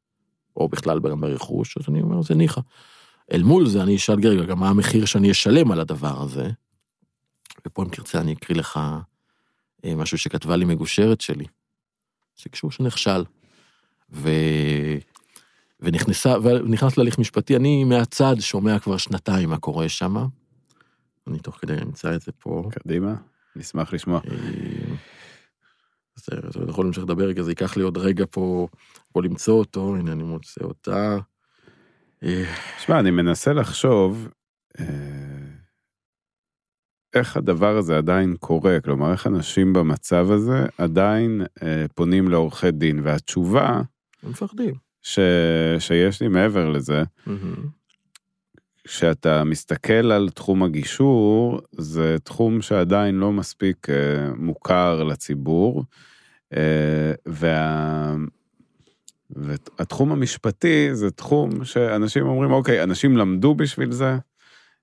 או 0.56 0.68
בכלל 0.68 1.00
גם 1.00 1.20
ברכוש, 1.20 1.78
אז 1.78 1.84
אני 1.88 2.02
אומר, 2.02 2.22
זה 2.22 2.34
ניחא. 2.34 2.60
אל 3.32 3.42
מול 3.42 3.66
זה 3.66 3.82
אני 3.82 3.96
אשאל, 3.96 4.28
רגע, 4.28 4.44
גם 4.44 4.58
מה 4.58 4.68
המחיר 4.68 5.04
שאני 5.04 5.30
אשלם 5.30 5.72
על 5.72 5.80
הדבר 5.80 6.22
הזה, 6.22 6.50
ופה 7.66 7.82
אם 7.82 7.88
תרצה 7.88 8.20
אני 8.20 8.32
אקריא 8.32 8.58
לך 8.58 8.80
משהו 9.84 10.18
שכתבה 10.18 10.56
לי 10.56 10.64
מגושרת 10.64 11.20
שלי, 11.20 11.44
שקשור 12.36 12.70
שנכשל. 12.70 13.24
ו... 14.10 14.30
ונכנסה, 15.80 16.34
ונכנס 16.42 16.96
להליך 16.96 17.18
משפטי, 17.18 17.56
אני 17.56 17.84
מהצד 17.84 18.36
שומע 18.40 18.78
כבר 18.78 18.96
שנתיים 18.96 19.48
מה 19.48 19.58
קורה 19.58 19.88
שם. 19.88 20.16
אני 21.26 21.38
תוך 21.38 21.56
כדי 21.56 21.74
אמצא 21.82 22.14
את 22.14 22.20
זה 22.20 22.32
פה. 22.32 22.68
קדימה, 22.70 23.14
נשמח 23.56 23.92
לשמוע. 23.92 24.20
אה, 24.30 24.94
אז 26.16 26.22
אתה 26.50 26.70
יכול 26.70 26.84
להמשיך 26.84 27.02
לדבר 27.04 27.24
רגע, 27.24 27.42
זה 27.42 27.50
ייקח 27.50 27.76
לי 27.76 27.82
עוד 27.82 27.98
רגע 27.98 28.24
פה, 28.30 28.68
פה 29.12 29.22
למצוא 29.22 29.58
אותו, 29.58 29.96
הנה 29.96 30.12
אני 30.12 30.22
מוצא 30.22 30.64
אותה. 30.64 31.18
אה, 32.22 32.54
שמע, 32.78 33.00
אני 33.00 33.10
מנסה 33.10 33.52
לחשוב 33.52 34.28
אה, 34.80 35.27
איך 37.18 37.36
הדבר 37.36 37.76
הזה 37.76 37.98
עדיין 37.98 38.36
קורה, 38.40 38.80
כלומר, 38.80 39.12
איך 39.12 39.26
אנשים 39.26 39.72
במצב 39.72 40.30
הזה 40.30 40.66
עדיין 40.78 41.42
אה, 41.62 41.86
פונים 41.94 42.28
לעורכי 42.28 42.70
דין, 42.70 43.00
והתשובה 43.02 43.82
הם 44.22 44.30
מפחדים. 44.30 44.74
ש, 45.02 45.18
שיש 45.78 46.22
לי 46.22 46.28
מעבר 46.28 46.68
לזה. 46.68 47.02
כשאתה 48.84 49.44
מסתכל 49.44 50.12
על 50.12 50.28
תחום 50.30 50.62
הגישור, 50.62 51.60
זה 51.72 52.16
תחום 52.24 52.62
שעדיין 52.62 53.14
לא 53.14 53.32
מספיק 53.32 53.90
אה, 53.90 53.94
מוכר 54.36 55.04
לציבור, 55.04 55.84
אה, 56.56 57.12
וה... 57.26 58.14
והתחום 59.30 60.12
המשפטי 60.12 60.88
זה 60.94 61.10
תחום 61.10 61.64
שאנשים 61.64 62.26
אומרים, 62.26 62.52
אוקיי, 62.52 62.82
אנשים 62.82 63.16
למדו 63.16 63.54
בשביל 63.54 63.92
זה, 63.92 64.16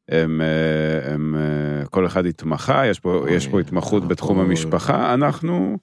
הם, 0.09 0.41
אה, 0.41 1.13
הם 1.13 1.35
אה, 1.35 1.85
כל 1.85 2.05
אחד 2.05 2.25
התמחה, 2.25 2.87
יש 2.87 2.99
פה, 2.99 3.13
אוי, 3.13 3.33
יש 3.33 3.47
פה 3.47 3.59
התמחות 3.59 4.03
אוי. 4.03 4.09
בתחום 4.09 4.39
המשפחה, 4.39 5.13
אנחנו, 5.13 5.77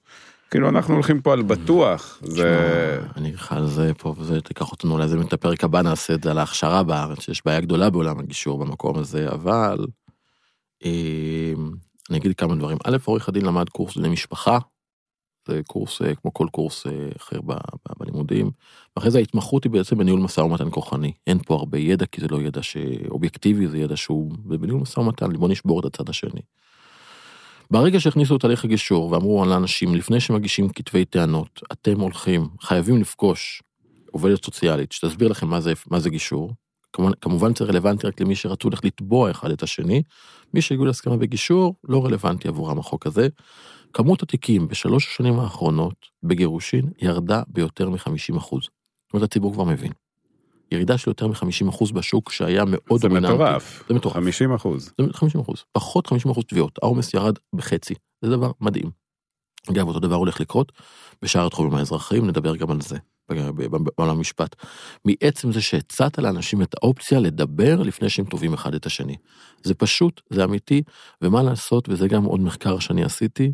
כאילו, 0.51 0.69
אנחנו 0.69 0.93
הולכים 0.93 1.21
פה 1.21 1.33
על 1.33 1.41
בטוח, 1.41 2.19
זה... 2.21 2.33
תשמע, 2.33 3.11
אני 3.17 3.27
אגיד 3.27 3.39
לך 3.39 3.51
על 3.51 3.67
זה 3.67 3.91
פה, 3.97 4.15
וזה 4.17 4.41
תיקח 4.41 4.71
אותנו 4.71 4.97
לאיזה 4.97 5.21
את 5.21 5.33
הפרק 5.33 5.63
הבא 5.63 5.81
נעשה 5.81 6.13
את 6.13 6.23
זה 6.23 6.31
על 6.31 6.37
ההכשרה 6.37 6.83
בארץ, 6.83 7.19
שיש 7.19 7.41
בעיה 7.45 7.61
גדולה 7.61 7.89
בעולם 7.89 8.19
הגישור 8.19 8.65
במקום 8.65 8.97
הזה, 8.97 9.29
אבל 9.29 9.85
אה, 10.85 11.53
אני 12.09 12.17
אגיד 12.17 12.35
כמה 12.35 12.55
דברים. 12.55 12.77
א', 12.83 12.97
עורך 13.05 13.29
הדין 13.29 13.45
למד 13.45 13.69
קורס 13.69 13.97
דיני 13.97 14.09
משפחה, 14.09 14.57
זה 15.47 15.61
קורס 15.67 16.01
אה, 16.01 16.15
כמו 16.15 16.33
כל 16.33 16.47
קורס 16.51 16.87
אה, 16.87 17.09
אחר 17.17 17.41
ב- 17.41 17.53
ב- 17.53 17.93
בלימודים, 17.99 18.51
ואחרי 18.95 19.11
זה 19.11 19.17
ההתמחות 19.17 19.63
היא 19.63 19.71
בעצם 19.71 19.97
בניהול 19.97 20.19
משא 20.19 20.41
ומתן 20.41 20.69
כוחני. 20.71 21.11
אין 21.27 21.39
פה 21.45 21.55
הרבה 21.55 21.77
ידע, 21.77 22.05
כי 22.05 22.21
זה 22.21 22.27
לא 22.27 22.41
ידע 22.41 22.63
שאובייקטיבי, 22.63 23.67
זה 23.67 23.77
ידע 23.77 23.97
שהוא 23.97 24.31
בניהול 24.37 24.81
משא 24.81 24.99
ומתן, 24.99 25.33
בוא 25.33 25.49
נשבור 25.49 25.79
את 25.79 25.85
הצד 25.85 26.09
השני. 26.09 26.41
ברגע 27.71 27.99
שהכניסו 27.99 28.35
את 28.35 28.43
הליך 28.43 28.65
הגישור 28.65 29.11
ואמרו 29.11 29.45
לאנשים, 29.45 29.95
לפני 29.95 30.19
שמגישים 30.19 30.69
כתבי 30.69 31.05
טענות, 31.05 31.61
אתם 31.71 31.99
הולכים, 31.99 32.47
חייבים 32.61 33.01
לפגוש 33.01 33.63
עובדת 34.11 34.45
סוציאלית 34.45 34.91
שתסביר 34.91 35.27
לכם 35.27 35.47
מה 35.47 35.61
זה, 35.61 35.73
מה 35.91 35.99
זה 35.99 36.09
גישור, 36.09 36.53
כמובן, 36.93 37.11
כמובן 37.21 37.55
זה 37.55 37.65
רלוונטי 37.65 38.07
רק 38.07 38.21
למי 38.21 38.35
שרצו 38.35 38.69
ללכת 38.69 38.85
לתבוע 38.85 39.31
אחד 39.31 39.51
את 39.51 39.63
השני. 39.63 40.03
מי 40.53 40.61
שהגיעו 40.61 40.85
להסכמה 40.85 41.17
בגישור, 41.17 41.75
לא 41.83 42.05
רלוונטי 42.05 42.47
עבורם 42.47 42.79
החוק 42.79 43.07
הזה. 43.07 43.27
כמות 43.93 44.23
התיקים 44.23 44.67
בשלוש 44.67 45.07
השנים 45.07 45.39
האחרונות 45.39 45.95
בגירושין 46.23 46.89
ירדה 47.01 47.41
ביותר 47.47 47.89
מ-50 47.89 48.37
אחוז. 48.37 48.61
זאת 48.63 49.13
אומרת, 49.13 49.29
הציבור 49.29 49.53
כבר 49.53 49.63
מבין. 49.63 49.91
ירידה 50.71 50.97
של 50.97 51.09
יותר 51.09 51.27
מ-50 51.27 51.69
אחוז 51.69 51.91
בשוק 51.91 52.31
שהיה 52.31 52.63
מאוד 52.67 53.01
זה 53.01 53.07
דומיננטי. 53.07 53.33
מטורף. 53.33 53.83
זה 53.87 53.93
מטורף. 53.93 54.15
50 54.15 54.53
אחוז. 54.53 54.91
זה 54.97 55.13
50 55.13 55.41
אחוז, 55.41 55.63
פחות 55.71 56.07
50 56.07 56.31
אחוז 56.31 56.43
תביעות, 56.47 56.79
העומס 56.83 57.13
ירד 57.13 57.35
בחצי, 57.55 57.93
זה 58.21 58.29
דבר 58.29 58.51
מדהים. 58.61 58.91
אגב, 59.71 59.87
אותו 59.87 59.99
דבר 59.99 60.15
הולך 60.15 60.41
לקרות 60.41 60.71
בשאר 61.21 61.47
התחומים 61.47 61.75
האזרחיים, 61.75 62.27
נדבר 62.27 62.55
גם 62.55 62.71
על 62.71 62.81
זה 62.81 62.97
בעולם 63.97 64.17
המשפט. 64.17 64.55
מעצם 65.05 65.51
זה 65.51 65.61
שהצעת 65.61 66.19
לאנשים 66.19 66.61
את 66.61 66.75
האופציה 66.75 67.19
לדבר 67.19 67.81
לפני 67.81 68.09
שהם 68.09 68.25
תובעים 68.25 68.53
אחד 68.53 68.75
את 68.75 68.85
השני. 68.85 69.15
זה 69.63 69.73
פשוט, 69.73 70.21
זה 70.29 70.43
אמיתי, 70.43 70.81
ומה 71.21 71.43
לעשות, 71.43 71.89
וזה 71.89 72.07
גם 72.07 72.23
עוד 72.23 72.39
מחקר 72.39 72.79
שאני 72.79 73.03
עשיתי, 73.03 73.53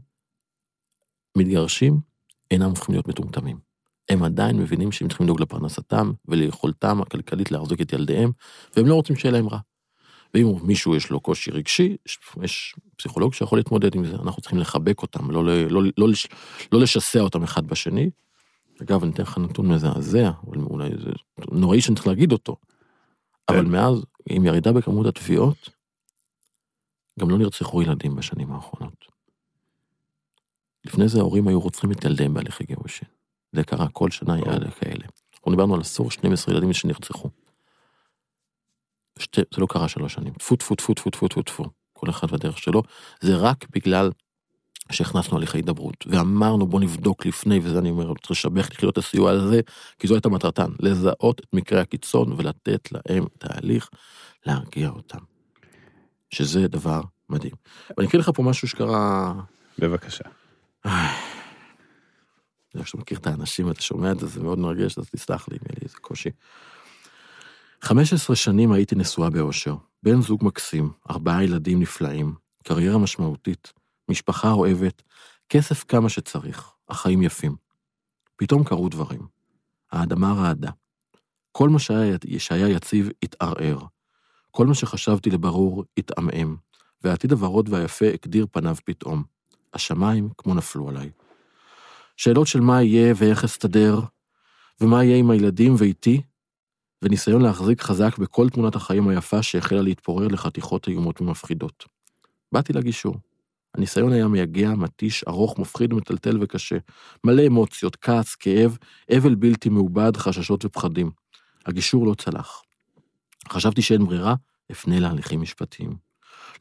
מתגרשים 1.37 1.99
אינם 2.51 2.69
הופכים 2.69 2.95
להיות 2.95 3.07
מטומטמים. 3.07 3.59
הם 4.09 4.23
עדיין 4.23 4.57
מבינים 4.57 4.91
שהם 4.91 5.07
צריכים 5.07 5.25
לדאוג 5.25 5.41
לפרנסתם 5.41 6.11
וליכולתם 6.27 7.01
הכלכלית 7.01 7.51
להחזיק 7.51 7.81
את 7.81 7.93
ילדיהם, 7.93 8.31
והם 8.75 8.85
לא 8.85 8.95
רוצים 8.95 9.15
שיהיה 9.15 9.31
להם 9.31 9.47
רע. 9.47 9.59
ואם 10.33 10.53
מישהו 10.63 10.95
יש 10.95 11.09
לו 11.09 11.19
קושי 11.19 11.51
רגשי, 11.51 11.97
יש, 12.05 12.19
יש 12.43 12.75
פסיכולוג 12.97 13.33
שיכול 13.33 13.59
להתמודד 13.59 13.95
עם 13.95 14.05
זה, 14.05 14.15
אנחנו 14.15 14.41
צריכים 14.41 14.59
לחבק 14.59 15.01
אותם, 15.01 15.31
לא, 15.31 15.45
לא, 15.45 15.63
לא, 15.69 15.81
לא, 15.97 16.07
לא 16.71 16.79
לשסע 16.79 17.19
אותם 17.19 17.43
אחד 17.43 17.67
בשני. 17.67 18.09
אגב, 18.81 19.03
אני 19.03 19.11
אתן 19.11 19.23
לך 19.23 19.37
נתון 19.37 19.67
מזעזע, 19.67 20.31
אבל 20.47 20.57
אולי 20.57 20.89
זה 20.89 21.11
נוראי 21.51 21.81
שאני 21.81 21.95
צריך 21.95 22.07
להגיד 22.07 22.31
אותו. 22.31 22.55
אבל 23.49 23.65
כן. 23.65 23.71
מאז, 23.71 24.05
עם 24.29 24.45
ירידה 24.45 24.73
בכמות 24.73 25.07
התביעות, 25.07 25.69
גם 27.19 27.29
לא 27.29 27.37
נרצחו 27.37 27.81
ילדים 27.81 28.15
בשנים 28.15 28.51
האחרונות. 28.51 29.05
לפני 30.85 31.07
זה 31.07 31.19
ההורים 31.19 31.47
היו 31.47 31.59
רוצחים 31.59 31.91
את 31.91 32.05
ילדיהם 32.05 32.33
בהליכי 32.33 32.63
גירושין. 32.63 33.07
זה 33.51 33.63
קרה 33.63 33.87
כל 33.89 34.11
שנה 34.11 34.33
היה 34.33 34.71
כאלה. 34.79 35.05
אנחנו 35.33 35.51
דיברנו 35.51 35.75
על 35.75 35.81
עשור 35.81 36.11
12 36.11 36.53
ילדים 36.53 36.73
שנרצחו. 36.73 37.29
שתי, 39.19 39.41
זה 39.53 39.61
לא 39.61 39.67
קרה 39.69 39.87
שלוש 39.87 40.13
שנים. 40.13 40.33
טפו 40.33 40.55
טפו 40.55 40.75
טפו 40.75 40.93
טפו 40.93 41.09
טפו 41.09 41.27
טפו 41.27 41.41
טפו. 41.41 41.65
כל 41.93 42.09
אחד 42.09 42.31
בדרך 42.31 42.57
שלו. 42.57 42.83
זה 43.21 43.35
רק 43.35 43.65
בגלל 43.75 44.11
שהכנסנו 44.91 45.37
הליכי 45.37 45.57
הידברות, 45.57 46.05
ואמרנו 46.07 46.67
בוא 46.67 46.79
נבדוק 46.79 47.25
לפני, 47.25 47.59
וזה 47.63 47.79
אני 47.79 47.89
אומר, 47.89 48.13
צריך 48.13 48.31
לשבח 48.31 48.67
את 48.67 48.73
יחידות 48.73 48.97
הסיוע 48.97 49.31
על 49.31 49.49
זה, 49.49 49.61
כי 49.99 50.07
זו 50.07 50.13
הייתה 50.13 50.29
מטרתן, 50.29 50.71
לזהות 50.79 51.39
את 51.39 51.45
מקרי 51.53 51.79
הקיצון 51.79 52.33
ולתת 52.37 52.89
להם 52.91 53.25
תהליך 53.37 53.89
להרגיע 54.45 54.89
אותם. 54.89 55.19
שזה 56.29 56.67
דבר 56.67 57.01
מדהים. 57.29 57.53
ואני 57.97 58.07
אקריא 58.07 58.21
לך 58.21 58.31
פה 58.35 58.43
משהו 58.43 58.67
שקרה 58.67 59.33
בבקשה. 59.79 60.23
אני 60.85 60.93
חושב 62.73 62.85
שאתה 62.85 62.97
מכיר 62.97 63.17
את 63.17 63.27
האנשים 63.27 63.67
ואתה 63.67 63.81
שומע 63.81 64.11
את 64.11 64.19
זה, 64.19 64.27
זה 64.27 64.43
מאוד 64.43 64.59
מרגש, 64.59 64.97
אז 64.97 65.09
תסלח 65.09 65.47
לי 65.49 65.57
יהיה 65.61 65.75
לי 65.79 65.87
איזה 65.87 65.97
קושי. 65.97 66.29
15 67.81 68.35
שנים 68.35 68.71
הייתי 68.71 68.95
נשואה 68.95 69.29
באושר, 69.29 69.75
בן 70.03 70.21
זוג 70.21 70.45
מקסים, 70.45 70.91
ארבעה 71.09 71.43
ילדים 71.43 71.79
נפלאים, 71.79 72.35
קריירה 72.63 72.97
משמעותית, 72.97 73.73
משפחה 74.09 74.51
אוהבת, 74.51 75.01
כסף 75.49 75.83
כמה 75.83 76.09
שצריך, 76.09 76.71
החיים 76.89 77.21
יפים. 77.21 77.55
פתאום 78.35 78.63
קרו 78.63 78.89
דברים. 78.89 79.27
האדמה 79.91 80.33
רעדה. 80.33 80.71
כל 81.51 81.69
מה 81.69 81.79
שהיה, 81.79 82.17
שהיה 82.37 82.69
יציב 82.69 83.09
התערער. 83.23 83.79
כל 84.51 84.67
מה 84.67 84.75
שחשבתי 84.75 85.29
לברור 85.29 85.85
התעמעם, 85.97 86.55
והעתיד 87.03 87.31
הוורוד 87.31 87.69
והיפה 87.69 88.05
הגדיר 88.05 88.45
פניו 88.51 88.75
פתאום. 88.85 89.23
השמיים 89.73 90.29
כמו 90.37 90.53
נפלו 90.53 90.89
עליי. 90.89 91.09
שאלות 92.17 92.47
של 92.47 92.59
מה 92.59 92.81
יהיה 92.83 93.13
ואיך 93.17 93.43
אסתדר, 93.43 93.99
ומה 94.81 95.03
יהיה 95.03 95.17
עם 95.17 95.29
הילדים 95.31 95.75
ואיתי, 95.77 96.21
וניסיון 97.01 97.41
להחזיק 97.41 97.81
חזק 97.81 98.17
בכל 98.17 98.49
תמונת 98.49 98.75
החיים 98.75 99.07
היפה 99.07 99.43
שהחלה 99.43 99.81
להתפורר 99.81 100.27
לחתיכות 100.27 100.87
איומות 100.87 101.21
ומפחידות. 101.21 101.85
באתי 102.51 102.73
לגישור. 102.73 103.15
הניסיון 103.75 104.13
היה 104.13 104.27
מייגע, 104.27 104.69
מתיש, 104.69 105.23
ארוך, 105.27 105.59
מפחיד, 105.59 105.93
מטלטל 105.93 106.37
וקשה. 106.41 106.77
מלא 107.23 107.47
אמוציות, 107.47 107.95
כעס, 107.95 108.35
כאב, 108.35 108.77
אבל 109.17 109.35
בלתי 109.35 109.69
מעובד, 109.69 110.17
חששות 110.17 110.65
ופחדים. 110.65 111.11
הגישור 111.65 112.07
לא 112.07 112.13
צלח. 112.13 112.61
חשבתי 113.49 113.81
שאין 113.81 114.05
ברירה, 114.05 114.35
אפנה 114.71 114.99
להליכים 114.99 115.41
משפטיים. 115.41 116.08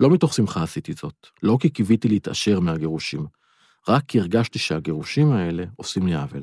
לא 0.01 0.11
מתוך 0.11 0.35
שמחה 0.35 0.63
עשיתי 0.63 0.93
זאת, 0.93 1.27
לא 1.43 1.57
כי 1.61 1.69
קיוויתי 1.69 2.09
להתעשר 2.09 2.61
מהגירושים, 2.61 3.27
רק 3.89 4.05
כי 4.09 4.21
הרגשתי 4.21 4.59
שהגירושים 4.59 5.33
האלה 5.33 5.65
עושים 5.77 6.07
לי 6.07 6.15
עוול, 6.15 6.43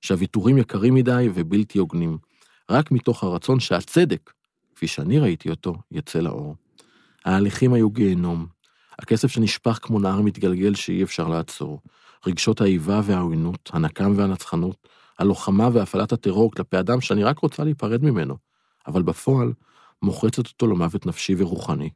שהוויתורים 0.00 0.58
יקרים 0.58 0.94
מדי 0.94 1.28
ובלתי 1.34 1.78
הוגנים, 1.78 2.18
רק 2.70 2.90
מתוך 2.90 3.24
הרצון 3.24 3.60
שהצדק, 3.60 4.32
כפי 4.74 4.86
שאני 4.86 5.18
ראיתי 5.18 5.50
אותו, 5.50 5.74
יצא 5.90 6.18
לאור. 6.18 6.56
ההליכים 7.24 7.72
היו 7.72 7.90
גיהנום, 7.90 8.46
הכסף 8.98 9.28
שנשפך 9.28 9.78
כמו 9.82 9.98
נהר 9.98 10.20
מתגלגל 10.20 10.74
שאי 10.74 11.02
אפשר 11.02 11.28
לעצור, 11.28 11.80
רגשות 12.26 12.60
האיבה 12.60 13.00
והעוינות, 13.04 13.70
הנקם 13.72 14.12
והנצחנות, 14.16 14.88
הלוחמה 15.18 15.68
והפעלת 15.72 16.12
הטרור 16.12 16.50
כלפי 16.52 16.78
אדם 16.78 17.00
שאני 17.00 17.24
רק 17.24 17.38
רוצה 17.38 17.64
להיפרד 17.64 18.04
ממנו, 18.04 18.36
אבל 18.86 19.02
בפועל 19.02 19.52
מוחצת 20.02 20.46
אותו 20.46 20.66
למוות 20.66 21.06
נפשי 21.06 21.34
ורוחני. 21.38 21.90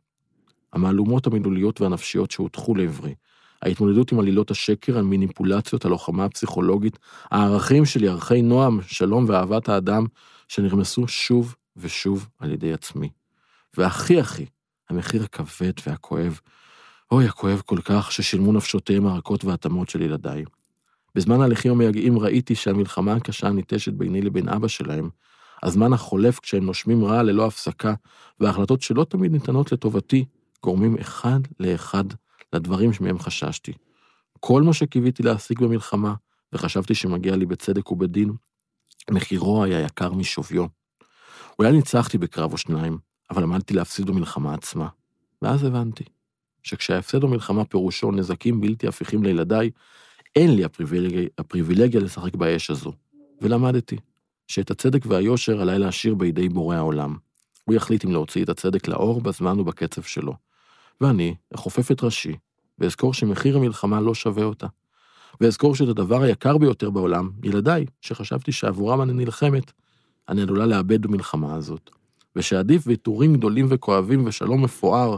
המהלומות 0.73 1.27
המילוליות 1.27 1.81
והנפשיות 1.81 2.31
שהוטחו 2.31 2.75
לעברי, 2.75 3.15
ההתמודדות 3.63 4.13
עם 4.13 4.19
עלילות 4.19 4.51
השקר, 4.51 4.99
המניפולציות, 4.99 5.85
הלוחמה 5.85 6.25
הפסיכולוגית, 6.25 6.99
הערכים 7.31 7.85
שלי, 7.85 8.09
ערכי 8.09 8.43
נועם, 8.43 8.81
שלום 8.87 9.25
ואהבת 9.29 9.69
האדם, 9.69 10.07
שנרמסו 10.49 11.09
שוב 11.09 11.55
ושוב 11.77 12.29
על 12.39 12.53
ידי 12.53 12.73
עצמי. 12.73 13.09
והכי 13.77 14.21
הכי, 14.21 14.47
המחיר 14.91 15.23
הכבד 15.23 15.73
והכואב, 15.87 16.41
אוי, 17.11 17.27
הכואב 17.27 17.63
כל 17.67 17.79
כך, 17.85 18.13
ששילמו 18.13 18.53
נפשותיהם 18.53 19.07
הרכות 19.07 19.45
והתאמות 19.45 19.89
של 19.89 20.03
ילדיי. 20.03 20.45
בזמן 21.15 21.41
ההליכים 21.41 21.73
המייגעים 21.73 22.19
ראיתי 22.19 22.55
שהמלחמה 22.55 23.13
הקשה 23.13 23.47
הניטשת 23.47 23.93
ביני 23.93 24.23
לבין 24.23 24.49
אבא 24.49 24.69
שלהם, 24.69 25.11
הזמן 25.63 25.93
החולף 25.93 26.41
כשהם 26.41 26.65
נושמים 26.65 27.05
רע 27.05 27.23
ללא 27.23 27.47
הפסקה, 27.47 27.95
וההחלטות 28.41 28.83
שלא 28.83 29.05
תמיד 29.05 29.33
ניתנות 29.33 29.73
לטובתי, 29.73 30.25
גורמים 30.63 30.99
אחד 31.01 31.41
לאחד 31.61 32.05
לדברים 32.53 32.93
שמהם 32.93 33.19
חששתי. 33.19 33.73
כל 34.41 34.63
מה 34.63 34.73
שקיוויתי 34.73 35.23
להשיג 35.23 35.61
במלחמה, 35.61 36.15
וחשבתי 36.53 36.95
שמגיע 36.95 37.37
לי 37.37 37.47
בצדק 37.47 37.93
ובדין, 37.93 38.33
מחירו 39.11 39.65
היה 39.65 39.81
יקר 39.81 40.13
משוויו. 40.13 40.67
אולי 41.59 41.73
ניצחתי 41.73 42.19
בקרב 42.19 42.53
או 42.53 42.59
שניים, 42.59 42.99
אבל 43.31 43.43
עמדתי 43.43 43.75
להפסיד 43.75 44.07
במלחמה 44.07 44.55
עצמה. 44.55 44.89
ואז 45.43 45.65
הבנתי, 45.65 46.05
שכשההפסד 46.63 47.21
במלחמה 47.21 47.65
פירושו 47.65 48.13
נזקים 48.13 48.61
בלתי 48.61 48.89
הפיכים 48.89 49.23
לילדיי, 49.23 49.71
אין 50.37 50.57
לי 50.57 50.65
הפריבילגיה, 50.65 51.29
הפריבילגיה 51.39 52.01
לשחק 52.01 52.35
באש 52.35 52.71
הזו. 52.71 52.93
ולמדתי, 53.41 53.97
שאת 54.49 54.71
הצדק 54.71 55.07
והיושר 55.07 55.61
עליי 55.61 55.79
להשאיר 55.79 56.15
בידי 56.15 56.49
בורא 56.49 56.77
העולם. 56.77 57.17
הוא 57.65 57.75
יחליט 57.75 58.05
אם 58.05 58.13
להוציא 58.13 58.45
את 58.45 58.49
הצדק 58.49 58.89
לאור 58.89 59.21
בזמן 59.21 59.61
ובקצב 59.61 60.03
שלו. 60.03 60.35
ואני 61.01 61.35
אכופף 61.55 61.91
את 61.91 62.03
ראשי, 62.03 62.37
ואזכור 62.79 63.15
שמחיר 63.15 63.57
המלחמה 63.57 64.01
לא 64.01 64.15
שווה 64.15 64.45
אותה. 64.45 64.67
ואזכור 65.41 65.75
שאת 65.75 65.89
הדבר 65.89 66.23
היקר 66.23 66.59
ביותר 66.59 66.91
בעולם, 66.91 67.31
ילדיי, 67.43 67.87
שחשבתי 68.01 68.53
שעבורם 68.53 69.03
אני 69.03 69.13
נלחמת, 69.13 69.73
אני 70.29 70.43
עלולה 70.43 70.67
לאבד 70.67 71.03
במלחמה 71.03 71.55
הזאת. 71.55 71.91
ושעדיף 72.37 72.83
ויתורים 72.87 73.35
גדולים 73.35 73.67
וכואבים 73.71 74.27
ושלום 74.27 74.65
מפואר, 74.65 75.17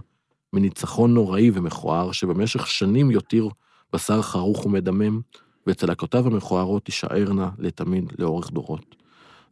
מניצחון 0.52 1.14
נוראי 1.14 1.50
ומכוער, 1.54 2.12
שבמשך 2.12 2.66
שנים 2.66 3.10
יותיר 3.10 3.48
בשר 3.92 4.22
חרוך 4.22 4.66
ומדמם, 4.66 5.20
וצלקותיו 5.66 6.26
המכוערות 6.26 6.84
תישארנה 6.84 7.50
לתמיד 7.58 8.12
לאורך 8.18 8.50
דורות. 8.50 8.96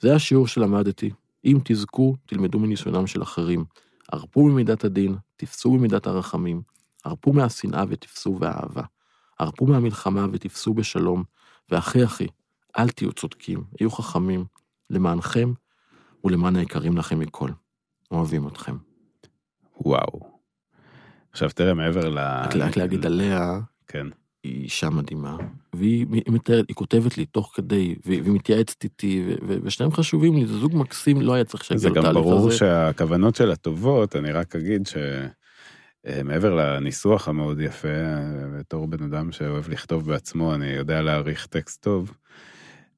זה 0.00 0.14
השיעור 0.14 0.46
שלמדתי. 0.46 1.10
אם 1.44 1.58
תזכו, 1.64 2.16
תלמדו 2.26 2.58
מניסיונם 2.58 3.06
של 3.06 3.22
אחרים. 3.22 3.64
הרפו 4.12 4.44
ממידת 4.44 4.84
הדין, 4.84 5.16
תפסו 5.36 5.70
במידת 5.70 6.06
הרחמים. 6.06 6.62
הרפו 7.04 7.32
מהשנאה 7.32 7.84
ותפסו 7.88 8.34
באהבה. 8.34 8.82
הרפו 9.38 9.66
מהמלחמה 9.66 10.26
ותפסו 10.32 10.74
בשלום. 10.74 11.24
ואחי 11.70 12.04
אחי, 12.04 12.26
אל 12.78 12.88
תהיו 12.88 13.12
צודקים, 13.12 13.64
היו 13.80 13.90
חכמים, 13.90 14.44
למענכם 14.90 15.52
ולמען 16.24 16.56
היקרים 16.56 16.96
לכם 16.96 17.18
מכל. 17.18 17.50
אוהבים 18.10 18.48
אתכם. 18.48 18.76
וואו. 19.80 20.40
עכשיו 21.32 21.50
תראה 21.50 21.74
מעבר 21.74 22.08
ל... 22.08 22.18
רק 22.18 22.76
להגיד 22.76 23.06
עליה, 23.06 23.60
כן. 23.86 24.06
היא 24.44 24.62
אישה 24.64 24.90
מדהימה, 24.90 25.36
והיא 25.74 26.06
היא 26.12 26.22
מתארת, 26.26 26.64
היא 26.68 26.76
כותבת 26.76 27.18
לי 27.18 27.26
תוך 27.26 27.52
כדי, 27.54 27.94
והיא 28.04 28.32
מתייעצת 28.32 28.84
איתי, 28.84 29.24
ושניהם 29.62 29.92
חשובים 29.92 30.36
לי, 30.36 30.46
זה 30.46 30.58
זוג 30.58 30.76
מקסים, 30.76 31.20
לא 31.20 31.34
היה 31.34 31.44
צריך 31.44 31.62
זה 31.62 31.68
שיגיע 31.68 31.90
גם 31.90 31.96
לתהליך 31.96 32.26
ברור 32.26 32.48
הזה. 32.48 32.56
שהכוונות 32.56 33.34
שלה 33.34 33.56
טובות, 33.56 34.16
אני 34.16 34.32
רק 34.32 34.56
אגיד 34.56 34.88
שמעבר 36.06 36.54
לניסוח 36.54 37.28
המאוד 37.28 37.60
יפה, 37.60 37.88
אה, 37.88 38.58
בתור 38.58 38.86
בן 38.86 39.02
אדם 39.02 39.32
שאוהב 39.32 39.68
לכתוב 39.68 40.06
בעצמו, 40.06 40.54
אני 40.54 40.66
יודע 40.66 41.02
להעריך 41.02 41.46
טקסט 41.46 41.82
טוב. 41.82 42.12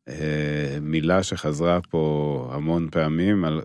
אה, 0.08 0.78
מילה 0.80 1.22
שחזרה 1.22 1.80
פה 1.90 2.50
המון 2.52 2.88
פעמים 2.90 3.44
על 3.44 3.62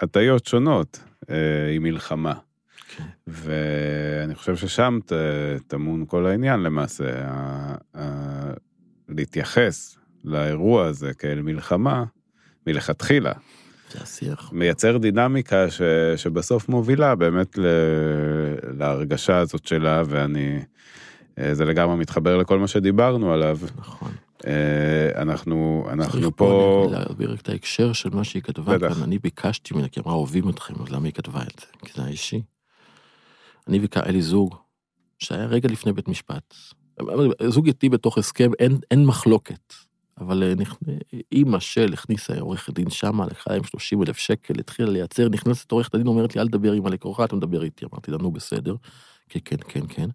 הטיות 0.00 0.46
שונות, 0.46 1.00
אה, 1.30 1.66
היא 1.68 1.80
מלחמה. 1.80 2.34
ואני 3.26 4.34
חושב 4.34 4.56
ששם 4.56 4.98
טמון 5.66 6.04
כל 6.08 6.26
העניין 6.26 6.60
למעשה, 6.60 7.04
ה- 7.24 7.74
ה- 7.96 8.52
להתייחס 9.08 9.96
לאירוע 10.24 10.86
הזה 10.86 11.14
כאל 11.14 11.40
מלחמה 11.42 12.04
מלכתחילה. 12.66 13.32
זה 13.92 14.00
השיח. 14.02 14.50
מייצר 14.52 14.98
דינמיקה 14.98 15.70
ש, 15.70 15.82
שבסוף 16.16 16.68
מובילה 16.68 17.14
באמת 17.14 17.58
ל, 17.58 17.66
להרגשה 18.78 19.38
הזאת 19.38 19.66
שלה, 19.66 20.02
ואני, 20.06 20.58
אה, 21.38 21.54
זה 21.54 21.64
לגמרי 21.64 21.96
מתחבר 21.96 22.36
לכל 22.36 22.58
מה 22.58 22.68
שדיברנו 22.68 23.32
עליו. 23.32 23.58
נכון. 23.76 24.12
אה, 24.46 25.22
אנחנו, 25.22 25.82
צריך 25.88 26.00
אנחנו 26.00 26.36
פה, 26.36 26.86
להסביר 26.90 27.32
רק 27.32 27.40
את 27.40 27.48
ההקשר 27.48 27.92
של 27.92 28.10
מה 28.10 28.24
שהיא 28.24 28.42
כתבה. 28.42 28.78
כאן, 28.78 29.02
אני 29.02 29.18
ביקשתי 29.18 29.74
ממנה, 29.74 29.88
כי 29.88 30.00
אמרה 30.00 30.14
אוהבים 30.14 30.48
אתכם, 30.48 30.74
אז 30.82 30.92
למה 30.92 31.04
היא 31.04 31.12
כתבה 31.12 31.42
את 31.42 31.58
זה? 31.60 31.66
כי 31.84 31.92
זה 31.96 32.02
היה 32.02 32.10
אישי. 32.10 32.42
אני 33.68 33.78
והיה 33.96 34.12
לי 34.12 34.22
זוג, 34.22 34.54
שהיה 35.18 35.46
רגע 35.46 35.68
לפני 35.68 35.92
בית 35.92 36.08
משפט. 36.08 36.54
זוג 37.48 37.66
איתי 37.66 37.88
בתוך 37.88 38.18
הסכם, 38.18 38.50
אין, 38.58 38.78
אין 38.90 39.06
מחלוקת. 39.06 39.74
אבל 40.18 40.42
אה, 40.42 40.52
אימא 41.32 41.58
של 41.60 41.92
הכניסה 41.92 42.40
עורכת 42.40 42.74
דין 42.74 42.90
שמה, 42.90 43.26
לקחה 43.26 43.52
להם 43.52 43.64
30 43.64 44.02
אלף 44.02 44.18
שקל, 44.18 44.54
התחילה 44.60 44.90
לייצר, 44.90 45.28
נכנסת 45.28 45.72
עורכת 45.72 45.94
הדין, 45.94 46.06
אומרת 46.06 46.36
לי, 46.36 46.40
אל 46.42 46.48
תדבר 46.48 46.72
עם 46.72 46.86
הלקוחה, 46.86 47.24
אתה 47.24 47.36
מדבר 47.36 47.62
איתי. 47.62 47.84
אמרתי 47.92 48.10
לה, 48.10 48.18
נו 48.18 48.30
בסדר. 48.32 48.74
כן, 49.28 49.40
כן, 49.44 49.56
כן, 49.68 49.80
כן. 49.88 50.08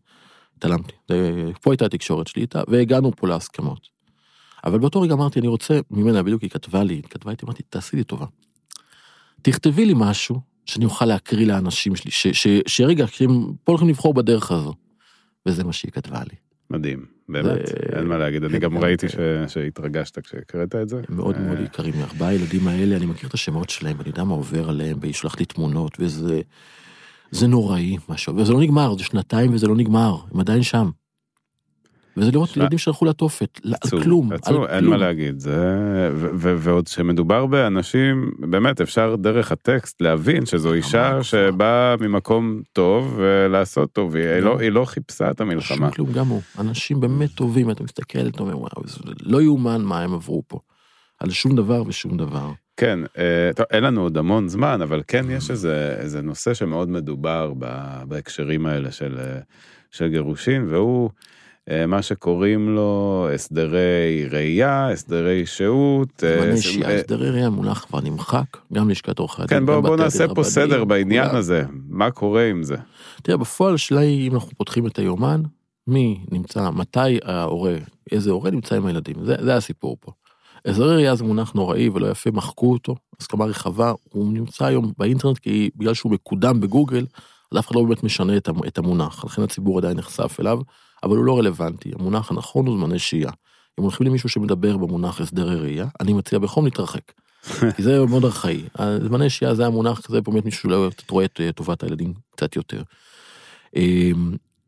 התעלמתי. 0.58 0.94
זה- 1.10 1.52
פה 1.62 1.72
הייתה 1.72 1.86
התקשורת 1.86 2.28
שלי 2.28 2.42
איתה, 2.42 2.62
והגענו 2.68 3.12
פה 3.16 3.28
להסכמות. 3.28 3.88
אבל 4.66 4.80
באותו 4.80 5.02
רגע 5.02 5.14
אמרתי, 5.14 5.40
אני 5.40 5.48
רוצה 5.48 5.80
ממנה, 5.92 6.24
בדיוק 6.24 6.42
היא 6.42 6.50
כתבה 6.50 6.84
לי, 6.84 6.94
היא 6.94 7.04
כתבה 7.04 7.32
איתי, 7.32 7.46
אמרתי, 7.46 7.64
תעשי 7.70 7.96
לי 7.96 8.04
טובה. 8.04 8.26
תכתבי 9.42 9.86
לי 9.86 9.94
משהו 9.96 10.40
שאני 10.70 10.86
אוכל 10.86 11.06
להקריא 11.06 11.48
לאנשים 11.48 11.96
שלי, 11.96 12.12
ש- 12.12 12.28
ש- 12.28 12.62
שרגע, 12.68 13.08
כי 13.08 13.24
הם 13.26 13.32
פה 13.64 13.72
הולכים 13.72 13.90
לבחור 13.90 14.14
בדרך 14.14 14.52
הזו. 14.52 14.74
וזה 15.46 15.64
מה 15.64 15.74
שהיא 15.74 15.92
כתבה 15.92 16.20
לי. 16.20 16.36
מדהים, 16.70 17.06
באמת, 17.30 17.68
זה- 17.68 17.74
אין 17.98 18.08
מה 18.08 18.18
להגיד, 18.18 18.44
אני 18.44 18.60
גם 18.60 18.72
כן, 18.72 18.84
ראיתי 18.84 19.08
כן. 19.08 19.46
ש, 19.48 19.54
שהתרגשת 19.54 20.20
כשהקראת 20.20 20.76
את 20.76 20.90
זה. 20.90 21.02
מאוד 21.10 21.36
אה, 21.36 21.42
מאוד 21.42 21.60
יקרים. 21.60 21.94
ארבעה 22.02 22.30
הילדים 22.30 22.68
האלה, 22.68 22.98
אני 22.98 23.06
מכיר 23.06 23.30
את 23.30 23.34
השמות 23.34 23.70
שלהם, 23.70 23.96
ואני 23.98 24.10
יודע 24.10 24.24
מה 24.24 24.34
עובר 24.34 24.70
עליהם, 24.70 24.98
והיא 25.02 25.14
שולחת 25.14 25.40
לי 25.40 25.46
תמונות, 25.46 25.98
וזה... 26.00 26.42
זה 27.32 27.48
נוראי, 27.48 27.98
משהו, 28.10 28.36
וזה 28.36 28.54
לא 28.54 28.60
נגמר, 28.60 28.98
זה 28.98 29.04
שנתיים 29.04 29.54
וזה 29.54 29.68
לא 29.68 29.76
נגמר, 29.76 30.18
הם 30.34 30.40
עדיין 30.40 30.64
שם. 30.64 30.90
וזה 32.20 32.32
לראות 32.32 32.58
ילדים 32.58 32.78
שהלכו 32.78 33.06
לתופת, 33.06 33.60
על 33.66 34.02
כלום, 34.04 34.32
על 34.32 34.38
עצוב, 34.38 34.64
אין 34.64 34.80
כלום. 34.80 34.92
מה 34.92 34.98
להגיד, 34.98 35.40
זה, 35.40 35.58
ו- 36.14 36.30
ו- 36.34 36.56
ועוד 36.58 36.88
שמדובר 36.88 37.46
באנשים, 37.46 38.32
באמת 38.40 38.82
אפשר 38.82 39.16
דרך 39.16 39.52
הטקסט 39.52 40.02
להבין 40.02 40.46
שזו 40.46 40.74
אישה 40.74 41.08
גבוהה. 41.08 41.24
שבאה 41.24 41.96
ממקום 42.00 42.62
טוב 42.74 43.14
ולעשות 43.18 43.92
טוב, 43.92 44.16
היא. 44.16 44.40
לא, 44.40 44.60
היא 44.60 44.70
לא 44.70 44.86
חיפשה 44.86 45.32
את 45.32 45.42
המלחמה. 45.42 45.92
כלום, 45.92 46.12
גם 46.12 46.28
הוא. 46.28 46.42
אנשים 46.60 47.00
באמת 47.00 47.30
טובים, 47.36 47.72
אתה 47.72 47.84
מסתכל, 47.84 48.28
אתה 48.28 48.44
אומר, 48.44 48.58
וואו, 48.58 48.84
זה 48.86 49.00
לא 49.22 49.42
יאומן 49.42 49.82
מה 49.82 50.02
הם 50.02 50.14
עברו 50.14 50.44
פה. 50.48 50.60
על 51.20 51.30
שום 51.30 51.56
דבר 51.56 51.84
ושום 51.88 52.18
דבר. 52.18 52.52
כן, 52.78 53.00
אה, 53.18 53.52
טוב, 53.56 53.66
אין 53.72 53.84
לנו 53.84 54.02
עוד 54.02 54.18
המון 54.18 54.48
זמן, 54.48 54.82
אבל 54.82 55.02
כן 55.08 55.26
יש 55.30 55.52
איזה, 55.52 55.96
איזה 56.00 56.22
נושא 56.22 56.54
שמאוד 56.54 56.90
מדובר 56.90 57.54
בהקשרים 58.08 58.66
האלה 58.66 58.92
של, 58.92 59.18
אה, 59.20 59.40
של 59.92 60.08
גירושין, 60.08 60.66
והוא 60.70 61.10
מה 61.88 62.02
שקוראים 62.02 62.76
לו 62.76 63.28
הסדרי 63.34 64.28
ראייה, 64.32 64.90
הסדרי 64.90 65.46
שהות. 65.46 66.24
אה, 66.24 66.54
אה, 66.86 66.96
הסדרי 66.96 67.30
ראייה 67.30 67.50
מונח 67.50 67.86
כבר 67.86 68.02
נמחק, 68.02 68.58
גם 68.74 68.90
לשכת 68.90 69.20
עורכי 69.20 69.42
הדין. 69.42 69.60
כן, 69.60 69.66
בוא, 69.66 69.76
גם 69.76 69.82
בוא 69.82 69.94
בתי 69.94 70.04
נעשה 70.04 70.28
פה 70.28 70.44
סדר 70.44 70.84
בעניין. 70.84 71.36
הזה, 71.36 71.64
מה 71.90 72.12
קורה 72.12 72.46
עם 72.46 72.64
זה? 72.64 72.76
תראה, 73.24 73.38
בפועל 73.38 73.74
השאלה 73.74 74.00
היא 74.00 74.30
אם 74.30 74.36
אנחנו 74.36 74.52
פותחים 74.58 74.88
את 74.88 75.00
היומן, 75.00 75.42
מי 75.88 76.20
נמצא, 76.32 76.70
מתי 76.70 77.20
ההורה, 77.24 77.76
איזה 78.12 78.32
הורה 78.32 78.52
נמצא 78.52 78.76
עם 78.76 78.86
הילדים, 78.86 79.16
זה, 79.26 79.36
זה 79.42 79.56
הסיפור 79.56 79.98
פה. 80.00 80.12
הסדרי 80.66 80.96
ראייה 80.96 81.16
זה 81.16 81.24
מונח 81.24 81.54
נוראי 81.54 81.90
ולא 81.90 82.08
יפה, 82.08 82.32
מחקו 82.32 82.72
אותו, 82.72 82.96
הסכמה 83.22 83.46
רחבה, 83.46 83.94
הוא 84.10 84.34
נמצא 84.34 84.66
היום 84.66 84.92
באינטרנט 84.98 85.38
כי 85.38 85.70
בגלל 85.76 85.94
שהוא 85.94 86.12
מקודם 86.12 86.60
בגוגל, 86.60 87.06
אז 87.52 87.60
אף 87.60 87.68
אחד 87.68 87.76
לא 87.76 87.84
באמת 87.84 88.04
משנה 88.04 88.38
את 88.38 88.48
המ- 88.48 88.64
את 88.68 88.78
המונח, 88.78 89.26
לכן 89.26 89.42
הציבור 89.42 89.78
עדיין 89.78 89.98
נחשף 89.98 90.38
אליו, 90.40 90.60
אבל 91.04 91.18
הוא 91.18 91.26
לא 91.26 91.38
רלוונטי, 91.38 91.92
המונח 92.00 92.32
הנכון 92.32 92.68
הוא 92.68 92.78
זמני 92.80 93.00
שהייה. 93.00 93.32
אם 93.80 93.84
הולכים 93.84 94.08
למישהו 94.08 94.30
שמדבר 94.30 94.78
במונח 94.78 95.22
הסדרי 95.22 95.56
ראייה, 95.56 95.88
אני 96.00 96.14
מציע 96.14 96.40
בחום 96.40 96.66
להתרחק. 96.66 97.02
כי 97.76 97.84
זה 97.84 98.06
מאוד 98.06 98.26
ארכאי. 98.26 98.64
זמני 99.04 99.30
שהייה 99.30 99.56
זה 99.56 99.66
המונח 99.66 100.02
כזה, 100.02 100.22
באמת 100.22 100.46
מישהו 100.46 100.70
לא 100.70 100.90
רואה 101.10 101.26
את 101.26 101.40
אה, 101.42 101.52
טובת 101.52 101.84
הילדים 101.84 102.14
קצת 102.36 102.56
יותר. 102.56 102.82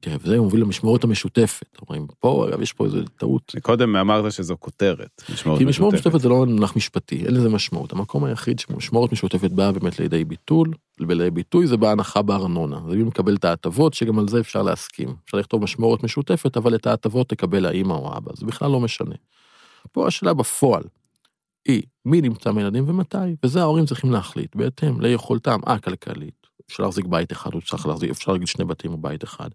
תראה, 0.01 0.17
וזה 0.21 0.39
מוביל 0.39 0.61
למשמורת 0.61 1.03
המשותפת. 1.03 1.77
אומרים, 1.81 2.07
פה, 2.19 2.47
אגב, 2.49 2.61
יש 2.61 2.73
פה 2.73 2.85
איזה 2.85 2.99
טעות. 3.17 3.55
קודם 3.61 3.95
אמרת 3.95 4.31
שזו 4.31 4.55
כותרת, 4.59 5.21
משמורת 5.33 5.59
כי 5.59 5.65
משמורת 5.65 5.93
משותפת. 5.93 6.07
משותפת 6.07 6.21
זה 6.21 6.29
לא 6.29 6.45
מונח 6.45 6.75
משפטי, 6.75 7.25
אין 7.25 7.33
לזה 7.33 7.49
משמעות. 7.49 7.93
המקום 7.93 8.23
היחיד 8.23 8.59
שמשמורת 8.59 9.11
משותפת 9.11 9.51
באה 9.51 9.71
באמת 9.71 9.99
לידי 9.99 10.23
ביטול, 10.23 10.71
לידי 10.99 11.31
ביטוי 11.31 11.67
זה 11.67 11.77
בהנחה 11.77 12.21
בארנונה. 12.21 12.79
זה 12.89 12.95
מי 12.95 13.03
מקבל 13.03 13.35
את 13.35 13.45
ההטבות, 13.45 13.93
שגם 13.93 14.19
על 14.19 14.27
זה 14.27 14.39
אפשר 14.39 14.61
להסכים. 14.61 15.15
אפשר 15.25 15.37
לכתוב 15.37 15.63
משמורת 15.63 16.03
משותפת, 16.03 16.57
אבל 16.57 16.75
את 16.75 16.87
ההטבות 16.87 17.29
תקבל 17.29 17.65
האמא 17.65 17.93
או 17.93 18.13
האבא, 18.13 18.31
זה 18.35 18.45
בכלל 18.45 18.71
לא 18.71 18.79
משנה. 18.79 19.15
פה 19.91 20.07
השאלה 20.07 20.33
בפועל 20.33 20.83
היא 21.67 21.83
מי 22.05 22.21
נמצא 22.21 22.49
עם 22.49 22.57
הילדים 22.57 22.89
ומתי, 22.89 23.17
וזה 23.43 23.61
ההורים 23.61 23.85
צריכים 23.85 24.11
להחליט 24.11 24.55
בהתאם 24.55 25.01
ליכולתם 25.01 25.59
הכלכלית. 25.65 26.40
אפשר 26.69 26.83
להחזיק 26.83 27.05
בית 27.05 27.31
אחד, 27.31 27.53
או 27.53 27.61
צריך 27.61 27.85
להחזיק, 27.87 28.09
אפשר 28.09 28.31
להגיד 28.31 28.47
שני 28.47 28.65
בתים 28.65 28.91
או 28.91 28.97
בית 28.97 29.23
אחד. 29.23 29.49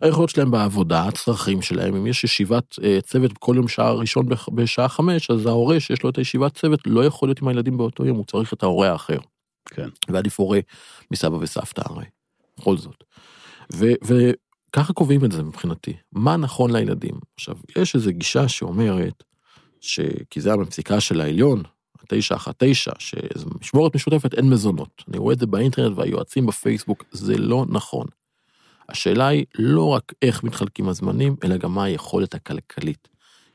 היכולות 0.00 0.30
שלהם 0.30 0.50
בעבודה, 0.50 1.04
הצרכים 1.04 1.62
שלהם, 1.62 1.96
אם 1.96 2.06
יש 2.06 2.24
ישיבת 2.24 2.78
אה, 2.82 2.98
צוות 3.00 3.38
כל 3.38 3.54
יום 3.56 3.68
שעה 3.68 3.92
ראשון 3.92 4.26
בשעה 4.54 4.88
חמש, 4.88 5.30
אז 5.30 5.46
ההורה 5.46 5.80
שיש 5.80 6.02
לו 6.02 6.10
את 6.10 6.18
הישיבת 6.18 6.54
צוות 6.54 6.80
לא 6.86 7.04
יכול 7.04 7.28
להיות 7.28 7.42
עם 7.42 7.48
הילדים 7.48 7.76
באותו 7.76 8.06
יום, 8.06 8.16
הוא 8.16 8.24
צריך 8.24 8.52
את 8.52 8.62
ההורה 8.62 8.92
האחר. 8.92 9.18
כן. 9.64 9.88
ועדיף 10.08 10.40
הורה 10.40 10.60
מסבא 11.10 11.36
וסבתא 11.36 11.82
הרי, 11.84 12.04
בכל 12.58 12.76
זאת. 12.76 13.04
וככה 13.72 14.92
קובעים 14.92 15.24
את 15.24 15.32
זה 15.32 15.42
מבחינתי, 15.42 15.92
מה 16.12 16.36
נכון 16.36 16.76
לילדים. 16.76 17.14
עכשיו, 17.34 17.54
יש 17.78 17.94
איזו 17.94 18.10
גישה 18.12 18.48
שאומרת, 18.48 19.22
ש... 19.80 20.00
כי 20.30 20.40
זה 20.40 20.48
היה 20.48 20.56
בפסיקה 20.56 21.00
של 21.00 21.20
העליון, 21.20 21.62
התשע 22.12 22.36
אחת 22.36 22.54
תשע, 22.58 22.92
שמשמורת 22.98 23.94
משותפת 23.94 24.34
אין 24.34 24.50
מזונות. 24.50 25.04
אני 25.08 25.18
רואה 25.18 25.34
את 25.34 25.38
זה 25.38 25.46
באינטרנט 25.46 25.98
והיועצים 25.98 26.46
בפייסבוק, 26.46 27.04
זה 27.10 27.38
לא 27.38 27.64
נכון. 27.68 28.06
השאלה 28.88 29.28
היא 29.28 29.44
לא 29.58 29.88
רק 29.88 30.12
איך 30.22 30.44
מתחלקים 30.44 30.88
הזמנים, 30.88 31.36
אלא 31.44 31.56
גם 31.56 31.74
מה 31.74 31.84
היכולת 31.84 32.34
הכלכלית. 32.34 33.08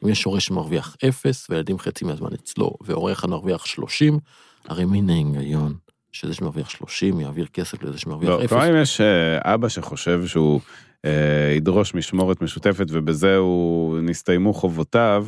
אם 0.04 0.10
יש 0.10 0.24
הורה 0.24 0.40
שמרוויח 0.40 0.96
אפס, 1.10 1.50
וילדים 1.50 1.80
חצי 1.80 2.06
מהזמן 2.06 2.34
אצלו, 2.34 2.74
והורה 2.82 3.12
אחד 3.12 3.30
מרוויח 3.30 3.66
30, 3.66 4.20
הרי 4.66 4.86
מן 4.86 5.10
ההיגיון 5.10 5.76
שזה 6.12 6.34
שמרוויח 6.34 6.70
30 6.70 7.20
יעביר 7.20 7.46
כסף 7.46 7.84
לזה 7.84 8.00
שמרוויח 8.00 8.30
לא, 8.30 8.40
אפס. 8.40 8.50
כלומר 8.50 8.70
אם 8.70 8.82
יש 8.82 9.02
אה, 9.02 9.54
אבא 9.54 9.70
שחושב 9.70 10.28
שהוא 10.28 10.62
אה, 11.06 11.54
ידרוש 11.58 11.94
משמורת 11.94 12.42
משותפת 12.42 12.86
ובזה 12.90 13.36
הוא 13.38 14.00
נסתיימו 14.00 14.54
חובותיו 14.54 15.28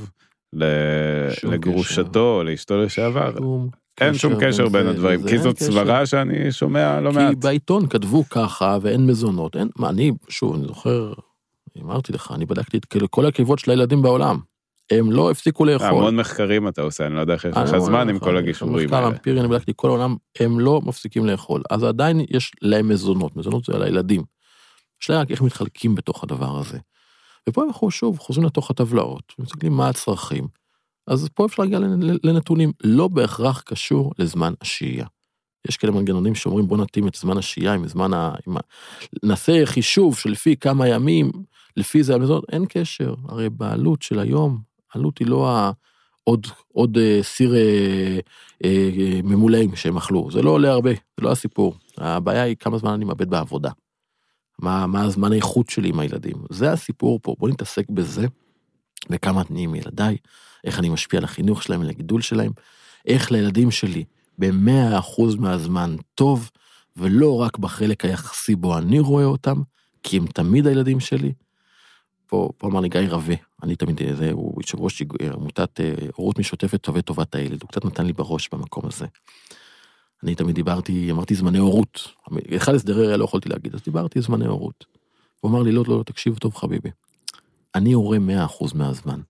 לגרושתו 1.43 2.43
לאשתו 2.43 2.77
לשעבר, 2.77 3.31
אין 4.01 4.13
שום 4.13 4.33
קשר 4.41 4.69
בין 4.69 4.87
הדברים, 4.87 5.27
כי 5.27 5.37
זאת. 5.37 5.59
סברה 5.59 6.05
שאני 6.05 6.51
שומע 6.51 7.01
לא 7.01 7.09
כי 7.11 7.15
מעט. 7.15 7.37
בעיתון 7.37 7.87
כתבו 7.87 8.23
ככה 8.29 8.77
ואין 8.81 9.05
מזונות, 9.05 9.55
אין, 9.55 9.69
מה, 9.75 9.89
אני, 9.89 10.11
שוב, 10.29 10.55
אני 10.55 10.67
זוכר, 10.67 11.13
אמרתי 11.81 12.13
לך, 12.13 12.31
אני 12.35 12.45
בדקתי 12.45 12.77
את 12.77 12.85
כאילו 12.85 13.11
כל 13.11 13.25
הקיבות 13.25 13.59
של 13.59 13.71
הילדים 13.71 14.01
בעולם. 14.01 14.39
הם 14.91 15.11
לא 15.11 15.31
הפסיקו 15.31 15.65
לאכול. 15.65 15.87
המון 15.87 16.15
מחקרים 16.15 16.67
אתה 16.67 16.81
עושה, 16.81 17.05
אני 17.05 17.15
לא 17.15 17.19
יודע 17.19 17.33
איך 17.33 17.45
יש 17.45 17.51
לך 17.51 17.57
אני 17.57 17.67
זמן 17.67 18.01
אומר 18.01 18.13
עם 18.13 18.19
כל 18.19 18.35
יש 18.35 18.43
הגישורים 18.43 18.85
מחקר 18.85 18.95
האלה. 18.95 19.07
אמפירי, 19.07 19.39
אני 19.39 19.47
בדקתי 19.47 19.71
כל 19.75 19.87
העולם, 19.87 20.15
הם 20.39 20.59
לא 20.59 20.81
מפסיקים 20.85 21.25
לאכול. 21.25 21.63
אז 21.69 21.83
עדיין 21.83 22.25
יש 22.29 22.51
להם 22.61 22.89
מזונות, 22.89 23.35
מזונות 23.35 23.65
זה 23.65 23.73
על 23.73 23.83
הילדים. 23.83 24.23
השאלה 25.01 25.19
רק 25.21 25.31
איך 25.31 25.41
מתחלקים 25.41 25.95
בתוך 25.95 26.23
הדבר 26.23 26.59
הזה. 26.59 26.77
ופה 27.49 27.63
אנחנו 27.63 27.91
שוב 27.91 28.19
חוזרים 28.19 28.47
לתוך 28.47 28.71
הטבלאות, 28.71 29.33
מסתכלים 29.39 29.73
מה 29.73 29.89
הצרכים. 29.89 30.47
אז 31.07 31.29
פה 31.33 31.45
אפשר 31.45 31.63
להגיע 31.63 31.79
לנ- 31.79 32.19
לנתונים, 32.23 32.71
לא 32.83 33.07
בהכרח 33.07 33.61
קשור 33.61 34.13
לזמן 34.19 34.53
השהייה. 34.61 35.05
יש 35.67 35.77
כאלה 35.77 35.93
מנגנונים 35.93 36.35
שאומרים 36.35 36.67
בוא 36.67 36.77
נתאים 36.77 37.07
את 37.07 37.15
זמן 37.15 37.37
השהייה 37.37 37.73
עם 37.73 37.87
זמן 37.87 38.13
ה... 38.13 38.33
עם 38.47 38.57
ה... 38.57 38.59
נעשה 39.23 39.65
חישוב 39.65 40.17
שלפי 40.17 40.55
כמה 40.55 40.87
ימים, 40.87 41.31
לפי 41.77 42.03
זה 42.03 42.15
המזון, 42.15 42.41
אין 42.51 42.65
קשר. 42.69 43.13
הרי 43.27 43.49
בעלות 43.49 44.01
של 44.01 44.19
היום, 44.19 44.59
העלות 44.93 45.17
היא 45.17 45.27
לא 45.27 45.49
ה... 45.49 45.71
עוד, 46.23 46.47
עוד 46.73 46.97
אה, 46.97 47.19
סיר 47.23 47.55
אה, 47.55 48.19
אה, 48.65 49.19
ממולאים 49.23 49.75
שהם 49.75 49.97
אכלו, 49.97 50.31
זה 50.31 50.41
לא 50.41 50.49
עולה 50.49 50.71
הרבה, 50.71 50.91
זה 50.91 51.21
לא 51.21 51.31
הסיפור. 51.31 51.75
הבעיה 51.97 52.43
היא 52.43 52.55
כמה 52.55 52.77
זמן 52.77 52.91
אני 52.91 53.05
מאבד 53.05 53.29
בעבודה. 53.29 53.69
מה, 54.59 54.87
מה 54.87 55.03
הזמן 55.03 55.31
האיכות 55.31 55.69
שלי 55.69 55.89
עם 55.89 55.99
הילדים. 55.99 56.35
זה 56.49 56.71
הסיפור 56.71 57.19
פה, 57.21 57.35
בוא 57.39 57.49
נתעסק 57.49 57.89
בזה, 57.89 58.27
וכמה 59.09 59.41
אני 59.49 59.63
עם 59.63 59.75
ילדיי, 59.75 60.17
איך 60.63 60.79
אני 60.79 60.89
משפיע 60.89 61.17
על 61.17 61.23
החינוך 61.23 61.63
שלהם, 61.63 61.81
על 61.81 61.89
הגידול 61.89 62.21
שלהם, 62.21 62.51
איך 63.07 63.31
לילדים 63.31 63.71
שלי 63.71 64.03
במאה 64.37 64.99
אחוז 64.99 65.35
מהזמן 65.35 65.95
טוב, 66.15 66.51
ולא 66.97 67.41
רק 67.41 67.57
בחלק 67.57 68.05
היחסי 68.05 68.55
בו 68.55 68.77
אני 68.77 68.99
רואה 68.99 69.25
אותם, 69.25 69.61
כי 70.03 70.17
הם 70.17 70.27
תמיד 70.27 70.67
הילדים 70.67 70.99
שלי. 70.99 71.33
פה, 72.27 72.49
פה 72.57 72.67
אמר 72.67 72.79
לי 72.79 72.89
גיא 72.89 72.99
רווה, 73.09 73.35
אני 73.63 73.75
תמיד, 73.75 74.01
זה, 74.13 74.31
הוא 74.31 74.61
יושב 74.61 74.79
ראש 74.79 75.01
עמותת 75.33 75.79
אה, 75.79 75.93
הורות 76.15 76.39
משותפת 76.39 76.81
טובי 76.81 77.01
טובת 77.01 77.35
הילד, 77.35 77.61
הוא 77.61 77.69
קצת 77.69 77.85
נתן 77.85 78.05
לי 78.05 78.13
בראש 78.13 78.49
במקום 78.51 78.83
הזה. 78.85 79.05
אני 80.23 80.35
תמיד 80.35 80.55
דיברתי, 80.55 81.11
אמרתי 81.11 81.35
זמני 81.35 81.57
הורות. 81.57 82.07
אחד 82.55 82.73
הסדרי 82.73 83.07
הרי 83.07 83.17
לא 83.17 83.23
יכולתי 83.23 83.49
להגיד, 83.49 83.75
אז 83.75 83.81
דיברתי 83.83 84.21
זמני 84.21 84.45
הורות. 84.45 84.85
הוא 85.39 85.51
אמר 85.51 85.61
לי, 85.61 85.71
לא, 85.71 85.83
לא, 85.87 86.03
תקשיב 86.05 86.37
טוב 86.37 86.55
חביבי. 86.55 86.89
אני 87.75 87.93
הורה 87.93 88.17
100% 88.17 88.77
מהזמן. 88.77 89.21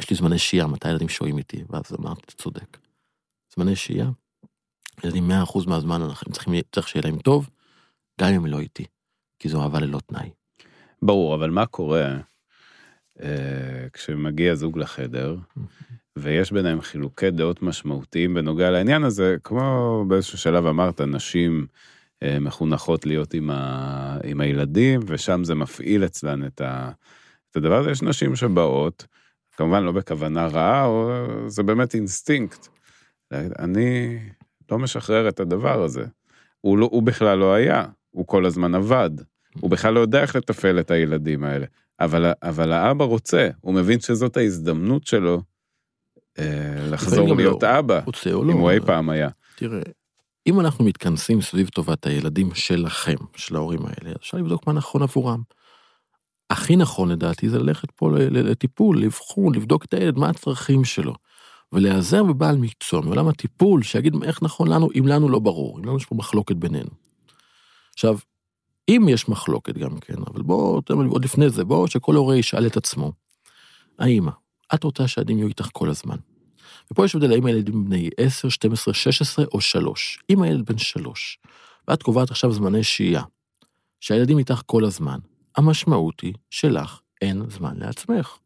יש 0.00 0.10
לי 0.10 0.16
זמני 0.16 0.38
שהייה, 0.38 0.66
מתי 0.66 0.88
הילדים 0.88 1.08
שוהים 1.08 1.38
איתי? 1.38 1.64
ואז 1.70 1.82
אמרתי, 2.00 2.22
אתה 2.24 2.42
צודק. 2.42 2.78
זמני 3.54 3.76
שהייה, 3.76 4.10
ילדים 5.04 5.30
100% 5.30 5.66
מהזמן, 5.66 6.02
הם 6.02 6.32
צריכים, 6.32 6.54
צריך 6.72 6.88
שיהיה 6.88 7.02
להם 7.04 7.18
טוב, 7.18 7.50
גם 8.20 8.34
אם 8.34 8.46
לא 8.46 8.60
איתי, 8.60 8.84
כי 9.38 9.48
זו 9.48 9.62
אהבה 9.62 9.80
ללא 9.80 10.00
תנאי. 10.06 10.30
ברור, 11.02 11.34
אבל 11.34 11.50
מה 11.50 11.66
קורה 11.66 12.18
אה, 13.22 13.86
כשמגיע 13.92 14.54
זוג 14.54 14.78
לחדר, 14.78 15.36
ויש 16.16 16.52
ביניהם 16.52 16.80
חילוקי 16.80 17.30
דעות 17.30 17.62
משמעותיים 17.62 18.34
בנוגע 18.34 18.70
לעניין 18.70 19.04
הזה, 19.04 19.36
כמו 19.44 20.04
באיזשהו 20.08 20.38
שלב 20.38 20.66
אמרת, 20.66 21.00
נשים 21.00 21.66
אה, 22.22 22.38
מחונכות 22.40 23.06
להיות 23.06 23.34
עם, 23.34 23.50
ה, 23.50 24.18
עם 24.24 24.40
הילדים, 24.40 25.00
ושם 25.06 25.44
זה 25.44 25.54
מפעיל 25.54 26.04
אצלן 26.04 26.44
את, 26.46 26.60
ה, 26.60 26.90
את 27.50 27.56
הדבר 27.56 27.78
הזה. 27.78 27.90
יש 27.90 28.02
נשים 28.02 28.36
שבאות, 28.36 29.06
כמובן 29.56 29.82
לא 29.82 29.92
בכוונה 29.92 30.46
רעה, 30.46 30.84
או 30.84 31.10
זה 31.46 31.62
באמת 31.62 31.94
אינסטינקט. 31.94 32.68
אני 33.32 34.18
לא 34.70 34.78
משחרר 34.78 35.28
את 35.28 35.40
הדבר 35.40 35.82
הזה. 35.82 36.04
הוא, 36.60 36.78
לא, 36.78 36.88
הוא 36.92 37.02
בכלל 37.02 37.38
לא 37.38 37.54
היה, 37.54 37.84
הוא 38.10 38.26
כל 38.26 38.46
הזמן 38.46 38.74
עבד. 38.74 39.10
הוא 39.60 39.70
בכלל 39.70 39.94
לא 39.94 40.00
יודע 40.00 40.22
איך 40.22 40.36
לתפעל 40.36 40.80
את 40.80 40.90
הילדים 40.90 41.44
האלה. 41.44 41.66
אבל, 42.00 42.32
אבל 42.42 42.72
האבא 42.72 43.04
רוצה, 43.04 43.48
הוא 43.60 43.74
מבין 43.74 44.00
שזאת 44.00 44.36
ההזדמנות 44.36 45.06
שלו 45.06 45.42
לחזור 46.90 47.36
להיות 47.36 47.62
לא. 47.62 47.78
אבא, 47.78 48.00
או 48.32 48.44
לא. 48.44 48.52
אם 48.52 48.58
הוא 48.58 48.70
אי 48.70 48.80
פעם 48.80 49.10
היה. 49.10 49.28
תראה, 49.56 49.80
אם 50.46 50.60
אנחנו 50.60 50.84
מתכנסים 50.84 51.40
סביב 51.40 51.68
טובת 51.68 52.06
הילדים 52.06 52.54
שלכם, 52.54 53.16
של 53.36 53.56
ההורים 53.56 53.80
האלה, 53.82 54.14
אפשר 54.20 54.36
לבדוק 54.38 54.66
מה 54.66 54.72
נכון 54.72 55.02
עבורם. 55.02 55.42
הכי 56.50 56.76
נכון 56.76 57.08
לדעתי 57.08 57.48
זה 57.48 57.58
ללכת 57.58 57.90
פה 57.90 58.10
לטיפול, 58.18 59.02
לבחון, 59.02 59.54
לבדוק 59.54 59.84
את 59.84 59.94
הילד, 59.94 60.18
מה 60.18 60.28
הצרכים 60.28 60.84
שלו. 60.84 61.14
ולהיעזר 61.72 62.22
בבעל 62.22 62.56
מקצוע 62.56 63.00
מעולם 63.00 63.28
הטיפול, 63.28 63.82
שיגיד 63.82 64.14
איך 64.22 64.42
נכון 64.42 64.68
לנו, 64.68 64.88
אם 64.98 65.06
לנו 65.06 65.28
לא 65.28 65.38
ברור, 65.38 65.78
אם 65.78 65.84
לנו 65.84 65.96
יש 65.96 66.04
פה 66.04 66.14
מחלוקת 66.14 66.56
בינינו. 66.56 66.90
עכשיו, 67.92 68.18
אם 68.88 69.06
יש 69.08 69.28
מחלוקת 69.28 69.74
גם 69.74 69.98
כן, 69.98 70.14
אבל 70.26 70.42
בואו, 70.42 70.80
עוד 71.08 71.24
לפני 71.24 71.50
זה, 71.50 71.64
בואו 71.64 71.88
שכל 71.88 72.14
הורה 72.14 72.36
ישאל 72.36 72.66
את 72.66 72.76
עצמו, 72.76 73.12
האמא, 73.98 74.30
את 74.74 74.84
רוצה 74.84 75.08
שהילדים 75.08 75.38
יהיו 75.38 75.48
איתך 75.48 75.68
כל 75.72 75.88
הזמן. 75.88 76.16
ופה 76.90 77.04
יש 77.04 77.14
הבדל 77.14 77.32
האם 77.32 77.46
הילדים 77.46 77.84
בני 77.84 78.10
10, 78.16 78.48
12, 78.48 78.94
16 78.94 79.44
או 79.52 79.60
3. 79.60 80.18
אם 80.30 80.42
הילד 80.42 80.66
בן 80.66 80.78
3, 80.78 81.38
ואת 81.88 82.02
קובעת 82.02 82.30
עכשיו 82.30 82.52
זמני 82.52 82.84
שהייה, 82.84 83.22
שהילדים 84.00 84.38
איתך 84.38 84.62
כל 84.66 84.84
הזמן, 84.84 85.18
המשמעות 85.56 86.20
היא 86.20 86.34
שלך 86.50 87.00
אין 87.20 87.50
זמן 87.50 87.76
לעצמך. 87.76 88.38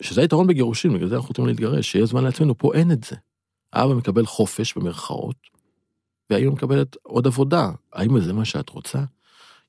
שזה 0.00 0.20
היתרון 0.20 0.46
בגירושים, 0.46 0.94
בגלל 0.94 1.08
זה 1.08 1.16
אנחנו 1.16 1.28
רוצים 1.28 1.46
להתגרש, 1.46 1.92
שיהיה 1.92 2.06
זמן 2.06 2.24
לעצמנו, 2.24 2.58
פה 2.58 2.74
אין 2.74 2.92
את 2.92 3.04
זה. 3.04 3.16
האבא 3.72 3.94
מקבל 3.94 4.26
חופש 4.26 4.74
במרכאות, 4.74 5.36
והאמא 6.30 6.50
מקבלת 6.50 6.96
עוד 7.02 7.26
עבודה. 7.26 7.70
האם 7.92 8.20
זה 8.20 8.32
מה 8.32 8.44
שאת 8.44 8.68
רוצה? 8.68 8.98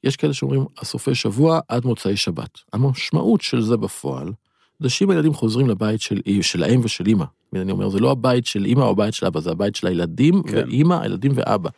יש 0.03 0.15
כאלה 0.15 0.33
שאומרים, 0.33 0.65
הסופי 0.77 1.15
שבוע 1.15 1.59
עד 1.67 1.85
מוצאי 1.85 2.17
שבת. 2.17 2.59
המשמעות 2.73 3.41
של 3.41 3.61
זה 3.61 3.77
בפועל, 3.77 4.31
זה 4.81 4.89
שאם 4.89 5.09
הילדים 5.09 5.33
חוזרים 5.33 5.69
לבית 5.69 6.01
של, 6.01 6.21
של 6.41 6.63
האם 6.63 6.81
ושל 6.83 7.07
אימא, 7.07 7.25
אני 7.55 7.71
אומר, 7.71 7.89
זה 7.89 7.99
לא 7.99 8.11
הבית 8.11 8.45
של 8.45 8.65
אימא 8.65 8.81
או 8.81 8.89
הבית 8.89 9.13
של 9.13 9.25
אבא, 9.25 9.39
זה 9.39 9.51
הבית 9.51 9.75
של 9.75 9.87
הילדים 9.87 10.43
כן. 10.43 10.57
ואימא, 10.57 10.93
הילדים 10.93 11.31
ואבא. 11.35 11.69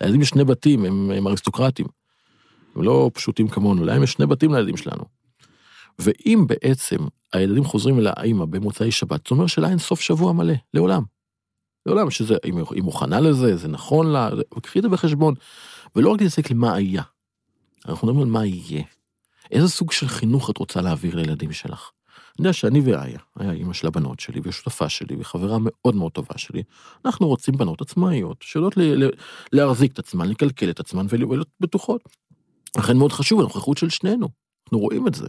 לילדים 0.00 0.20
יש 0.20 0.28
שני 0.28 0.44
בתים, 0.44 0.84
הם, 0.84 1.10
הם 1.10 1.26
אריסטוקרטים. 1.26 1.86
הם 2.76 2.82
לא 2.82 3.10
פשוטים 3.14 3.48
כמונו, 3.48 3.84
להם 3.84 4.02
יש 4.02 4.12
שני 4.12 4.26
בתים 4.26 4.54
לילדים 4.54 4.76
שלנו. 4.76 5.04
ואם 5.98 6.44
בעצם 6.46 6.96
הילדים 7.32 7.64
חוזרים 7.64 7.98
אל 7.98 8.06
האימא 8.06 8.44
במוצאי 8.44 8.90
שבת, 8.90 9.26
זה 9.26 9.34
אומר 9.34 9.46
שלה 9.46 9.70
אין 9.70 9.78
סוף 9.78 10.00
שבוע 10.00 10.32
מלא, 10.32 10.54
לעולם. 10.74 11.02
לעולם, 11.86 12.10
שזה, 12.10 12.36
אם 12.44 12.58
היא 12.70 12.82
מוכנה 12.82 13.20
לזה, 13.20 13.56
זה 13.56 13.68
נכון 13.68 14.06
לה, 14.06 14.30
קחי 14.62 14.78
את 14.78 14.82
זה 14.82 14.88
בחשבון. 14.88 15.34
ולא 15.96 16.10
רק 16.10 16.20
להתעסק 16.20 16.50
למה 16.50 16.74
היה, 16.74 17.02
אנחנו 17.88 18.08
מדברים 18.08 18.26
על 18.26 18.32
מה 18.32 18.46
יהיה. 18.46 18.82
איזה 19.50 19.68
סוג 19.68 19.92
של 19.92 20.08
חינוך 20.08 20.50
את 20.50 20.58
רוצה 20.58 20.80
להעביר 20.80 21.16
לילדים 21.16 21.52
שלך? 21.52 21.90
אני 22.38 22.46
יודע 22.46 22.52
שאני 22.52 22.80
ואיה, 22.80 23.18
היה 23.38 23.52
אימא 23.52 23.72
של 23.72 23.86
הבנות 23.86 24.20
שלי 24.20 24.40
ושותפה 24.44 24.88
שלי 24.88 25.16
וחברה 25.18 25.58
מאוד 25.60 25.94
מאוד 25.94 26.12
טובה 26.12 26.38
שלי, 26.38 26.62
אנחנו 27.04 27.28
רוצים 27.28 27.54
בנות 27.56 27.80
עצמאיות, 27.80 28.36
שיודעות 28.40 28.74
להחזיק 29.52 29.92
את 29.92 29.98
עצמן, 29.98 30.28
לקלקל 30.28 30.70
את 30.70 30.80
עצמן 30.80 31.06
ולהיות 31.08 31.48
בטוחות. 31.60 32.02
לכן 32.76 32.96
מאוד 32.96 33.12
חשוב 33.12 33.40
הנוכחות 33.40 33.78
של 33.78 33.88
שנינו, 33.88 34.28
אנחנו 34.66 34.78
רואים 34.78 35.06
את 35.06 35.14
זה. 35.14 35.28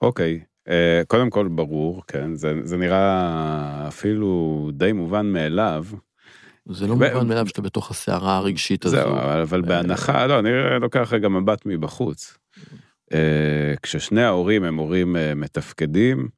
אוקיי, 0.00 0.40
okay. 0.42 0.68
uh, 0.68 0.72
קודם 1.06 1.30
כל 1.30 1.48
ברור, 1.48 2.02
כן, 2.08 2.34
זה, 2.34 2.52
זה 2.62 2.76
נראה 2.76 3.88
אפילו 3.88 4.70
די 4.72 4.92
מובן 4.92 5.26
מאליו. 5.26 5.84
זה 6.68 6.86
לא 6.86 6.94
מובן 6.94 7.28
מאליו 7.28 7.46
שאתה 7.46 7.62
בתוך 7.62 7.90
הסערה 7.90 8.36
הרגשית 8.36 8.84
הזו. 8.84 8.96
זהו, 8.96 9.16
אבל 9.42 9.62
בהנחה, 9.62 10.26
לא, 10.26 10.38
אני 10.38 10.48
לוקח 10.80 11.12
רגע 11.12 11.28
מבט 11.28 11.62
מבחוץ. 11.66 12.38
אה, 13.12 13.74
כששני 13.82 14.22
ההורים 14.22 14.64
הם 14.64 14.76
הורים 14.76 15.16
אה, 15.16 15.34
מתפקדים, 15.34 16.28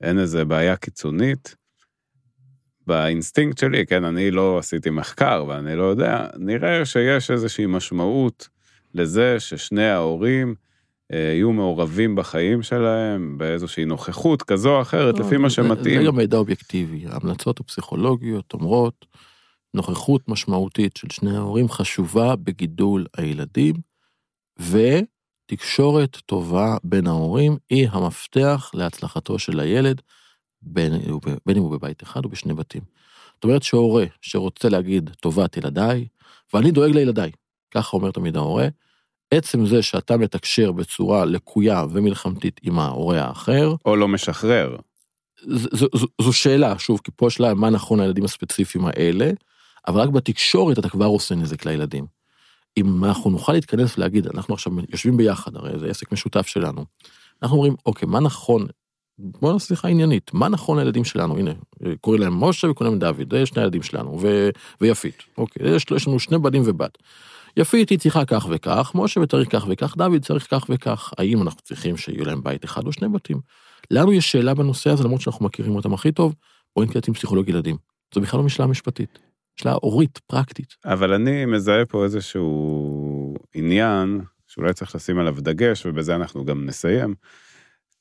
אין 0.00 0.18
איזה 0.18 0.44
בעיה 0.44 0.76
קיצונית. 0.76 1.54
באינסטינקט 2.86 3.58
שלי, 3.58 3.86
כן, 3.86 4.04
אני 4.04 4.30
לא 4.30 4.58
עשיתי 4.58 4.90
מחקר 4.90 5.44
ואני 5.48 5.76
לא 5.76 5.82
יודע, 5.82 6.26
נראה 6.38 6.84
שיש 6.84 7.30
איזושהי 7.30 7.66
משמעות 7.66 8.48
לזה 8.94 9.40
ששני 9.40 9.88
ההורים 9.88 10.54
אה, 11.12 11.18
יהיו 11.18 11.52
מעורבים 11.52 12.16
בחיים 12.16 12.62
שלהם 12.62 13.38
באיזושהי 13.38 13.84
נוכחות 13.84 14.42
כזו 14.42 14.76
או 14.76 14.82
אחרת, 14.82 15.18
לא, 15.18 15.26
לפי 15.26 15.36
מה 15.36 15.50
שמתאים. 15.50 16.00
זה 16.00 16.06
גם 16.06 16.16
מידע 16.16 16.36
אובייקטיבי, 16.36 17.06
ההמלצות 17.06 17.60
הפסיכולוגיות 17.60 18.52
אומרות, 18.52 19.06
נוכחות 19.74 20.28
משמעותית 20.28 20.96
של 20.96 21.08
שני 21.10 21.36
ההורים 21.36 21.68
חשובה 21.68 22.36
בגידול 22.36 23.06
הילדים, 23.16 23.74
ו... 24.60 24.78
תקשורת 25.50 26.16
טובה 26.26 26.76
בין 26.84 27.06
ההורים 27.06 27.56
היא 27.70 27.88
המפתח 27.90 28.70
להצלחתו 28.74 29.38
של 29.38 29.60
הילד, 29.60 30.00
בין, 30.62 30.92
בין 31.46 31.56
אם 31.56 31.62
הוא 31.62 31.70
בבית 31.70 32.02
אחד 32.02 32.24
או 32.24 32.30
בשני 32.30 32.54
בתים. 32.54 32.82
זאת 33.34 33.44
אומרת 33.44 33.62
שהורה 33.62 34.04
שרוצה 34.20 34.68
להגיד 34.68 35.10
טובת 35.20 35.56
ילדיי, 35.56 36.06
ואני 36.54 36.70
דואג 36.70 36.90
לילדיי, 36.90 37.30
ככה 37.70 37.96
אומר 37.96 38.10
תמיד 38.10 38.36
ההורה, 38.36 38.68
עצם 39.30 39.66
זה 39.66 39.82
שאתה 39.82 40.16
מתקשר 40.16 40.72
בצורה 40.72 41.24
לקויה 41.24 41.84
ומלחמתית 41.92 42.60
עם 42.62 42.78
ההורה 42.78 43.20
האחר, 43.20 43.74
או 43.84 43.96
לא 43.96 44.08
משחרר. 44.08 44.76
ז, 45.42 45.62
ז, 45.62 45.84
ז, 45.96 46.04
זו 46.20 46.32
שאלה, 46.32 46.78
שוב, 46.78 47.00
כי 47.04 47.10
פה 47.16 47.26
השאלה 47.26 47.54
מה 47.54 47.70
נכון 47.70 48.00
לילדים 48.00 48.24
הספציפיים 48.24 48.84
האלה, 48.86 49.30
אבל 49.88 50.00
רק 50.00 50.08
בתקשורת 50.08 50.78
אתה 50.78 50.88
כבר 50.88 51.06
עושה 51.06 51.34
נזק 51.34 51.64
לילדים. 51.64 52.19
אם 52.76 53.04
אנחנו 53.04 53.30
נוכל 53.30 53.52
להתכנס 53.52 53.98
ולהגיד, 53.98 54.26
אנחנו 54.26 54.54
עכשיו 54.54 54.72
יושבים 54.88 55.16
ביחד, 55.16 55.56
הרי 55.56 55.78
זה 55.78 55.86
עסק 55.86 56.12
משותף 56.12 56.46
שלנו, 56.46 56.84
אנחנו 57.42 57.56
אומרים, 57.56 57.74
אוקיי, 57.86 58.08
מה 58.08 58.20
נכון, 58.20 58.66
בוא 59.18 59.52
נעשה 59.52 59.66
שיחה 59.66 59.88
עניינית, 59.88 60.34
מה 60.34 60.48
נכון 60.48 60.78
לילדים 60.78 61.04
שלנו, 61.04 61.38
הנה, 61.38 61.50
קוראים 62.00 62.22
להם 62.22 62.44
משה 62.44 62.70
וקוראים 62.70 62.92
להם 62.92 63.14
דוד, 63.14 63.34
זה 63.34 63.46
שני 63.46 63.62
הילדים 63.62 63.82
שלנו, 63.82 64.18
ו... 64.22 64.50
ויפית, 64.80 65.22
אוקיי, 65.38 65.74
יש, 65.74 65.86
יש 65.96 66.08
לנו 66.08 66.18
שני 66.18 66.38
בנים 66.38 66.62
ובת. 66.64 66.98
יפית 67.56 67.90
היא 67.90 67.98
צריכה 67.98 68.24
כך 68.24 68.46
וכך, 68.50 68.92
משה 68.94 69.26
צריך 69.26 69.52
כך 69.52 69.66
וכך, 69.68 69.96
דוד 69.96 70.22
צריך 70.22 70.46
כך 70.50 70.66
וכך. 70.68 71.12
האם 71.18 71.42
אנחנו 71.42 71.60
צריכים 71.62 71.96
שיהיו 71.96 72.24
להם 72.24 72.42
בית 72.42 72.64
אחד 72.64 72.86
או 72.86 72.92
שני 72.92 73.08
בתים? 73.08 73.40
לנו 73.90 74.12
יש 74.12 74.32
שאלה 74.32 74.54
בנושא 74.54 74.90
הזה, 74.90 75.04
למרות 75.04 75.20
שאנחנו 75.20 75.44
מכירים 75.44 75.76
אותם 75.76 75.94
הכי 75.94 76.12
טוב, 76.12 76.34
בואי 76.76 76.86
נתקדם 76.86 77.02
עם 77.08 77.14
פסיכולוג 77.14 77.48
ילדים. 77.48 77.76
זו 78.14 78.20
בכלל 78.20 78.40
לא 78.40 78.46
משלה 78.46 78.66
משפטית. 78.66 79.29
שאלה 79.60 79.74
הורית, 79.82 80.18
פרקטית. 80.26 80.74
אבל 80.84 81.12
אני 81.12 81.46
מזהה 81.46 81.86
פה 81.86 82.04
איזשהו 82.04 83.34
עניין 83.54 84.20
שאולי 84.46 84.72
צריך 84.72 84.94
לשים 84.94 85.18
עליו 85.18 85.36
דגש, 85.38 85.86
ובזה 85.86 86.14
אנחנו 86.14 86.44
גם 86.44 86.64
נסיים. 86.64 87.14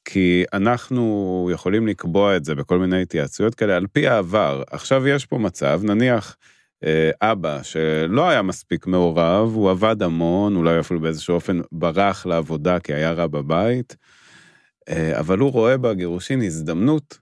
כי 0.05 0.43
אנחנו 0.53 1.49
יכולים 1.53 1.87
לקבוע 1.87 2.37
את 2.37 2.45
זה 2.45 2.55
בכל 2.55 2.79
מיני 2.79 3.01
התייעצויות 3.01 3.55
כאלה 3.55 3.75
על 3.75 3.87
פי 3.87 4.07
העבר. 4.07 4.63
עכשיו 4.71 5.07
יש 5.07 5.25
פה 5.25 5.37
מצב, 5.37 5.81
נניח 5.83 6.35
אה, 6.83 7.11
אבא 7.21 7.63
שלא 7.63 8.29
היה 8.29 8.41
מספיק 8.41 8.87
מעורב, 8.87 9.51
הוא 9.53 9.71
עבד 9.71 10.03
המון, 10.03 10.55
אולי 10.55 10.79
אפילו 10.79 10.99
באיזשהו 10.99 11.35
אופן 11.35 11.61
ברח 11.71 12.25
לעבודה 12.25 12.79
כי 12.79 12.93
היה 12.93 13.11
רע 13.11 13.27
בבית, 13.27 13.95
אה, 14.89 15.19
אבל 15.19 15.39
הוא 15.39 15.51
רואה 15.51 15.77
בגירושין 15.77 16.41
הזדמנות 16.41 17.19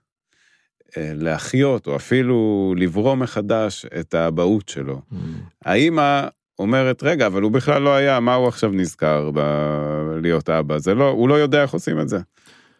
להחיות 0.96 1.86
או 1.86 1.96
אפילו 1.96 2.74
לברוא 2.78 3.14
מחדש 3.14 3.86
את 4.00 4.14
האבהות 4.14 4.68
שלו. 4.68 5.00
Mm. 5.12 5.16
האמא 5.64 6.26
אומרת, 6.58 7.02
רגע, 7.02 7.26
אבל 7.26 7.42
הוא 7.42 7.52
בכלל 7.52 7.82
לא 7.82 7.94
היה, 7.94 8.20
מה 8.20 8.34
הוא 8.34 8.48
עכשיו 8.48 8.70
נזכר 8.70 9.30
בלהיות 9.30 10.50
אבא? 10.50 10.78
זה 10.78 10.94
לא, 10.94 11.08
הוא 11.08 11.28
לא 11.28 11.34
יודע 11.34 11.62
איך 11.62 11.70
עושים 11.72 12.00
את 12.00 12.08
זה. 12.08 12.18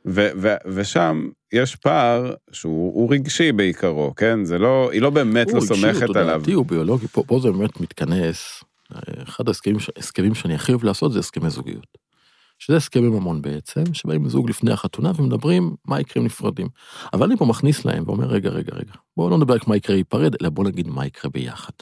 ו- 0.06 0.28
ו- 0.36 0.54
ושם 0.66 1.28
יש 1.52 1.76
פער 1.76 2.34
שהוא 2.52 2.94
הוא 2.94 3.12
רגשי 3.14 3.52
בעיקרו, 3.52 4.12
כן? 4.16 4.44
זה 4.44 4.58
לא, 4.58 4.90
היא 4.92 5.02
לא 5.02 5.10
באמת 5.10 5.46
לא 5.46 5.52
הוא 5.52 5.60
רגשי, 5.62 5.74
סומכת 5.82 6.08
הוא 6.08 6.16
עליו. 6.18 6.34
תודעתי, 6.34 6.52
הוא 6.52 6.66
ביולוגי, 6.66 7.06
פה, 7.08 7.22
פה 7.26 7.38
זה 7.42 7.50
באמת 7.50 7.80
מתכנס. 7.80 8.64
אחד 9.22 9.48
ההסכמים 9.48 9.80
ש- 9.80 9.90
הסכמים 9.96 10.34
שאני 10.34 10.54
הכי 10.54 10.72
אוהב 10.72 10.84
לעשות 10.84 11.12
זה 11.12 11.18
הסכמי 11.18 11.50
זוגיות. 11.50 11.98
שזה 12.58 12.76
הסכמי 12.76 13.08
ממון 13.08 13.42
בעצם, 13.42 13.94
שבאים 13.94 14.28
זוג 14.28 14.50
לפני 14.50 14.72
החתונה 14.72 15.12
ומדברים 15.16 15.76
מה 15.84 16.00
יקרה 16.00 16.20
אם 16.20 16.26
נפרדים. 16.26 16.68
אבל 17.12 17.26
אני 17.26 17.36
פה 17.36 17.44
מכניס 17.44 17.84
להם 17.84 18.04
ואומר, 18.06 18.26
רגע, 18.26 18.50
רגע, 18.50 18.72
רגע, 18.74 18.92
בואו 19.16 19.30
לא 19.30 19.36
נדבר 19.36 19.54
רק 19.54 19.68
מה 19.68 19.76
יקרה 19.76 19.96
להיפרד, 19.96 20.34
אלא 20.42 20.50
בואו 20.50 20.66
נגיד 20.66 20.88
מה 20.88 21.06
יקרה 21.06 21.30
ביחד. 21.30 21.72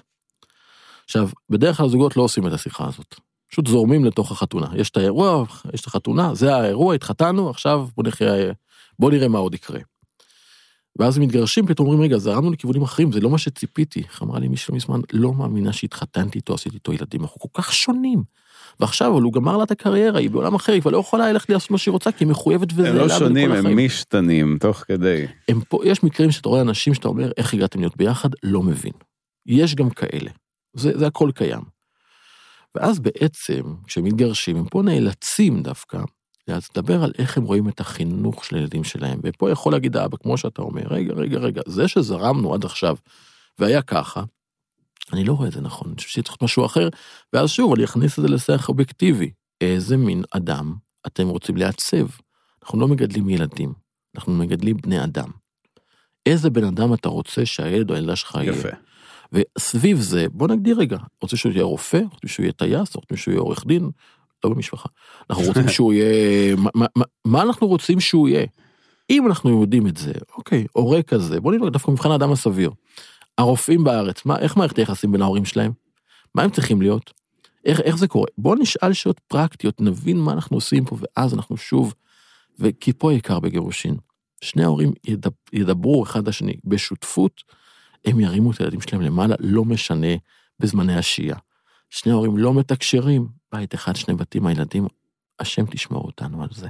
עכשיו, 1.04 1.28
בדרך 1.50 1.76
כלל 1.76 1.86
הזוגות 1.86 2.16
לא 2.16 2.22
עושים 2.22 2.46
את 2.46 2.52
השיחה 2.52 2.88
הזאת. 2.88 3.14
פשוט 3.50 3.66
זורמים 3.66 4.04
לתוך 4.04 4.32
החתונה. 4.32 4.66
יש 4.74 4.90
את 4.90 4.96
האירוע, 4.96 5.44
יש 5.74 5.80
את 5.80 5.86
החתונה, 5.86 6.34
זה 6.34 6.56
האירוע, 6.56 6.94
התחתנו, 6.94 7.50
עכשיו 7.50 7.86
בואו 7.96 8.08
נחיה, 8.08 8.52
בואו 8.98 9.10
נראה 9.10 9.28
מה 9.28 9.38
עוד 9.38 9.54
יקרה. 9.54 9.80
ואז 10.98 11.16
הם 11.16 11.22
מתגרשים, 11.22 11.66
פתאום 11.66 11.88
אומרים, 11.88 12.02
רגע, 12.02 12.18
זרמנו 12.18 12.50
לכיוונים 12.50 12.82
אחרים, 12.82 13.12
זה 13.12 13.20
לא 13.20 13.30
מה 13.30 13.38
שציפיתי. 13.38 14.00
איך 14.00 14.22
אמרה 14.22 14.38
לי 14.38 14.48
מישהו 14.48 14.74
מזמן, 14.74 15.00
לא 15.12 15.34
מאמינה 15.34 15.72
שהתחתנתי 15.72 16.38
איתו, 16.38 16.54
עשיתי 16.54 16.74
איתו 16.74 16.92
ילדים, 16.92 17.22
אנחנו 17.22 17.40
כל 17.40 17.62
כך 17.62 17.72
שונים. 17.72 18.22
ועכשיו, 18.80 19.12
אבל 19.12 19.22
הוא 19.22 19.32
גמר 19.32 19.56
לה 19.56 19.64
את 19.64 19.70
הקריירה, 19.70 20.18
היא 20.18 20.30
בעולם 20.30 20.54
אחר, 20.54 20.72
היא 20.72 20.80
כבר 20.80 20.90
לא 20.90 20.98
יכולה 20.98 21.32
ללכת 21.32 21.50
לעשות 21.50 21.70
מה 21.70 21.78
שהיא 21.78 21.92
רוצה, 21.92 22.12
כי 22.12 22.24
היא 22.24 22.30
מחויבת 22.30 22.68
וזה 22.72 22.88
הם 22.88 22.96
לא 22.96 23.08
שונים, 23.08 23.52
הם. 23.52 23.84
משתנים 23.84 24.58
תוך 24.60 24.78
כדי. 24.78 25.26
הם 25.48 25.60
פה, 25.68 25.80
יש 25.84 26.02
מקרים 26.02 26.30
שאתה 26.30 26.48
רואה 26.48 26.60
אנשים 26.60 26.94
שאתה 26.94 27.08
אומר, 27.08 27.32
איך 27.36 27.54
הגעתם 27.54 27.80
להיות 27.80 27.96
ביחד, 27.96 28.28
לא 28.42 28.62
מבין. 28.62 28.92
יש 29.46 29.74
גם 29.74 29.90
כאלה. 29.90 30.30
זה, 30.76 30.98
זה 30.98 31.06
הכל 31.06 31.30
קיים. 31.34 31.62
ואז 32.74 32.98
בעצם, 32.98 33.62
כשמתגרשים, 33.86 34.56
הם 34.56 34.64
פה 34.64 34.82
נאלצים 34.82 35.62
דווקא 35.62 35.98
לדבר 36.48 37.02
על 37.02 37.12
איך 37.18 37.36
הם 37.36 37.44
רואים 37.44 37.68
את 37.68 37.80
החינוך 37.80 38.44
של 38.44 38.56
הילדים 38.56 38.84
שלהם. 38.84 39.20
ופה 39.22 39.50
יכול 39.50 39.72
להגיד 39.72 39.96
האבא, 39.96 40.16
כמו 40.16 40.38
שאתה 40.38 40.62
אומר, 40.62 40.82
רגע, 40.90 41.14
רגע, 41.14 41.38
רגע, 41.38 41.62
זה 41.66 41.88
שזרמנו 41.88 42.54
עד 42.54 42.64
עכשיו 42.64 42.96
והיה 43.58 43.82
ככה, 43.82 44.22
אני 45.12 45.24
לא 45.24 45.32
רואה 45.32 45.48
את 45.48 45.52
זה 45.52 45.60
נכון, 45.60 45.88
אני 45.88 45.96
חושב 45.96 46.08
שצריך 46.08 46.30
להיות 46.30 46.42
משהו 46.42 46.66
אחר, 46.66 46.88
ואז 47.32 47.50
שוב, 47.50 47.72
אני 47.72 47.84
אכניס 47.84 48.18
את 48.18 48.24
זה 48.24 48.28
לשיח 48.28 48.68
אובייקטיבי. 48.68 49.30
איזה 49.60 49.96
מין 49.96 50.22
אדם 50.30 50.74
אתם 51.06 51.28
רוצים 51.28 51.56
לעצב? 51.56 52.06
אנחנו 52.62 52.80
לא 52.80 52.88
מגדלים 52.88 53.28
ילדים, 53.28 53.72
אנחנו 54.16 54.34
מגדלים 54.34 54.76
בני 54.76 55.04
אדם. 55.04 55.30
איזה 56.26 56.50
בן 56.50 56.64
אדם 56.64 56.94
אתה 56.94 57.08
רוצה 57.08 57.46
שהילד 57.46 57.90
או 57.90 57.94
הילדה 57.94 58.16
שלך 58.16 58.34
יהיה? 58.34 58.52
יפה. 58.52 58.68
וסביב 59.32 60.00
זה, 60.00 60.26
בוא 60.32 60.48
נגדיר 60.48 60.78
רגע, 60.78 60.98
רוצה 61.22 61.36
שהוא 61.36 61.52
יהיה 61.52 61.64
רופא, 61.64 62.00
רוצה 62.12 62.28
שהוא 62.28 62.44
יהיה 62.44 62.52
טייס, 62.52 62.96
רוצה 62.96 63.16
שהוא 63.16 63.32
יהיה 63.32 63.40
עורך 63.40 63.66
דין, 63.66 63.90
לא 64.48 64.54
במשפחה. 64.54 64.88
אנחנו 65.30 65.44
רוצים 65.44 65.68
שהוא 65.68 65.92
יהיה, 65.92 66.56
מה, 66.56 66.70
מה, 66.74 67.04
מה- 67.24 67.42
אנחנו 67.42 67.66
רוצים 67.66 68.00
שהוא 68.00 68.28
יהיה? 68.28 68.46
אם 69.10 69.26
אנחנו 69.26 69.60
יודעים 69.60 69.86
את 69.86 69.96
זה, 69.96 70.12
אוקיי, 70.36 70.66
הורה 70.72 71.02
כזה, 71.02 71.40
בוא 71.40 71.52
נבדוק 71.52 71.70
דווקא 71.70 71.90
מבחן 71.90 72.10
האדם 72.10 72.32
הסביר. 72.32 72.70
הרופאים 73.38 73.84
בארץ, 73.84 74.24
מה, 74.24 74.38
איך 74.38 74.56
מערכת 74.56 74.76
היחסים 74.78 75.12
בין 75.12 75.22
ההורים 75.22 75.44
שלהם? 75.44 75.72
מה 76.34 76.42
הם 76.42 76.50
צריכים 76.50 76.82
להיות? 76.82 77.12
איך, 77.64 77.80
איך 77.80 77.96
זה 77.96 78.08
קורה? 78.08 78.26
בוא 78.38 78.56
נשאל 78.56 78.92
שאלות 78.92 79.20
פרקטיות, 79.28 79.80
נבין 79.80 80.18
מה 80.20 80.32
אנחנו 80.32 80.56
עושים 80.56 80.84
פה, 80.84 80.96
ואז 81.00 81.34
אנחנו 81.34 81.56
שוב, 81.56 81.94
וכי 82.58 82.92
פה 82.92 83.10
העיקר 83.10 83.40
בגירושין. 83.40 83.96
שני 84.40 84.64
ההורים 84.64 84.92
ידב, 85.06 85.30
ידברו 85.52 86.02
אחד 86.04 86.28
לשני 86.28 86.54
בשותפות, 86.64 87.42
הם 88.04 88.20
ירימו 88.20 88.50
את 88.50 88.60
הילדים 88.60 88.80
שלהם 88.80 89.00
למעלה, 89.02 89.34
לא 89.40 89.64
משנה 89.64 90.06
בזמני 90.60 90.96
השהייה. 90.96 91.36
שני 91.90 92.12
ההורים 92.12 92.36
לא 92.36 92.54
מתקשרים, 92.54 93.26
בית 93.56 93.74
אחד, 93.74 93.96
שני 93.96 94.14
בתים, 94.14 94.46
הילדים, 94.46 94.86
השם 95.38 95.66
תשמור 95.66 96.04
אותנו 96.04 96.42
על 96.42 96.48
זה. 96.52 96.68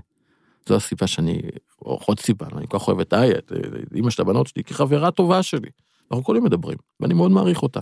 זו 0.68 0.76
הסיבה 0.76 1.06
שאני, 1.06 1.40
או 1.82 2.00
עוד 2.06 2.20
סיבה, 2.20 2.46
אני 2.56 2.66
כל 2.68 2.78
כך 2.78 2.88
אוהב 2.88 3.00
את 3.00 3.14
איה, 3.14 3.38
את 3.38 3.52
אמא 3.94 4.10
של 4.10 4.22
הבנות 4.22 4.46
שלי, 4.46 4.64
כחברה 4.64 5.10
טובה 5.10 5.42
שלי. 5.42 5.68
אנחנו 6.10 6.24
כל 6.24 6.40
מדברים, 6.40 6.78
ואני 7.00 7.14
מאוד 7.14 7.30
מעריך 7.30 7.62
אותה. 7.62 7.80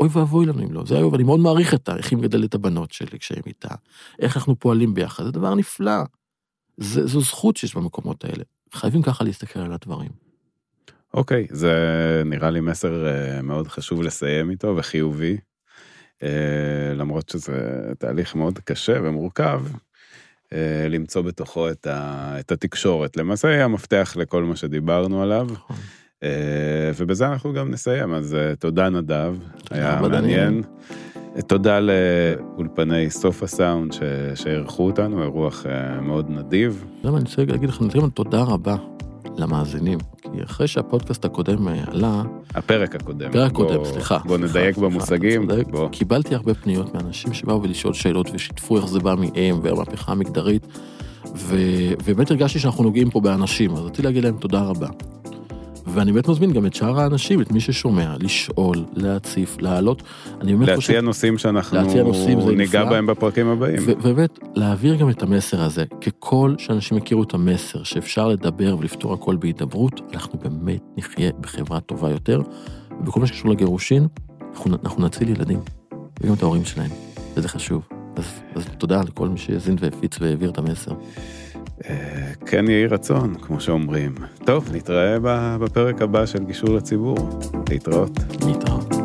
אוי 0.00 0.08
ואבוי 0.12 0.46
לנו 0.46 0.62
אם 0.62 0.72
לא, 0.72 0.84
זה 0.86 0.96
היום, 0.96 1.12
ואני 1.12 1.22
מאוד 1.22 1.40
מעריך 1.40 1.72
אותה, 1.72 1.96
איך 1.96 2.10
היא 2.10 2.18
מגדלת 2.18 2.48
את 2.48 2.54
הבנות 2.54 2.92
שלי 2.92 3.18
כשהם 3.18 3.42
איתה, 3.46 3.74
איך 4.18 4.36
אנחנו 4.36 4.58
פועלים 4.58 4.94
ביחד, 4.94 5.24
זה 5.24 5.30
דבר 5.30 5.54
נפלא. 5.54 6.02
זה, 6.76 7.06
זו 7.06 7.20
זכות 7.20 7.56
שיש 7.56 7.74
במקומות 7.74 8.24
האלה. 8.24 8.44
חייבים 8.72 9.02
ככה 9.02 9.24
להסתכל 9.24 9.60
על 9.60 9.72
הדברים. 9.72 10.10
אוקיי, 11.14 11.46
זה 11.50 11.72
נראה 12.24 12.50
לי 12.50 12.60
מסר 12.60 13.06
אה, 13.06 13.42
מאוד 13.42 13.68
חשוב 13.68 14.02
לסיים 14.02 14.50
איתו 14.50 14.74
וחיובי. 14.76 15.36
אה, 16.22 16.94
למרות 16.94 17.28
שזה 17.28 17.80
תהליך 17.98 18.34
מאוד 18.34 18.58
קשה 18.58 18.98
ומורכב, 19.02 19.62
אה, 20.52 20.86
למצוא 20.90 21.22
בתוכו 21.22 21.70
את, 21.70 21.86
ה, 21.86 22.34
את 22.40 22.52
התקשורת. 22.52 23.16
למעשה 23.16 23.48
היא 23.48 23.62
המפתח 23.62 24.16
לכל 24.18 24.44
מה 24.44 24.56
שדיברנו 24.56 25.22
עליו, 25.22 25.48
נכון. 25.52 25.76
אה, 26.22 26.90
ובזה 26.96 27.28
אנחנו 27.28 27.52
גם 27.52 27.70
נסיים. 27.70 28.14
אז 28.14 28.36
תודה 28.58 28.88
נדב, 28.88 29.34
היה. 29.70 30.00
מעניין. 30.00 30.62
תודה 31.46 31.80
לאולפני 31.80 33.10
סוף 33.10 33.42
הסאונד 33.42 33.92
שאירחו 34.34 34.86
אותנו, 34.86 35.22
אירוח 35.22 35.66
מאוד 36.02 36.30
נדיב. 36.30 36.84
אתה 36.84 36.98
יודע 36.98 37.10
מה, 37.10 37.16
אני 37.16 37.24
רוצה 37.24 37.44
להגיד 37.44 37.68
לך, 37.68 37.82
גם 37.94 38.10
תודה 38.10 38.42
רבה 38.42 38.76
למאזינים. 39.36 39.98
כי 40.32 40.42
אחרי 40.44 40.66
שהפודקאסט 40.68 41.24
הקודם 41.24 41.68
אה, 41.68 41.74
עלה, 41.86 42.22
הפרק 42.54 42.94
הקודם. 42.94 43.30
פרק 43.32 43.52
בוא- 43.52 43.66
קודם, 43.66 43.84
סליחה. 43.84 44.18
בוא 44.18 44.36
סליחה, 44.38 44.50
נדייק 44.50 44.74
סליחה, 44.74 44.88
במושגים. 44.90 45.46
צודק. 45.50 45.64
בוא. 45.70 45.88
קיבלתי 45.88 46.34
הרבה 46.34 46.54
פניות 46.54 46.94
מאנשים 46.94 47.32
שבאו 47.34 47.62
ולשאול 47.62 47.94
שאלות 47.94 48.30
ושיתפו 48.34 48.76
איך 48.76 48.86
זה 48.86 49.00
בא 49.00 49.14
מהם 49.14 49.60
והמהפכה 49.62 50.12
המגדרית, 50.12 50.66
ובאמת 51.34 52.30
הרגשתי 52.30 52.58
שאנחנו 52.58 52.84
נוגעים 52.84 53.10
פה 53.10 53.20
באנשים, 53.20 53.70
אז 53.72 53.78
רציתי 53.82 54.02
להגיד 54.02 54.24
להם 54.24 54.36
תודה 54.38 54.62
רבה. 54.62 54.88
ואני 55.98 56.12
באמת 56.12 56.28
מזמין 56.28 56.52
גם 56.52 56.66
את 56.66 56.74
שאר 56.74 57.00
האנשים, 57.00 57.40
את 57.40 57.52
מי 57.52 57.60
ששומע, 57.60 58.14
לשאול, 58.20 58.84
להציף, 58.92 59.56
להעלות. 59.60 60.02
אני 60.40 60.52
באמת 60.52 60.76
חושב... 60.76 60.92
להציע 60.92 61.00
נושאים 61.00 61.38
שאנחנו 61.38 61.76
להציע 61.76 62.02
נושאים 62.02 62.40
זה 62.40 62.50
ניגע 62.50 62.80
נפלא. 62.80 62.90
בהם 62.90 63.06
בפרקים 63.06 63.48
הבאים. 63.48 63.82
ובאמת, 63.86 64.38
להעביר 64.54 64.96
גם 64.96 65.10
את 65.10 65.22
המסר 65.22 65.62
הזה, 65.62 65.84
ככל 66.00 66.54
שאנשים 66.58 66.98
יכירו 66.98 67.22
את 67.22 67.34
המסר 67.34 67.82
שאפשר 67.82 68.28
לדבר 68.28 68.76
ולפתור 68.78 69.14
הכל 69.14 69.36
בהידברות, 69.36 70.00
אנחנו 70.14 70.38
באמת 70.38 70.82
נחיה 70.96 71.30
בחברה 71.40 71.80
טובה 71.80 72.10
יותר, 72.10 72.42
ובכל 73.00 73.20
מה 73.20 73.26
שקשור 73.26 73.50
לגירושין, 73.50 74.06
אנחנו, 74.52 74.76
אנחנו 74.82 75.06
נציל 75.06 75.28
ילדים, 75.28 75.60
וגם 76.20 76.34
את 76.34 76.42
ההורים 76.42 76.64
שלהם, 76.64 76.90
וזה 77.34 77.48
חשוב. 77.48 77.88
אז, 78.16 78.24
אז 78.54 78.66
תודה 78.78 79.00
לכל 79.02 79.28
מי 79.28 79.38
שהאזין 79.38 79.76
והפיץ 79.80 80.16
והעביר 80.20 80.50
את 80.50 80.58
המסר. 80.58 80.92
אה, 81.90 81.94
כן 82.46 82.64
יהי 82.68 82.86
רצון, 82.86 83.34
כמו 83.34 83.60
שאומרים. 83.60 84.14
טוב, 84.44 84.68
נתראה 84.72 85.16
בפרק 85.58 86.02
הבא 86.02 86.26
של 86.26 86.44
גישור 86.44 86.70
לציבור. 86.70 87.16
להתראות. 87.70 88.10
להתראות. 88.46 88.97